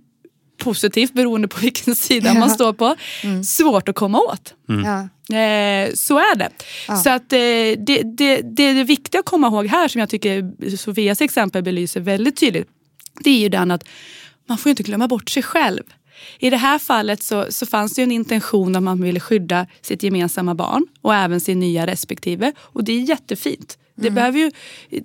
positivt 0.63 1.13
beroende 1.13 1.47
på 1.47 1.59
vilken 1.59 1.95
sida 1.95 2.27
ja. 2.27 2.39
man 2.39 2.49
står 2.49 2.73
på. 2.73 2.95
Mm. 3.23 3.43
Svårt 3.43 3.89
att 3.89 3.95
komma 3.95 4.19
åt. 4.19 4.53
Mm. 4.69 4.85
Ja. 4.85 4.99
Eh, 5.35 5.93
så 5.93 6.17
är 6.17 6.35
det. 6.35 6.49
Ja. 6.87 6.95
Så 6.95 7.09
att, 7.09 7.33
eh, 7.33 7.37
det, 7.37 8.01
det, 8.03 8.41
det, 8.41 8.73
det 8.73 8.83
viktiga 8.83 9.19
att 9.19 9.25
komma 9.25 9.47
ihåg 9.47 9.67
här 9.67 9.87
som 9.87 9.99
jag 9.99 10.09
tycker 10.09 10.51
Sofias 10.77 11.21
exempel 11.21 11.63
belyser 11.63 11.99
väldigt 11.99 12.37
tydligt. 12.37 12.67
Det 13.23 13.29
är 13.29 13.39
ju 13.39 13.49
den 13.49 13.71
att 13.71 13.83
man 14.47 14.57
får 14.57 14.69
inte 14.69 14.83
glömma 14.83 15.07
bort 15.07 15.29
sig 15.29 15.43
själv. 15.43 15.83
I 16.39 16.49
det 16.49 16.57
här 16.57 16.79
fallet 16.79 17.23
så, 17.23 17.45
så 17.49 17.65
fanns 17.65 17.93
det 17.93 18.01
en 18.01 18.11
intention 18.11 18.75
att 18.75 18.83
man 18.83 19.01
ville 19.01 19.19
skydda 19.19 19.67
sitt 19.81 20.03
gemensamma 20.03 20.55
barn 20.55 20.87
och 21.01 21.15
även 21.15 21.39
sin 21.39 21.59
nya 21.59 21.87
respektive. 21.87 22.51
Och 22.59 22.83
det 22.83 22.93
är 22.93 22.99
jättefint. 22.99 23.77
Det, 24.01 24.07
mm. 24.07 24.15
behöver 24.15 24.39
ju, 24.39 24.51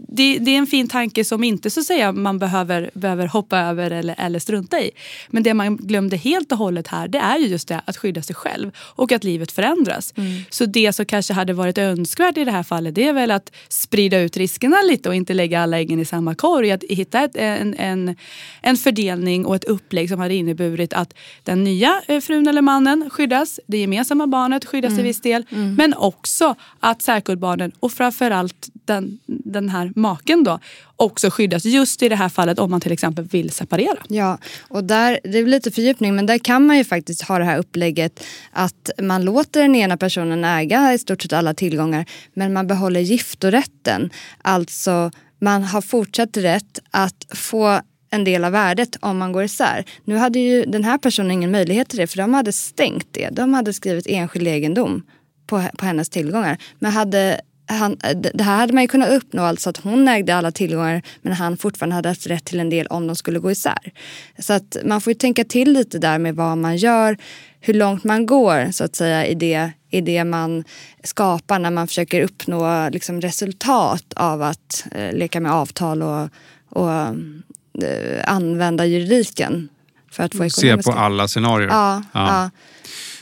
det, 0.09 0.39
det, 0.39 0.51
är 0.51 0.59
en 0.59 0.67
fin 0.67 0.89
tanke 0.89 1.25
som 1.25 1.45
inte 1.45 1.71
så 1.71 1.81
att 1.81 1.87
säga 1.87 2.13
man 2.13 2.39
behöver, 2.39 2.91
behöver 2.95 3.27
hoppa 3.27 3.59
över 3.59 3.91
eller, 3.91 4.15
eller 4.19 4.39
strunta 4.39 4.81
i. 4.81 4.91
Men 5.29 5.43
det 5.43 5.55
man 5.55 5.77
glömde 5.77 6.17
helt 6.17 6.53
och 6.53 6.59
hållet 6.59 6.89
här 6.89 7.09
det 7.09 7.19
är 7.19 7.39
ju 7.39 7.47
just 7.47 7.69
det 7.69 7.81
att 7.85 7.97
skydda 7.97 8.23
sig 8.23 8.37
själv 8.37 8.71
och 8.79 9.13
att 9.13 9.25
livet 9.25 9.53
förändras. 9.53 10.15
Mm. 10.17 10.43
Så 10.51 10.67
det 10.67 10.93
som 10.93 11.07
kanske 11.07 11.33
hade 11.33 11.53
varit 11.53 11.79
önskvärt 11.79 12.37
i 12.37 12.45
det 12.45 12.51
här 12.51 12.63
fallet 12.63 12.95
det 12.95 13.09
är 13.09 13.13
väl 13.13 13.31
att 13.31 13.53
sprida 13.69 14.19
ut 14.19 14.37
riskerna 14.37 14.77
lite 14.83 15.09
och 15.09 15.15
inte 15.15 15.35
lägga 15.35 15.61
alla 15.61 15.79
äggen 15.79 16.01
i 16.01 16.05
samma 16.05 16.35
korg. 16.35 16.73
Att 16.73 16.85
hitta 16.89 17.25
ett, 17.25 17.37
en, 17.37 17.75
en, 17.75 18.17
en 18.63 18.77
fördelning 18.77 19.47
och 19.47 19.57
ett 19.57 19.65
upplägg 19.65 20.09
som 20.09 20.21
hade 20.21 20.35
inneburit 20.35 20.93
att 20.93 21.15
den 21.43 21.65
nya 21.65 22.03
eh, 22.09 22.21
frun 22.21 22.49
eller 22.49 22.63
mannen 22.63 23.11
skyddas, 23.11 23.61
det 23.67 23.79
gemensamma 23.79 24.27
barnet 24.27 24.65
skyddas 24.65 24.89
mm. 24.89 24.97
till 24.97 25.05
viss 25.05 25.21
del 25.21 25.47
mm. 25.51 25.75
men 25.75 25.95
också 25.95 26.55
att 26.81 27.03
särkullbarnen 27.03 27.73
och 27.81 27.93
framförallt 27.93 28.69
den, 28.87 29.19
den 29.27 29.69
här 29.69 29.93
maken 29.95 30.45
då 30.45 30.59
också 30.97 31.31
skyddas 31.31 31.65
just 31.65 32.03
i 32.03 32.09
det 32.09 32.17
här 32.17 32.29
fallet 32.29 32.59
om 32.59 32.71
man 32.71 32.81
till 32.81 32.93
exempel 32.93 33.25
vill 33.25 33.51
separera. 33.51 33.99
Ja, 34.09 34.39
och 34.69 34.85
där, 34.85 35.21
det 35.23 35.39
är 35.39 35.47
lite 35.47 35.71
fördjupning 35.71 36.17
men 36.17 36.27
där 36.27 36.39
kan 36.39 36.67
man 36.67 36.79
ju 36.79 36.85
faktiskt 36.85 37.23
ha 37.23 37.39
det 37.39 37.45
här 37.45 37.59
upplägget 37.59 38.25
att 38.53 38.91
man 39.03 39.25
låter 39.25 39.63
den 39.63 39.75
ena 39.75 39.97
personen 39.97 40.45
äga 40.45 40.95
i 40.95 40.99
stort 40.99 41.23
sett 41.23 41.33
alla 41.33 41.55
tillgångar 41.55 42.05
men 42.35 42.53
man 42.53 42.67
behåller 42.67 43.01
giftorätten. 43.01 44.11
Alltså 44.43 45.11
man 45.41 45.65
har 45.65 45.81
fortsatt 45.81 46.37
rätt 46.37 46.79
att 46.91 47.27
få 47.31 47.81
en 48.11 48.25
del 48.25 48.45
av 48.45 48.53
värdet 48.53 48.97
om 49.01 49.19
man 49.19 49.33
går 49.33 49.45
isär. 49.45 49.85
Nu 50.05 50.17
hade 50.17 50.39
ju 50.39 50.65
den 50.65 50.85
här 50.85 50.99
personen 50.99 51.31
ingen 51.31 51.51
möjlighet 51.51 51.89
till 51.89 51.99
det 51.99 52.07
för 52.07 52.17
de 52.17 52.35
hade 52.35 52.53
stängt 52.53 53.09
det. 53.11 53.29
De 53.33 53.55
hade 53.55 53.73
skrivit 53.73 54.07
enskild 54.07 54.49
egendom 54.49 55.03
på, 55.47 55.65
på 55.79 55.87
hennes 55.87 56.09
tillgångar. 56.09 56.59
Men 56.79 56.93
hade 56.93 57.41
han, 57.67 57.97
det 58.35 58.43
här 58.43 58.57
hade 58.57 58.73
man 58.73 58.83
ju 58.83 58.89
kunnat 58.89 59.09
uppnå, 59.09 59.43
alltså 59.43 59.71
att 59.71 59.77
hon 59.77 60.09
ägde 60.09 60.37
alla 60.37 60.51
tillgångar 60.51 61.03
men 61.23 61.33
han 61.33 61.57
fortfarande 61.57 61.95
hade 61.95 62.09
haft 62.09 62.27
rätt 62.27 62.45
till 62.45 62.61
en 62.61 62.71
del 62.71 62.87
om 62.87 63.07
de 63.07 63.17
skulle 63.17 63.39
gå 63.39 63.51
isär. 63.51 63.93
Så 64.39 64.53
att 64.53 64.77
man 64.85 65.01
får 65.01 65.11
ju 65.11 65.15
tänka 65.15 65.45
till 65.45 65.73
lite 65.73 65.99
där 65.99 66.19
med 66.19 66.35
vad 66.35 66.59
man 66.59 66.77
gör, 66.77 67.17
hur 67.61 67.75
långt 67.75 68.05
man 68.05 68.27
går 68.27 68.73
så 68.73 68.85
att 68.85 68.97
säga 68.97 69.27
i 69.27 69.35
det, 69.35 69.71
i 69.91 70.01
det 70.01 70.25
man 70.25 70.65
skapar 71.05 71.59
när 71.59 71.71
man 71.71 71.87
försöker 71.87 72.23
uppnå 72.23 72.89
liksom, 72.89 73.21
resultat 73.21 74.13
av 74.17 74.43
att 74.43 74.87
eh, 74.93 75.13
leka 75.13 75.41
med 75.41 75.53
avtal 75.53 76.03
och, 76.03 76.29
och 76.71 76.91
eh, 76.91 78.25
använda 78.25 78.87
juridiken 78.87 79.69
för 80.11 80.23
att 80.23 80.35
få 80.35 80.45
ekonomiska... 80.45 80.83
Se 80.83 80.93
på 80.93 80.99
alla 80.99 81.29
scenarier. 81.29 81.69
Ja, 81.69 82.03
ja. 82.13 82.27
ja 82.29 82.51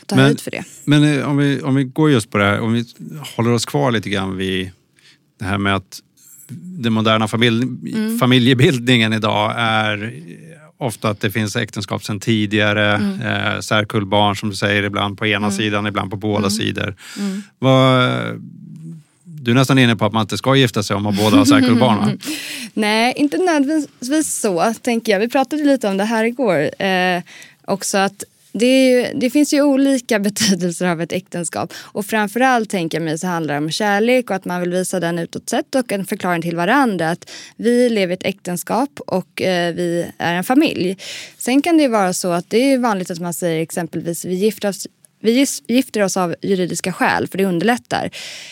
ta 0.05 0.15
men, 0.15 0.25
höjd 0.25 0.41
för 0.41 0.51
det. 0.51 0.63
Men 0.83 1.03
eh, 1.03 1.29
om 1.29 1.37
vi, 1.37 1.61
om 1.61 1.75
vi 1.75 1.83
går 1.83 2.11
just 2.11 2.31
på 2.31 2.37
det 2.37 2.43
här, 2.43 2.59
om 2.59 2.73
vi 2.73 2.85
håller 3.35 3.51
oss 3.51 3.65
kvar 3.65 3.91
lite 3.91 4.09
grann 4.09 4.37
vid 4.37 4.71
det 5.39 5.45
här 5.45 5.57
med 5.57 5.75
att 5.75 6.01
den 6.47 6.93
moderna 6.93 7.27
familj, 7.27 7.63
mm. 7.63 8.19
familjebildningen 8.19 9.13
idag 9.13 9.53
är 9.57 10.13
ofta 10.77 11.09
att 11.09 11.19
det 11.19 11.31
finns 11.31 11.55
äktenskap 11.55 12.03
sedan 12.03 12.19
tidigare, 12.19 12.95
mm. 12.95 13.21
eh, 13.21 13.59
särkullbarn 13.59 14.35
som 14.35 14.49
du 14.49 14.55
säger 14.55 14.83
ibland 14.83 15.17
på 15.17 15.27
ena 15.27 15.47
mm. 15.47 15.51
sidan, 15.51 15.87
ibland 15.87 16.11
på 16.11 16.17
båda 16.17 16.37
mm. 16.37 16.49
sidor. 16.49 16.95
Mm. 17.19 17.41
Vad, 17.59 18.09
du 19.23 19.51
är 19.51 19.55
nästan 19.55 19.79
inne 19.79 19.95
på 19.95 20.05
att 20.05 20.13
man 20.13 20.21
inte 20.21 20.37
ska 20.37 20.55
gifta 20.55 20.83
sig 20.83 20.95
om 20.95 21.03
man 21.03 21.15
båda 21.15 21.37
har 21.37 21.45
särkullbarn 21.45 21.97
va? 21.97 22.11
Nej, 22.73 23.13
inte 23.17 23.37
nödvändigtvis 23.37 24.39
så 24.41 24.73
tänker 24.81 25.11
jag. 25.11 25.19
Vi 25.19 25.29
pratade 25.29 25.63
lite 25.63 25.87
om 25.87 25.97
det 25.97 26.05
här 26.05 26.23
igår. 26.23 26.81
Eh, 26.83 27.21
också 27.65 27.97
att 27.97 28.23
det, 28.59 28.89
ju, 28.89 29.07
det, 29.15 29.29
finns 29.29 29.53
ju 29.53 29.61
olika 29.61 30.19
betydelser 30.29 30.85
av 30.85 31.01
ett 31.01 31.11
äktenskap. 31.11 31.73
Och 31.77 32.05
framförallt 32.05 32.69
tänker 32.69 32.97
jag 32.97 33.05
mig 33.05 33.17
så 33.17 33.27
handlar 33.27 33.53
det 33.53 33.57
om 33.57 33.71
kärlek 33.71 34.29
och 34.29 34.35
att 34.35 34.45
man 34.45 34.61
vill 34.61 34.71
visa 34.71 34.99
den 34.99 35.19
utåt 35.19 35.49
sett 35.49 35.75
och 35.75 35.91
en 35.91 36.05
förklaring 36.05 36.41
till 36.41 36.55
varandra. 36.55 37.09
Att 37.09 37.31
vi 37.55 37.89
lever 37.89 38.13
i 38.13 38.15
ett 38.15 38.25
äktenskap 38.25 38.99
och 39.07 39.41
eh, 39.41 39.73
vi 39.73 40.11
är 40.17 40.33
en 40.33 40.43
familj. 40.43 40.97
Sen 41.37 41.61
kan 41.61 41.77
det 41.77 41.87
vara 41.87 42.13
så 42.13 42.31
att 42.31 42.49
det 42.49 42.73
är 42.73 42.77
vanligt 42.77 43.11
att 43.11 43.19
man 43.19 43.33
säger 43.33 43.61
exempelvis 43.61 44.25
vi 44.25 44.33
gifter 44.35 44.69
oss 44.69 44.87
vi 45.21 45.45
gifter 45.67 46.03
oss 46.03 46.17
av 46.17 46.35
juridiska 46.41 46.93
skäl 46.93 47.27
för 47.27 47.37
det 47.37 47.45
underlättar. 47.45 48.05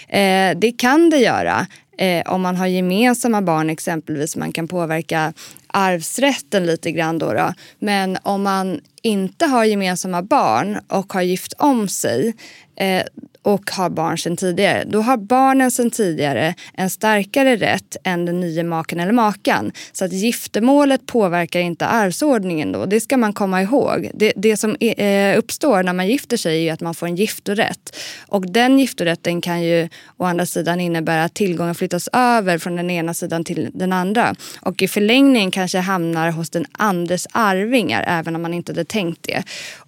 Eh, 0.08 0.58
det 0.58 0.72
kan 0.78 1.10
det 1.10 1.18
göra. 1.18 1.68
Eh, 1.98 2.34
om 2.34 2.42
man 2.42 2.56
har 2.56 2.68
gemensamma 2.68 3.42
barn 3.42 3.70
exempelvis, 3.70 4.36
man 4.36 4.52
kan 4.52 4.68
påverka 4.68 5.34
arvsrätten 5.68 6.66
lite 6.66 6.92
grann 6.92 7.20
då, 7.20 7.34
då. 7.34 7.54
Men 7.80 8.18
om 8.24 8.44
man 8.44 8.82
inte 9.02 9.46
har 9.46 9.64
gemensamma 9.64 10.22
barn 10.22 10.80
och 10.88 11.14
har 11.14 11.22
gift 11.22 11.54
om 11.58 11.88
sig 11.88 12.34
eh, 12.76 13.04
och 13.44 13.72
har 13.72 13.90
barn 13.90 14.18
sedan 14.18 14.38
tidigare, 14.38 14.84
då 14.88 15.02
har 15.02 15.18
barnen 15.18 15.72
sedan 15.72 15.92
tidigare 15.92 16.56
en 16.74 16.90
starkare 16.90 17.56
rätt 17.56 17.98
än 18.04 18.26
den 18.26 18.40
nya 18.40 18.64
maken 18.64 19.00
eller 19.00 19.12
makan. 19.12 19.72
Så 19.92 20.06
att 20.06 20.14
giftermålet 20.14 21.06
påverkar 21.06 21.60
inte 21.60 21.86
arvsordningen 21.86 22.72
då. 22.72 22.86
Det 22.86 23.00
ska 23.00 23.18
man 23.18 23.34
komma 23.34 23.62
ihåg. 23.62 24.10
Det, 24.14 24.34
det 24.36 24.58
som 24.58 24.76
eh, 24.76 25.38
uppstår 25.38 25.84
när 25.84 25.94
man 25.94 26.08
gifter 26.08 26.38
sig 26.38 26.70
är 26.70 26.74
att 26.74 26.82
man 26.82 26.96
får 26.96 27.08
en 27.08 27.16
giftorätt. 27.16 27.96
Och 28.28 28.52
den 28.52 28.80
giftorätten 28.80 29.42
kan 29.42 29.64
ju 29.64 29.90
å 30.18 30.26
andra 30.26 30.46
sidan 30.46 30.80
innebära 30.80 31.24
att 31.24 31.34
tillgången 31.34 31.76
flyttas 31.76 32.10
över 32.14 32.58
från 32.58 32.76
den 32.76 32.90
ena 32.90 33.14
sidan 33.14 33.44
till 33.44 33.70
den 33.74 33.94
andra. 33.94 34.36
Och 34.62 34.82
i 34.82 34.88
förlängningen 34.88 35.52
kanske 35.52 35.80
hamnar 35.80 36.32
hos 36.32 36.50
den 36.50 36.66
andres 36.72 37.28
arvingar 37.32 38.04
även 38.08 38.36
om 38.36 38.42
man 38.42 38.54
inte 38.54 38.72
hade 38.72 38.86
tänkt 38.86 39.24
det. 39.24 39.44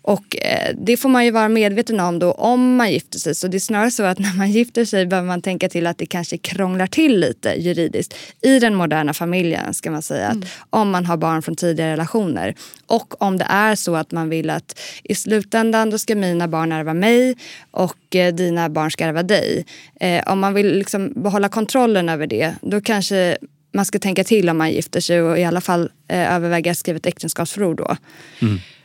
Och 0.07 0.35
eh, 0.41 0.75
det 0.77 0.97
får 0.97 1.09
man 1.09 1.25
ju 1.25 1.31
vara 1.31 1.49
medveten 1.49 1.99
om 1.99 2.19
då 2.19 2.31
om 2.31 2.75
man 2.75 2.91
gifter 2.91 3.19
sig. 3.19 3.35
Så 3.35 3.47
det 3.47 3.57
är 3.57 3.59
snarare 3.59 3.91
så 3.91 4.03
att 4.03 4.19
när 4.25 4.37
man 4.37 4.51
gifter 4.51 4.85
sig 4.85 5.05
behöver 5.05 5.27
man 5.27 5.41
tänka 5.41 5.69
till 5.69 5.87
att 5.87 5.97
det 5.97 6.05
kanske 6.05 6.37
krånglar 6.37 6.87
till 6.87 7.19
lite 7.19 7.49
juridiskt 7.49 8.15
i 8.41 8.59
den 8.59 8.75
moderna 8.75 9.13
familjen 9.13 9.73
ska 9.73 9.91
man 9.91 10.01
säga. 10.01 10.27
Mm. 10.29 10.41
Att 10.41 10.47
om 10.69 10.89
man 10.89 11.05
har 11.05 11.17
barn 11.17 11.41
från 11.41 11.55
tidigare 11.55 11.91
relationer. 11.91 12.55
Och 12.87 13.21
om 13.21 13.37
det 13.37 13.45
är 13.49 13.75
så 13.75 13.95
att 13.95 14.11
man 14.11 14.29
vill 14.29 14.49
att 14.49 14.79
i 15.03 15.15
slutändan 15.15 15.89
då 15.89 15.97
ska 15.97 16.15
mina 16.15 16.47
barn 16.47 16.71
ärva 16.71 16.93
mig 16.93 17.35
och 17.71 18.15
eh, 18.15 18.33
dina 18.33 18.69
barn 18.69 18.91
ska 18.91 19.05
ärva 19.05 19.23
dig. 19.23 19.65
Eh, 19.99 20.31
om 20.31 20.39
man 20.39 20.53
vill 20.53 20.77
liksom 20.77 21.13
behålla 21.15 21.49
kontrollen 21.49 22.09
över 22.09 22.27
det 22.27 22.53
då 22.61 22.81
kanske 22.81 23.37
man 23.75 23.85
ska 23.85 23.99
tänka 23.99 24.23
till 24.23 24.49
om 24.49 24.57
man 24.57 24.71
gifter 24.71 24.99
sig 24.99 25.21
och 25.21 25.39
i 25.39 25.43
alla 25.43 25.61
fall 25.61 25.89
eh, 26.07 26.35
överväga 26.35 26.71
att 26.71 26.77
skriva 26.77 26.97
ett 26.97 27.05
äktenskapsförord 27.05 27.77
då. 27.77 27.97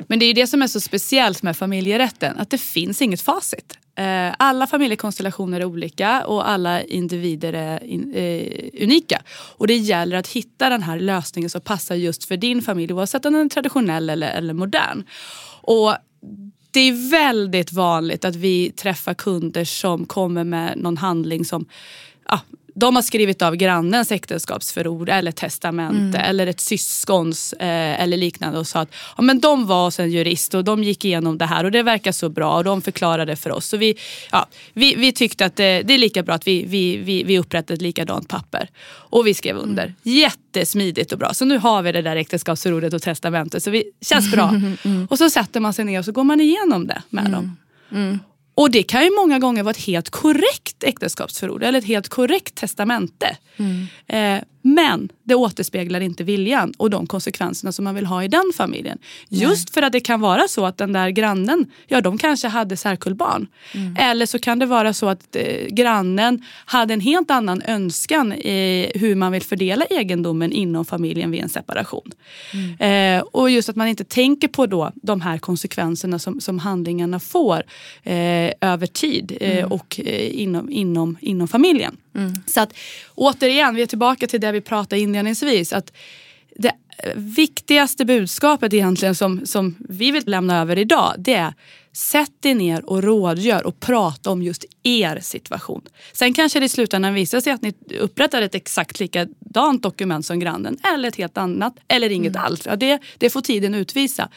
Men 0.07 0.19
det 0.19 0.25
är 0.25 0.27
ju 0.27 0.33
det 0.33 0.47
som 0.47 0.63
är 0.63 0.67
så 0.67 0.81
speciellt 0.81 1.43
med 1.43 1.57
familjerätten, 1.57 2.39
att 2.39 2.51
det 2.51 2.59
finns 2.59 3.03
inget 3.03 3.21
facit. 3.21 3.79
Eh, 3.99 4.35
Alla 4.39 4.67
familjekonstellationer 4.67 5.61
är 5.61 5.65
olika 5.65 6.27
och 6.27 6.49
alla 6.49 6.83
individer 6.83 7.53
är 7.53 7.85
in, 7.85 8.15
eh, 8.15 8.83
unika. 8.85 9.23
Och 9.31 9.67
det 9.67 9.77
gäller 9.77 10.17
att 10.17 10.29
hitta 10.29 10.69
den 10.69 10.83
här 10.83 10.99
lösningen 10.99 11.51
som 11.51 11.61
passar 11.61 11.95
just 11.95 12.25
för 12.25 12.37
din 12.37 12.63
familj 12.63 12.93
oavsett 12.93 13.25
om 13.25 13.33
den 13.33 13.47
är 13.47 13.49
traditionell 13.49 14.11
eller, 14.11 14.31
eller 14.31 14.55
modern. 14.55 15.05
Och 15.63 15.95
det 16.71 16.81
är 16.81 17.11
väldigt 17.11 17.73
vanligt 17.73 18.25
att 18.25 18.37
vi 18.37 18.71
träffar 18.71 19.15
kunder 19.15 19.65
som 19.65 20.07
kommer 20.07 20.45
med 20.45 20.79
någon 20.79 20.97
handling 20.97 21.45
som 21.45 21.67
ja, 22.29 22.41
de 22.81 22.97
har 22.97 23.03
skrivit 23.03 23.43
av 23.43 23.57
grannens 23.57 24.13
äktenskapsförord 24.13 25.09
eller 25.09 25.33
testamente 25.33 26.19
eller 26.19 26.47
ett 26.47 26.61
syskons 26.61 27.53
eh, 27.53 28.03
eller 28.03 28.17
liknande 28.17 28.59
och 28.59 28.67
sa 28.67 28.81
att 28.81 28.95
ja, 29.17 29.23
men 29.23 29.41
de 29.41 29.67
var 29.67 29.85
hos 29.85 30.01
en 30.01 30.11
jurist 30.11 30.55
och 30.55 30.65
de 30.65 30.85
gick 30.85 31.05
igenom 31.05 31.39
det 31.39 31.47
här 31.47 31.65
och 31.65 31.71
det 31.71 31.83
verkar 31.83 32.13
så 32.13 32.29
bra 32.29 32.57
och 32.57 32.65
de 32.65 32.83
förklarade 32.83 33.37
för 33.37 33.51
oss. 33.51 33.67
Så 33.67 33.77
vi, 33.77 33.95
ja, 34.33 34.49
vi, 34.73 34.95
vi 34.95 35.13
tyckte 35.13 35.45
att 35.45 35.57
det, 35.57 35.83
det 35.83 35.95
är 35.95 35.99
lika 35.99 36.23
bra 36.23 36.35
att 36.35 36.47
vi, 36.47 36.65
vi, 36.65 36.97
vi, 36.97 37.23
vi 37.23 37.39
upprättar 37.39 37.75
ett 37.75 37.83
likadant 37.83 38.29
papper. 38.29 38.69
Och 39.11 39.27
vi 39.27 39.35
skrev 39.35 39.57
under. 39.57 39.95
Jättesmidigt 40.03 41.13
och 41.13 41.19
bra. 41.19 41.35
Så 41.35 41.45
nu 41.45 41.59
har 41.59 41.83
vi 41.83 41.93
det 41.93 42.03
där 42.03 42.17
äktenskapsförordet 42.17 42.95
och 42.95 43.03
testamentet 43.03 43.63
så 43.63 43.71
vi 43.71 43.85
känns 44.01 44.33
bra. 44.33 44.55
Och 45.09 45.19
så 45.19 45.31
sätter 45.31 45.61
man 45.61 45.73
sig 45.73 45.85
ner 45.85 45.99
och 45.99 46.05
så 46.05 46.13
går 46.13 46.25
man 46.25 46.41
igenom 46.41 46.87
det 46.87 47.03
med 47.11 47.31
dem. 47.31 47.57
Och 48.55 48.71
det 48.71 48.83
kan 48.83 49.05
ju 49.05 49.11
många 49.11 49.39
gånger 49.39 49.63
vara 49.63 49.71
ett 49.71 49.85
helt 49.85 50.11
korrekt 50.11 50.85
äktenskapsförord 50.85 51.63
eller 51.63 51.79
ett 51.79 51.85
helt 51.85 52.09
korrekt 52.09 52.55
testamente. 52.55 53.37
Eh, 54.07 54.39
men 54.63 55.09
det 55.25 55.35
återspeglar 55.35 56.01
inte 56.01 56.25
viljan 56.25 56.73
och 56.77 56.91
de 56.91 57.07
konsekvenserna 57.07 57.73
som 57.73 57.85
man 57.85 57.95
vill 57.95 58.07
ha 58.07 58.25
i 58.25 58.29
den 58.29 58.53
familjen. 58.57 58.99
Just 59.29 59.75
för 59.75 59.83
att 59.83 59.93
det 59.93 60.01
kan 60.01 60.21
vara 60.21 60.49
så 60.49 60.67
att 60.67 60.79
den 60.79 60.93
där 60.93 61.11
grannen, 61.11 61.67
ja 61.87 62.01
de 62.01 62.19
kanske 62.19 62.49
hade 62.49 62.77
särkullbarn. 62.77 63.47
Eller 63.99 64.27
så 64.27 64.39
kan 64.39 64.59
det 64.59 64.67
vara 64.67 64.93
så 64.93 65.09
att 65.09 65.37
eh, 65.37 65.67
grannen 65.69 66.45
hade 66.65 66.95
en 66.95 67.01
helt 67.01 67.31
annan 67.31 67.63
önskan 67.63 68.33
i 68.33 68.93
hur 68.95 69.15
man 69.15 69.33
vill 69.33 69.43
fördela 69.43 69.85
egendomen 69.85 70.53
inom 70.53 70.85
familjen 70.85 71.31
vid 71.31 71.41
en 71.41 71.49
separation. 71.49 72.11
Eh, 72.79 73.21
och 73.21 73.51
just 73.51 73.69
att 73.69 73.77
man 73.77 73.89
inte 73.89 74.05
tänker 74.05 74.49
på 74.49 74.67
då 74.67 74.93
de 74.95 75.21
här 75.21 75.39
konsekvenserna 75.39 76.19
som, 76.19 76.41
som 76.41 76.59
handlingarna 76.59 77.21
får 77.21 77.63
eh, 78.03 78.53
över 78.61 78.87
tid 78.87 79.37
eh, 79.41 79.65
och 79.65 80.01
eh, 80.05 80.41
inom, 80.41 80.71
inom, 80.71 81.17
inom 81.21 81.49
familjen. 81.49 81.97
Så 82.47 82.61
att 82.61 82.73
återigen, 83.15 83.75
vi 83.75 83.83
är 83.83 83.87
tillbaka 83.87 84.27
till 84.27 84.41
det 84.41 84.53
vi 84.53 84.61
pratade 84.61 85.01
inledningsvis. 85.01 85.73
Att 85.73 85.93
det 86.57 86.73
viktigaste 87.15 88.05
budskapet 88.05 88.73
egentligen 88.73 89.15
som, 89.15 89.47
som 89.47 89.77
vi 89.89 90.11
vill 90.11 90.23
lämna 90.27 90.61
över 90.61 90.79
idag 90.79 91.15
det 91.19 91.35
är 91.35 91.55
sätt 91.93 92.47
er 92.47 92.55
ner 92.55 92.91
och 92.91 93.03
rådgör 93.03 93.67
och 93.67 93.81
prata 93.81 94.31
om 94.31 94.43
just 94.43 94.65
er 94.83 95.19
situation. 95.21 95.83
Sen 96.13 96.35
kanske 96.35 96.61
det 96.61 96.67
i 96.67 96.69
slutändan 96.69 97.15
visar 97.15 97.41
sig 97.41 97.53
att 97.53 97.63
ni 97.63 97.75
upprättar 98.01 98.43
ett 98.43 98.55
exakt 98.55 99.01
likadant 99.01 99.83
dokument 99.83 100.27
som 100.27 100.41
grannen 100.41 100.79
eller 100.95 101.09
ett 101.09 101.17
helt 101.17 101.39
annat 101.39 101.75
eller 101.89 102.11
inget 102.11 102.37
alls. 102.37 102.61
Ja, 102.67 102.77
det, 102.77 102.99
det 103.19 103.31
får 103.31 103.41
tiden 103.41 103.75
utvisa. 103.75 104.29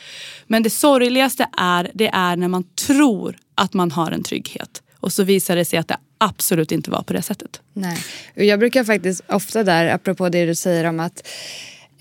Men 0.47 0.63
det 0.63 0.69
sorgligaste 0.69 1.47
är, 1.57 1.91
det 1.93 2.07
är 2.07 2.35
när 2.35 2.47
man 2.47 2.63
tror 2.63 3.35
att 3.55 3.73
man 3.73 3.91
har 3.91 4.11
en 4.11 4.23
trygghet 4.23 4.81
och 4.99 5.13
så 5.13 5.23
visar 5.23 5.55
det 5.55 5.65
sig 5.65 5.79
att 5.79 5.87
det 5.87 5.97
absolut 6.23 6.71
inte 6.71 6.91
vara 6.91 7.03
på 7.03 7.13
det 7.13 7.21
sättet. 7.21 7.61
Nej. 7.73 7.97
Jag 8.33 8.59
brukar 8.59 8.83
faktiskt 8.83 9.21
ofta 9.27 9.63
där, 9.63 9.87
apropå 9.87 10.29
det 10.29 10.45
du 10.45 10.55
säger 10.55 10.83
om 10.85 10.99
att 10.99 11.27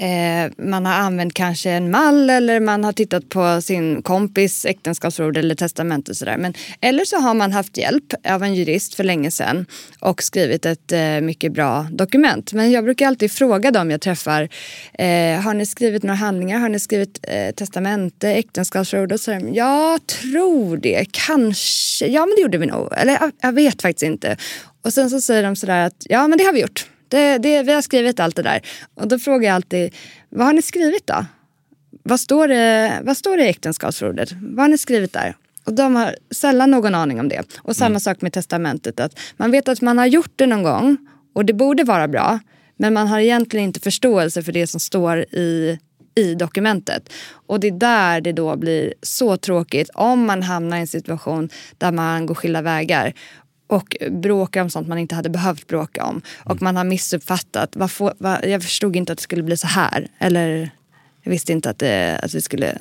eh, 0.02 0.52
man 0.56 0.86
har 0.86 0.92
använt 0.92 1.34
kanske 1.34 1.70
en 1.70 1.90
mall 1.90 2.30
eller 2.30 2.60
man 2.60 2.84
har 2.84 2.92
tittat 2.92 3.28
på 3.28 3.62
sin 3.62 4.02
kompis 4.02 4.66
äktenskapsförord 4.66 5.36
eller 5.36 5.54
testamente 5.54 6.10
och 6.10 6.16
sådär. 6.16 6.36
Men, 6.36 6.54
eller 6.80 7.04
så 7.04 7.16
har 7.16 7.34
man 7.34 7.52
haft 7.52 7.76
hjälp 7.76 8.14
av 8.28 8.42
en 8.42 8.54
jurist 8.54 8.94
för 8.94 9.04
länge 9.04 9.30
sedan 9.30 9.66
och 10.00 10.22
skrivit 10.22 10.66
ett 10.66 10.92
eh, 10.92 11.20
mycket 11.20 11.52
bra 11.52 11.86
dokument. 11.90 12.52
Men 12.52 12.70
jag 12.70 12.84
brukar 12.84 13.06
alltid 13.06 13.32
fråga 13.32 13.70
dem 13.70 13.90
jag 13.90 14.00
träffar, 14.00 14.48
eh, 14.92 15.40
har 15.40 15.54
ni 15.54 15.66
skrivit 15.66 16.02
några 16.02 16.16
handlingar? 16.16 16.58
Har 16.58 16.68
ni 16.68 16.80
skrivit 16.80 17.18
eh, 17.22 17.54
testamente, 17.54 18.28
äktenskapsförord? 18.28 19.12
Och 19.12 19.20
sådär. 19.20 19.50
jag 19.52 20.06
tror 20.06 20.76
det, 20.76 21.06
kanske. 21.10 22.06
Ja 22.06 22.26
men 22.26 22.34
det 22.36 22.42
gjorde 22.42 22.58
vi 22.58 22.66
nog. 22.66 22.88
Eller 22.96 23.12
jag, 23.12 23.32
jag 23.40 23.52
vet 23.52 23.82
faktiskt 23.82 24.02
inte. 24.02 24.36
Och 24.82 24.92
sen 24.92 25.10
så 25.10 25.20
säger 25.20 25.42
de 25.42 25.56
sådär 25.56 25.86
att 25.86 26.06
ja 26.08 26.28
men 26.28 26.38
det 26.38 26.44
har 26.44 26.52
vi 26.52 26.60
gjort. 26.60 26.86
Det, 27.12 27.38
det, 27.38 27.62
vi 27.62 27.72
har 27.72 27.82
skrivit 27.82 28.20
allt 28.20 28.36
det 28.36 28.42
där. 28.42 28.60
Och 28.94 29.08
då 29.08 29.18
frågar 29.18 29.48
jag 29.48 29.54
alltid, 29.54 29.94
vad 30.28 30.46
har 30.46 30.52
ni 30.52 30.62
skrivit 30.62 31.06
då? 31.06 31.24
Vad 32.02 32.20
står 32.20 32.48
det, 32.48 32.92
vad 33.02 33.16
står 33.16 33.36
det 33.36 33.44
i 33.44 33.48
äktenskapsförordet? 33.48 34.32
Vad 34.32 34.60
har 34.64 34.68
ni 34.68 34.78
skrivit 34.78 35.12
där? 35.12 35.36
Och 35.64 35.72
de 35.72 35.96
har 35.96 36.16
sällan 36.30 36.70
någon 36.70 36.94
aning 36.94 37.20
om 37.20 37.28
det. 37.28 37.42
Och 37.58 37.76
samma 37.76 38.00
sak 38.00 38.20
med 38.20 38.32
testamentet. 38.32 39.00
Att 39.00 39.18
man 39.36 39.50
vet 39.50 39.68
att 39.68 39.80
man 39.80 39.98
har 39.98 40.06
gjort 40.06 40.32
det 40.36 40.46
någon 40.46 40.62
gång 40.62 40.96
och 41.34 41.44
det 41.44 41.52
borde 41.52 41.84
vara 41.84 42.08
bra. 42.08 42.38
Men 42.76 42.94
man 42.94 43.08
har 43.08 43.20
egentligen 43.20 43.66
inte 43.66 43.80
förståelse 43.80 44.42
för 44.42 44.52
det 44.52 44.66
som 44.66 44.80
står 44.80 45.18
i, 45.18 45.78
i 46.14 46.34
dokumentet. 46.34 47.12
Och 47.46 47.60
det 47.60 47.66
är 47.66 47.78
där 47.78 48.20
det 48.20 48.32
då 48.32 48.56
blir 48.56 48.94
så 49.02 49.36
tråkigt 49.36 49.90
om 49.94 50.26
man 50.26 50.42
hamnar 50.42 50.76
i 50.76 50.80
en 50.80 50.86
situation 50.86 51.48
där 51.78 51.92
man 51.92 52.26
går 52.26 52.34
skilda 52.34 52.62
vägar 52.62 53.14
och 53.66 53.96
bråkar 54.10 54.62
om 54.62 54.70
sånt 54.70 54.88
man 54.88 54.98
inte 54.98 55.14
hade 55.14 55.28
behövt 55.30 55.66
bråka 55.66 56.04
om. 56.04 56.22
Och 56.44 56.62
man 56.62 56.76
har 56.76 56.84
missuppfattat. 56.84 57.70
Vad 57.76 57.90
får, 57.90 58.14
vad, 58.18 58.44
jag 58.48 58.62
förstod 58.62 58.96
inte 58.96 59.12
att 59.12 59.18
det 59.18 59.22
skulle 59.22 59.42
bli 59.42 59.56
så 59.56 59.66
här. 59.66 60.06
Eller 60.18 60.70
jag 61.22 61.30
visste 61.30 61.52
inte 61.52 61.70
att, 61.70 61.78
det, 61.78 62.20
att 62.22 62.34
vi 62.34 62.40
skulle 62.40 62.78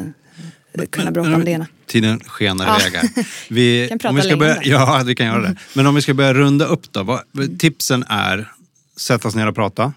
kunna 0.89 1.11
bråka 1.11 1.35
om 1.35 1.45
det 1.45 1.51
ena. 1.51 1.67
Tiden 1.85 2.19
skenar 2.19 2.65
Ja. 2.65 2.79
iväg 2.79 2.93
här. 2.93 3.25
Vi, 3.49 3.87
Kan 3.89 3.99
prata 3.99 4.09
om 4.09 4.15
vi 4.15 4.21
ska 4.21 4.29
länge 4.29 4.39
börja. 4.39 4.61
Ja, 4.63 5.01
vi 5.05 5.15
kan 5.15 5.25
göra 5.25 5.41
det. 5.41 5.55
Men 5.73 5.87
om 5.87 5.95
vi 5.95 6.01
ska 6.01 6.13
börja 6.13 6.33
runda 6.33 6.65
upp 6.65 6.91
då. 6.91 7.03
Vad, 7.03 7.59
tipsen 7.59 8.03
är 8.09 8.51
sätta 8.97 9.31
sig 9.31 9.39
ner 9.39 9.47
och 9.47 9.55
prata. 9.55 9.93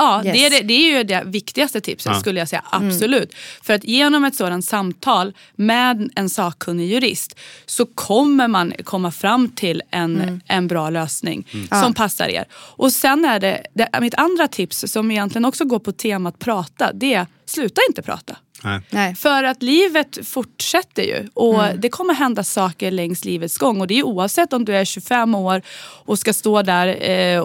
Ja, 0.00 0.22
Yes. 0.24 0.32
det, 0.34 0.46
är 0.46 0.50
det, 0.50 0.60
det 0.62 0.74
är 0.74 0.98
ju 0.98 1.04
det 1.04 1.22
viktigaste 1.26 1.80
tipset 1.80 2.12
Ja. 2.14 2.20
skulle 2.20 2.38
jag 2.38 2.48
säga. 2.48 2.64
Absolut. 2.70 3.34
För 3.62 3.74
att 3.74 3.84
genom 3.84 4.24
ett 4.24 4.34
sådant 4.34 4.64
samtal 4.64 5.32
med 5.56 6.10
en 6.16 6.28
sakkunnig 6.28 6.92
jurist 6.92 7.38
så 7.66 7.86
kommer 7.86 8.48
man 8.48 8.72
komma 8.84 9.10
fram 9.10 9.48
till 9.48 9.82
en, 9.90 10.40
en 10.46 10.66
bra 10.68 10.90
lösning 10.90 11.46
som 11.82 11.94
passar 11.94 12.28
er. 12.28 12.44
Och 12.52 12.92
sen 12.92 13.24
är 13.24 13.40
det, 13.40 13.62
det, 13.74 13.88
mitt 14.00 14.14
andra 14.14 14.48
tips 14.48 14.84
som 14.92 15.10
egentligen 15.10 15.44
också 15.44 15.64
går 15.64 15.78
på 15.78 15.92
temat 15.92 16.38
prata, 16.38 16.92
det 16.92 17.14
är 17.14 17.26
sluta 17.50 17.80
inte 17.88 18.02
prata. 18.02 18.36
Nej. 18.64 18.80
Nej. 18.90 19.14
För 19.14 19.44
att 19.44 19.62
livet 19.62 20.18
fortsätter 20.28 21.02
ju 21.02 21.28
och 21.34 21.62
det 21.78 21.88
kommer 21.88 22.14
hända 22.14 22.44
saker 22.44 22.90
längs 22.90 23.24
livets 23.24 23.58
gång. 23.58 23.80
Och 23.80 23.86
det 23.86 23.98
är 23.98 24.02
oavsett 24.02 24.52
om 24.52 24.64
du 24.64 24.76
är 24.76 24.84
25 24.84 25.34
år 25.34 25.62
och 26.04 26.18
ska 26.18 26.32
stå 26.32 26.62
där 26.62 26.86
eh, 26.86 27.36
eh, 27.36 27.44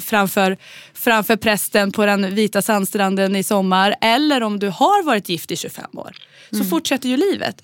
framför, 0.00 0.56
framför 0.94 1.36
prästen 1.36 1.92
på 1.92 2.06
den 2.06 2.34
vita 2.34 2.62
sandstranden 2.62 3.36
i 3.36 3.42
sommar 3.42 3.94
eller 4.00 4.42
om 4.42 4.58
du 4.58 4.68
har 4.68 5.02
varit 5.02 5.28
gift 5.28 5.50
i 5.50 5.56
25 5.56 5.84
år. 5.94 6.16
Så 6.52 6.64
fortsätter 6.64 7.08
ju 7.08 7.16
livet. 7.16 7.62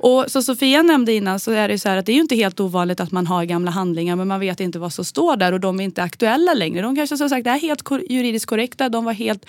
Och 0.00 0.24
som 0.28 0.42
Sofia 0.42 0.82
nämnde 0.82 1.12
innan 1.12 1.40
så 1.40 1.50
är 1.52 1.68
det 1.68 1.78
så 1.78 1.88
här 1.88 1.96
att 1.96 2.06
det 2.06 2.12
är 2.12 2.14
ju 2.14 2.20
inte 2.20 2.34
helt 2.36 2.60
ovanligt 2.60 3.00
att 3.00 3.12
man 3.12 3.26
har 3.26 3.44
gamla 3.44 3.70
handlingar 3.70 4.16
men 4.16 4.28
man 4.28 4.40
vet 4.40 4.60
inte 4.60 4.78
vad 4.78 4.92
som 4.92 5.04
står 5.04 5.36
där 5.36 5.52
och 5.52 5.60
de 5.60 5.80
är 5.80 5.84
inte 5.84 6.02
aktuella 6.02 6.54
längre. 6.54 6.82
De 6.82 6.96
kanske 6.96 7.16
som 7.16 7.28
sagt 7.28 7.46
är 7.46 7.58
helt 7.58 7.82
kor- 7.82 8.02
juridiskt 8.10 8.46
korrekta. 8.46 8.88
De 8.88 9.04
var 9.04 9.12
helt 9.12 9.46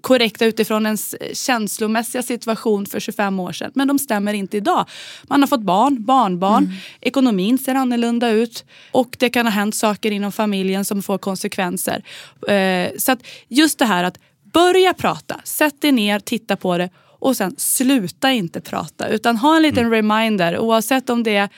korrekta 0.00 0.44
utifrån 0.44 0.86
ens 0.86 1.14
känslomässiga 1.32 2.22
situation 2.22 2.86
för 2.86 3.00
25 3.00 3.40
år 3.40 3.52
sedan. 3.52 3.70
Men 3.74 3.88
de 3.88 3.98
stämmer 3.98 4.34
inte 4.34 4.56
idag. 4.56 4.86
Man 5.28 5.40
har 5.40 5.46
fått 5.46 5.62
barn, 5.62 6.04
barnbarn, 6.04 6.72
ekonomin 7.00 7.58
ser 7.58 7.74
annorlunda 7.74 8.30
ut 8.30 8.64
och 8.92 9.16
det 9.18 9.28
kan 9.30 9.46
ha 9.46 9.50
hänt 9.52 9.74
saker 9.74 10.10
inom 10.10 10.32
familjen 10.32 10.84
som 10.84 11.02
får 11.02 11.18
konsekvenser. 11.18 12.02
Eh, 12.48 12.90
Så 12.98 13.12
att 13.12 13.18
just 13.48 13.78
det 13.78 13.84
här 13.84 14.04
att 14.04 14.18
börja 14.52 14.94
prata, 14.94 15.40
sätt 15.44 15.80
dig 15.80 15.92
ner, 15.92 16.18
titta 16.20 16.56
på 16.56 16.78
det 16.78 16.90
och 17.18 17.36
sen 17.36 17.54
sluta 17.58 18.32
inte 18.32 18.60
prata 18.60 19.08
utan 19.08 19.36
ha 19.36 19.56
en 19.56 19.62
liten 19.62 19.90
reminder 19.90 20.58
oavsett 20.58 21.10
om 21.10 21.22
det 21.22 21.48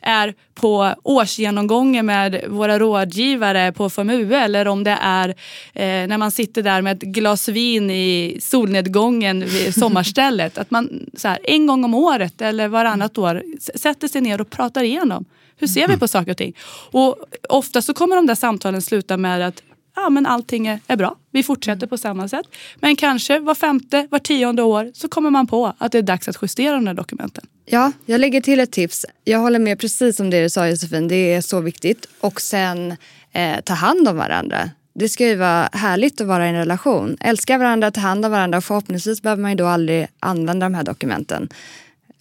är 0.00 0.34
på 0.54 0.94
årsgenomgången 1.02 2.06
med 2.06 2.44
våra 2.48 2.78
rådgivare 2.78 3.72
på 3.72 3.90
FMUE 3.90 4.36
eller 4.38 4.68
om 4.68 4.84
det 4.84 4.98
är 5.00 5.28
eh, 5.74 6.06
när 6.08 6.18
man 6.18 6.30
sitter 6.30 6.62
där 6.62 6.82
med 6.82 6.96
ett 6.96 7.02
glas 7.02 7.48
vin 7.48 7.90
i 7.90 8.38
solnedgången 8.40 9.40
vid 9.46 9.74
sommarstället. 9.80 10.58
Att 10.58 10.70
man 10.70 11.06
så 11.14 11.28
här, 11.28 11.38
en 11.44 11.66
gång 11.66 11.84
om 11.84 11.94
året 11.94 12.40
eller 12.42 12.68
varannat 12.68 13.18
år 13.18 13.42
s- 13.58 13.80
sätter 13.82 14.08
sig 14.08 14.20
ner 14.20 14.40
och 14.40 14.50
pratar 14.50 14.82
igenom. 14.82 15.24
Hur 15.58 15.66
ser 15.66 15.88
vi 15.88 15.96
på 15.96 16.08
saker 16.08 16.30
och 16.30 16.36
ting? 16.36 16.56
Och 16.90 17.16
ofta 17.48 17.82
så 17.82 17.94
kommer 17.94 18.16
de 18.16 18.26
där 18.26 18.34
samtalen 18.34 18.82
sluta 18.82 19.16
med 19.16 19.46
att 19.46 19.62
ja, 19.96 20.10
men 20.10 20.26
allting 20.26 20.66
är, 20.66 20.80
är 20.86 20.96
bra. 20.96 21.16
Vi 21.30 21.42
fortsätter 21.42 21.86
på 21.86 21.98
samma 21.98 22.28
sätt. 22.28 22.46
Men 22.80 22.96
kanske 22.96 23.38
var 23.38 23.54
femte, 23.54 24.06
var 24.10 24.18
tionde 24.18 24.62
år 24.62 24.90
så 24.94 25.08
kommer 25.08 25.30
man 25.30 25.46
på 25.46 25.72
att 25.78 25.92
det 25.92 25.98
är 25.98 26.02
dags 26.02 26.28
att 26.28 26.36
justera 26.42 26.74
de 26.74 26.84
där 26.84 26.94
dokumenten. 26.94 27.46
Ja, 27.66 27.92
jag 28.06 28.20
lägger 28.20 28.40
till 28.40 28.60
ett 28.60 28.72
tips. 28.72 29.06
Jag 29.24 29.38
håller 29.38 29.58
med 29.58 29.78
precis 29.78 30.20
om 30.20 30.30
det 30.30 30.42
du 30.42 30.50
sa 30.50 30.68
Josefin. 30.68 31.08
Det 31.08 31.34
är 31.34 31.40
så 31.40 31.60
viktigt. 31.60 32.06
Och 32.20 32.40
sen 32.40 32.96
eh, 33.32 33.60
ta 33.64 33.74
hand 33.74 34.08
om 34.08 34.16
varandra. 34.16 34.70
det 34.94 35.08
ska 35.08 35.26
ju 35.26 35.34
vara 35.34 35.68
härligt 35.72 36.20
att 36.20 36.26
vara 36.26 36.46
i 36.46 36.48
en 36.48 36.54
relation. 36.54 37.16
Älska 37.20 37.58
varandra, 37.58 37.90
ta 37.90 38.00
hand 38.00 38.24
om 38.24 38.30
varandra 38.30 38.58
och 38.58 38.64
förhoppningsvis 38.64 39.22
behöver 39.22 39.42
man 39.42 39.50
ju 39.50 39.56
då 39.56 39.66
aldrig 39.66 40.06
använda 40.20 40.66
de 40.66 40.74
här 40.74 40.84
dokumenten. 40.84 41.48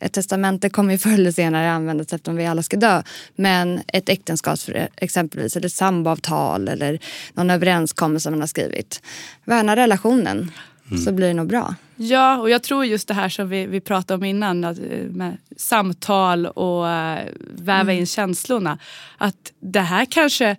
Ett 0.05 0.13
testamente 0.13 0.69
kommer 0.69 0.91
ju 0.91 0.97
förr 0.97 1.13
eller 1.13 1.31
senare 1.31 1.71
användas 1.71 2.13
eftersom 2.13 2.35
vi 2.35 2.45
alla 2.45 2.63
ska 2.63 2.77
dö. 2.77 3.03
Men 3.35 3.81
ett 3.87 4.09
äktenskap 4.09 4.59
exempelvis, 4.95 5.55
eller 5.55 5.67
ett 5.67 5.73
samboavtal 5.73 6.67
eller 6.67 6.99
någon 7.33 7.49
överenskommelse 7.49 8.29
man 8.29 8.39
har 8.39 8.47
skrivit. 8.47 9.01
Värna 9.45 9.75
relationen 9.75 10.51
mm. 10.91 11.03
så 11.03 11.11
blir 11.11 11.27
det 11.27 11.33
nog 11.33 11.47
bra. 11.47 11.75
Ja, 11.95 12.37
och 12.37 12.49
jag 12.49 12.63
tror 12.63 12.85
just 12.85 13.07
det 13.07 13.13
här 13.13 13.29
som 13.29 13.49
vi, 13.49 13.65
vi 13.65 13.81
pratade 13.81 14.17
om 14.17 14.23
innan, 14.23 14.63
att, 14.63 14.77
eh, 14.77 14.99
med 15.09 15.37
samtal 15.57 16.45
och 16.45 16.83
uh, 16.83 17.17
väva 17.55 17.81
mm. 17.81 17.99
in 17.99 18.05
känslorna. 18.05 18.79
Att 19.17 19.51
det 19.59 19.79
här 19.79 20.05
kanske 20.05 20.55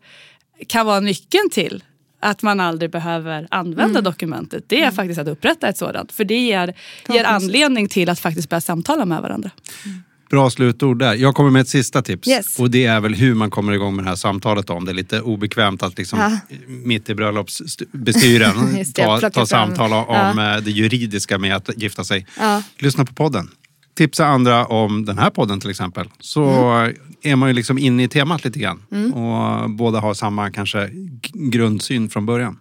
kan 0.66 0.86
vara 0.86 1.01
nyckeln 1.01 1.51
till 1.51 1.84
att 2.21 2.43
man 2.43 2.61
aldrig 2.61 2.91
behöver 2.91 3.47
använda 3.51 3.99
mm. 3.99 4.05
dokumentet. 4.05 4.64
Det 4.67 4.77
är 4.77 4.83
mm. 4.83 4.95
faktiskt 4.95 5.21
att 5.21 5.29
upprätta 5.29 5.69
ett 5.69 5.77
sådant. 5.77 6.12
För 6.12 6.25
det 6.25 6.39
ger, 6.39 6.75
ger 7.09 7.25
anledning 7.25 7.89
till 7.89 8.09
att 8.09 8.19
faktiskt 8.19 8.49
börja 8.51 8.61
samtala 8.61 9.05
med 9.05 9.23
varandra. 9.23 9.51
Mm. 9.85 10.03
Bra 10.31 10.51
slutord 10.51 10.99
där. 10.99 11.14
Jag 11.14 11.35
kommer 11.35 11.51
med 11.51 11.61
ett 11.62 11.69
sista 11.69 12.03
tips. 12.03 12.29
Yes. 12.29 12.59
Och 12.59 12.71
det 12.71 12.87
är 12.87 13.01
väl 13.01 13.14
hur 13.14 13.35
man 13.35 13.51
kommer 13.51 13.73
igång 13.73 13.97
med 13.97 14.05
det 14.05 14.09
här 14.09 14.17
samtalet 14.17 14.71
om 14.71 14.85
det 14.85 14.93
är 14.93 14.95
lite 14.95 15.21
obekvämt 15.21 15.83
att 15.83 15.99
liksom 15.99 16.19
ja. 16.19 16.57
mitt 16.67 17.11
i 17.11 17.14
bröllopsbestyren 17.14 18.85
ta, 18.95 19.31
ta 19.31 19.47
samtal 19.47 19.93
om 19.93 20.05
ja. 20.39 20.57
Eh, 20.57 20.62
det 20.62 20.71
juridiska 20.71 21.39
med 21.39 21.57
att 21.57 21.71
gifta 21.77 22.05
sig. 22.05 22.27
Ja. 22.39 22.62
Lyssna 22.79 23.05
på 23.05 23.14
podden. 23.14 23.51
Tipsa 23.97 24.26
andra 24.26 24.66
om 24.66 25.05
den 25.05 25.18
här 25.18 25.30
podden 25.30 25.61
till 25.61 25.70
exempel. 25.70 26.09
Så 26.20 26.44
mm. 26.44 26.97
är 27.22 27.36
man 27.36 27.49
ju 27.49 27.55
liksom 27.55 27.78
inne 27.78 28.05
i 28.05 28.09
temat 28.09 28.44
lite 28.44 28.59
grann. 28.59 28.82
Mm. 28.92 29.14
Och 29.14 29.70
båda 29.70 30.01
har 30.01 30.14
samma 30.14 30.51
kanske 30.51 30.90
grundsyn 31.34 32.11
från 32.11 32.26
början. 32.26 32.59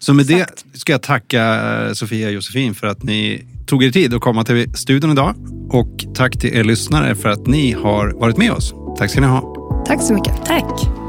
Så 0.00 0.14
med 0.14 0.30
Exakt. 0.30 0.64
det 0.72 0.78
ska 0.78 0.92
jag 0.92 1.02
tacka 1.02 1.42
eh, 1.86 1.92
Sofia 1.92 2.26
och 2.26 2.32
Josefin 2.32 2.74
för 2.74 2.86
att 2.86 3.02
ni 3.02 3.44
tog 3.66 3.84
er 3.84 3.90
tid 3.90 4.14
att 4.14 4.20
komma 4.20 4.44
till 4.44 4.74
studion 4.74 5.10
idag. 5.10 5.34
Och 5.70 6.04
tack 6.14 6.38
till 6.38 6.54
er 6.54 6.64
lyssnare 6.64 7.14
för 7.14 7.28
att 7.28 7.46
ni 7.46 7.72
har 7.72 8.12
varit 8.20 8.36
med 8.36 8.52
oss. 8.52 8.74
Tack 8.98 9.10
ska 9.10 9.20
ni 9.20 9.26
ha. 9.26 9.54
Tack 9.86 10.02
så 10.02 10.14
mycket. 10.14 10.46
Tack. 10.46 10.99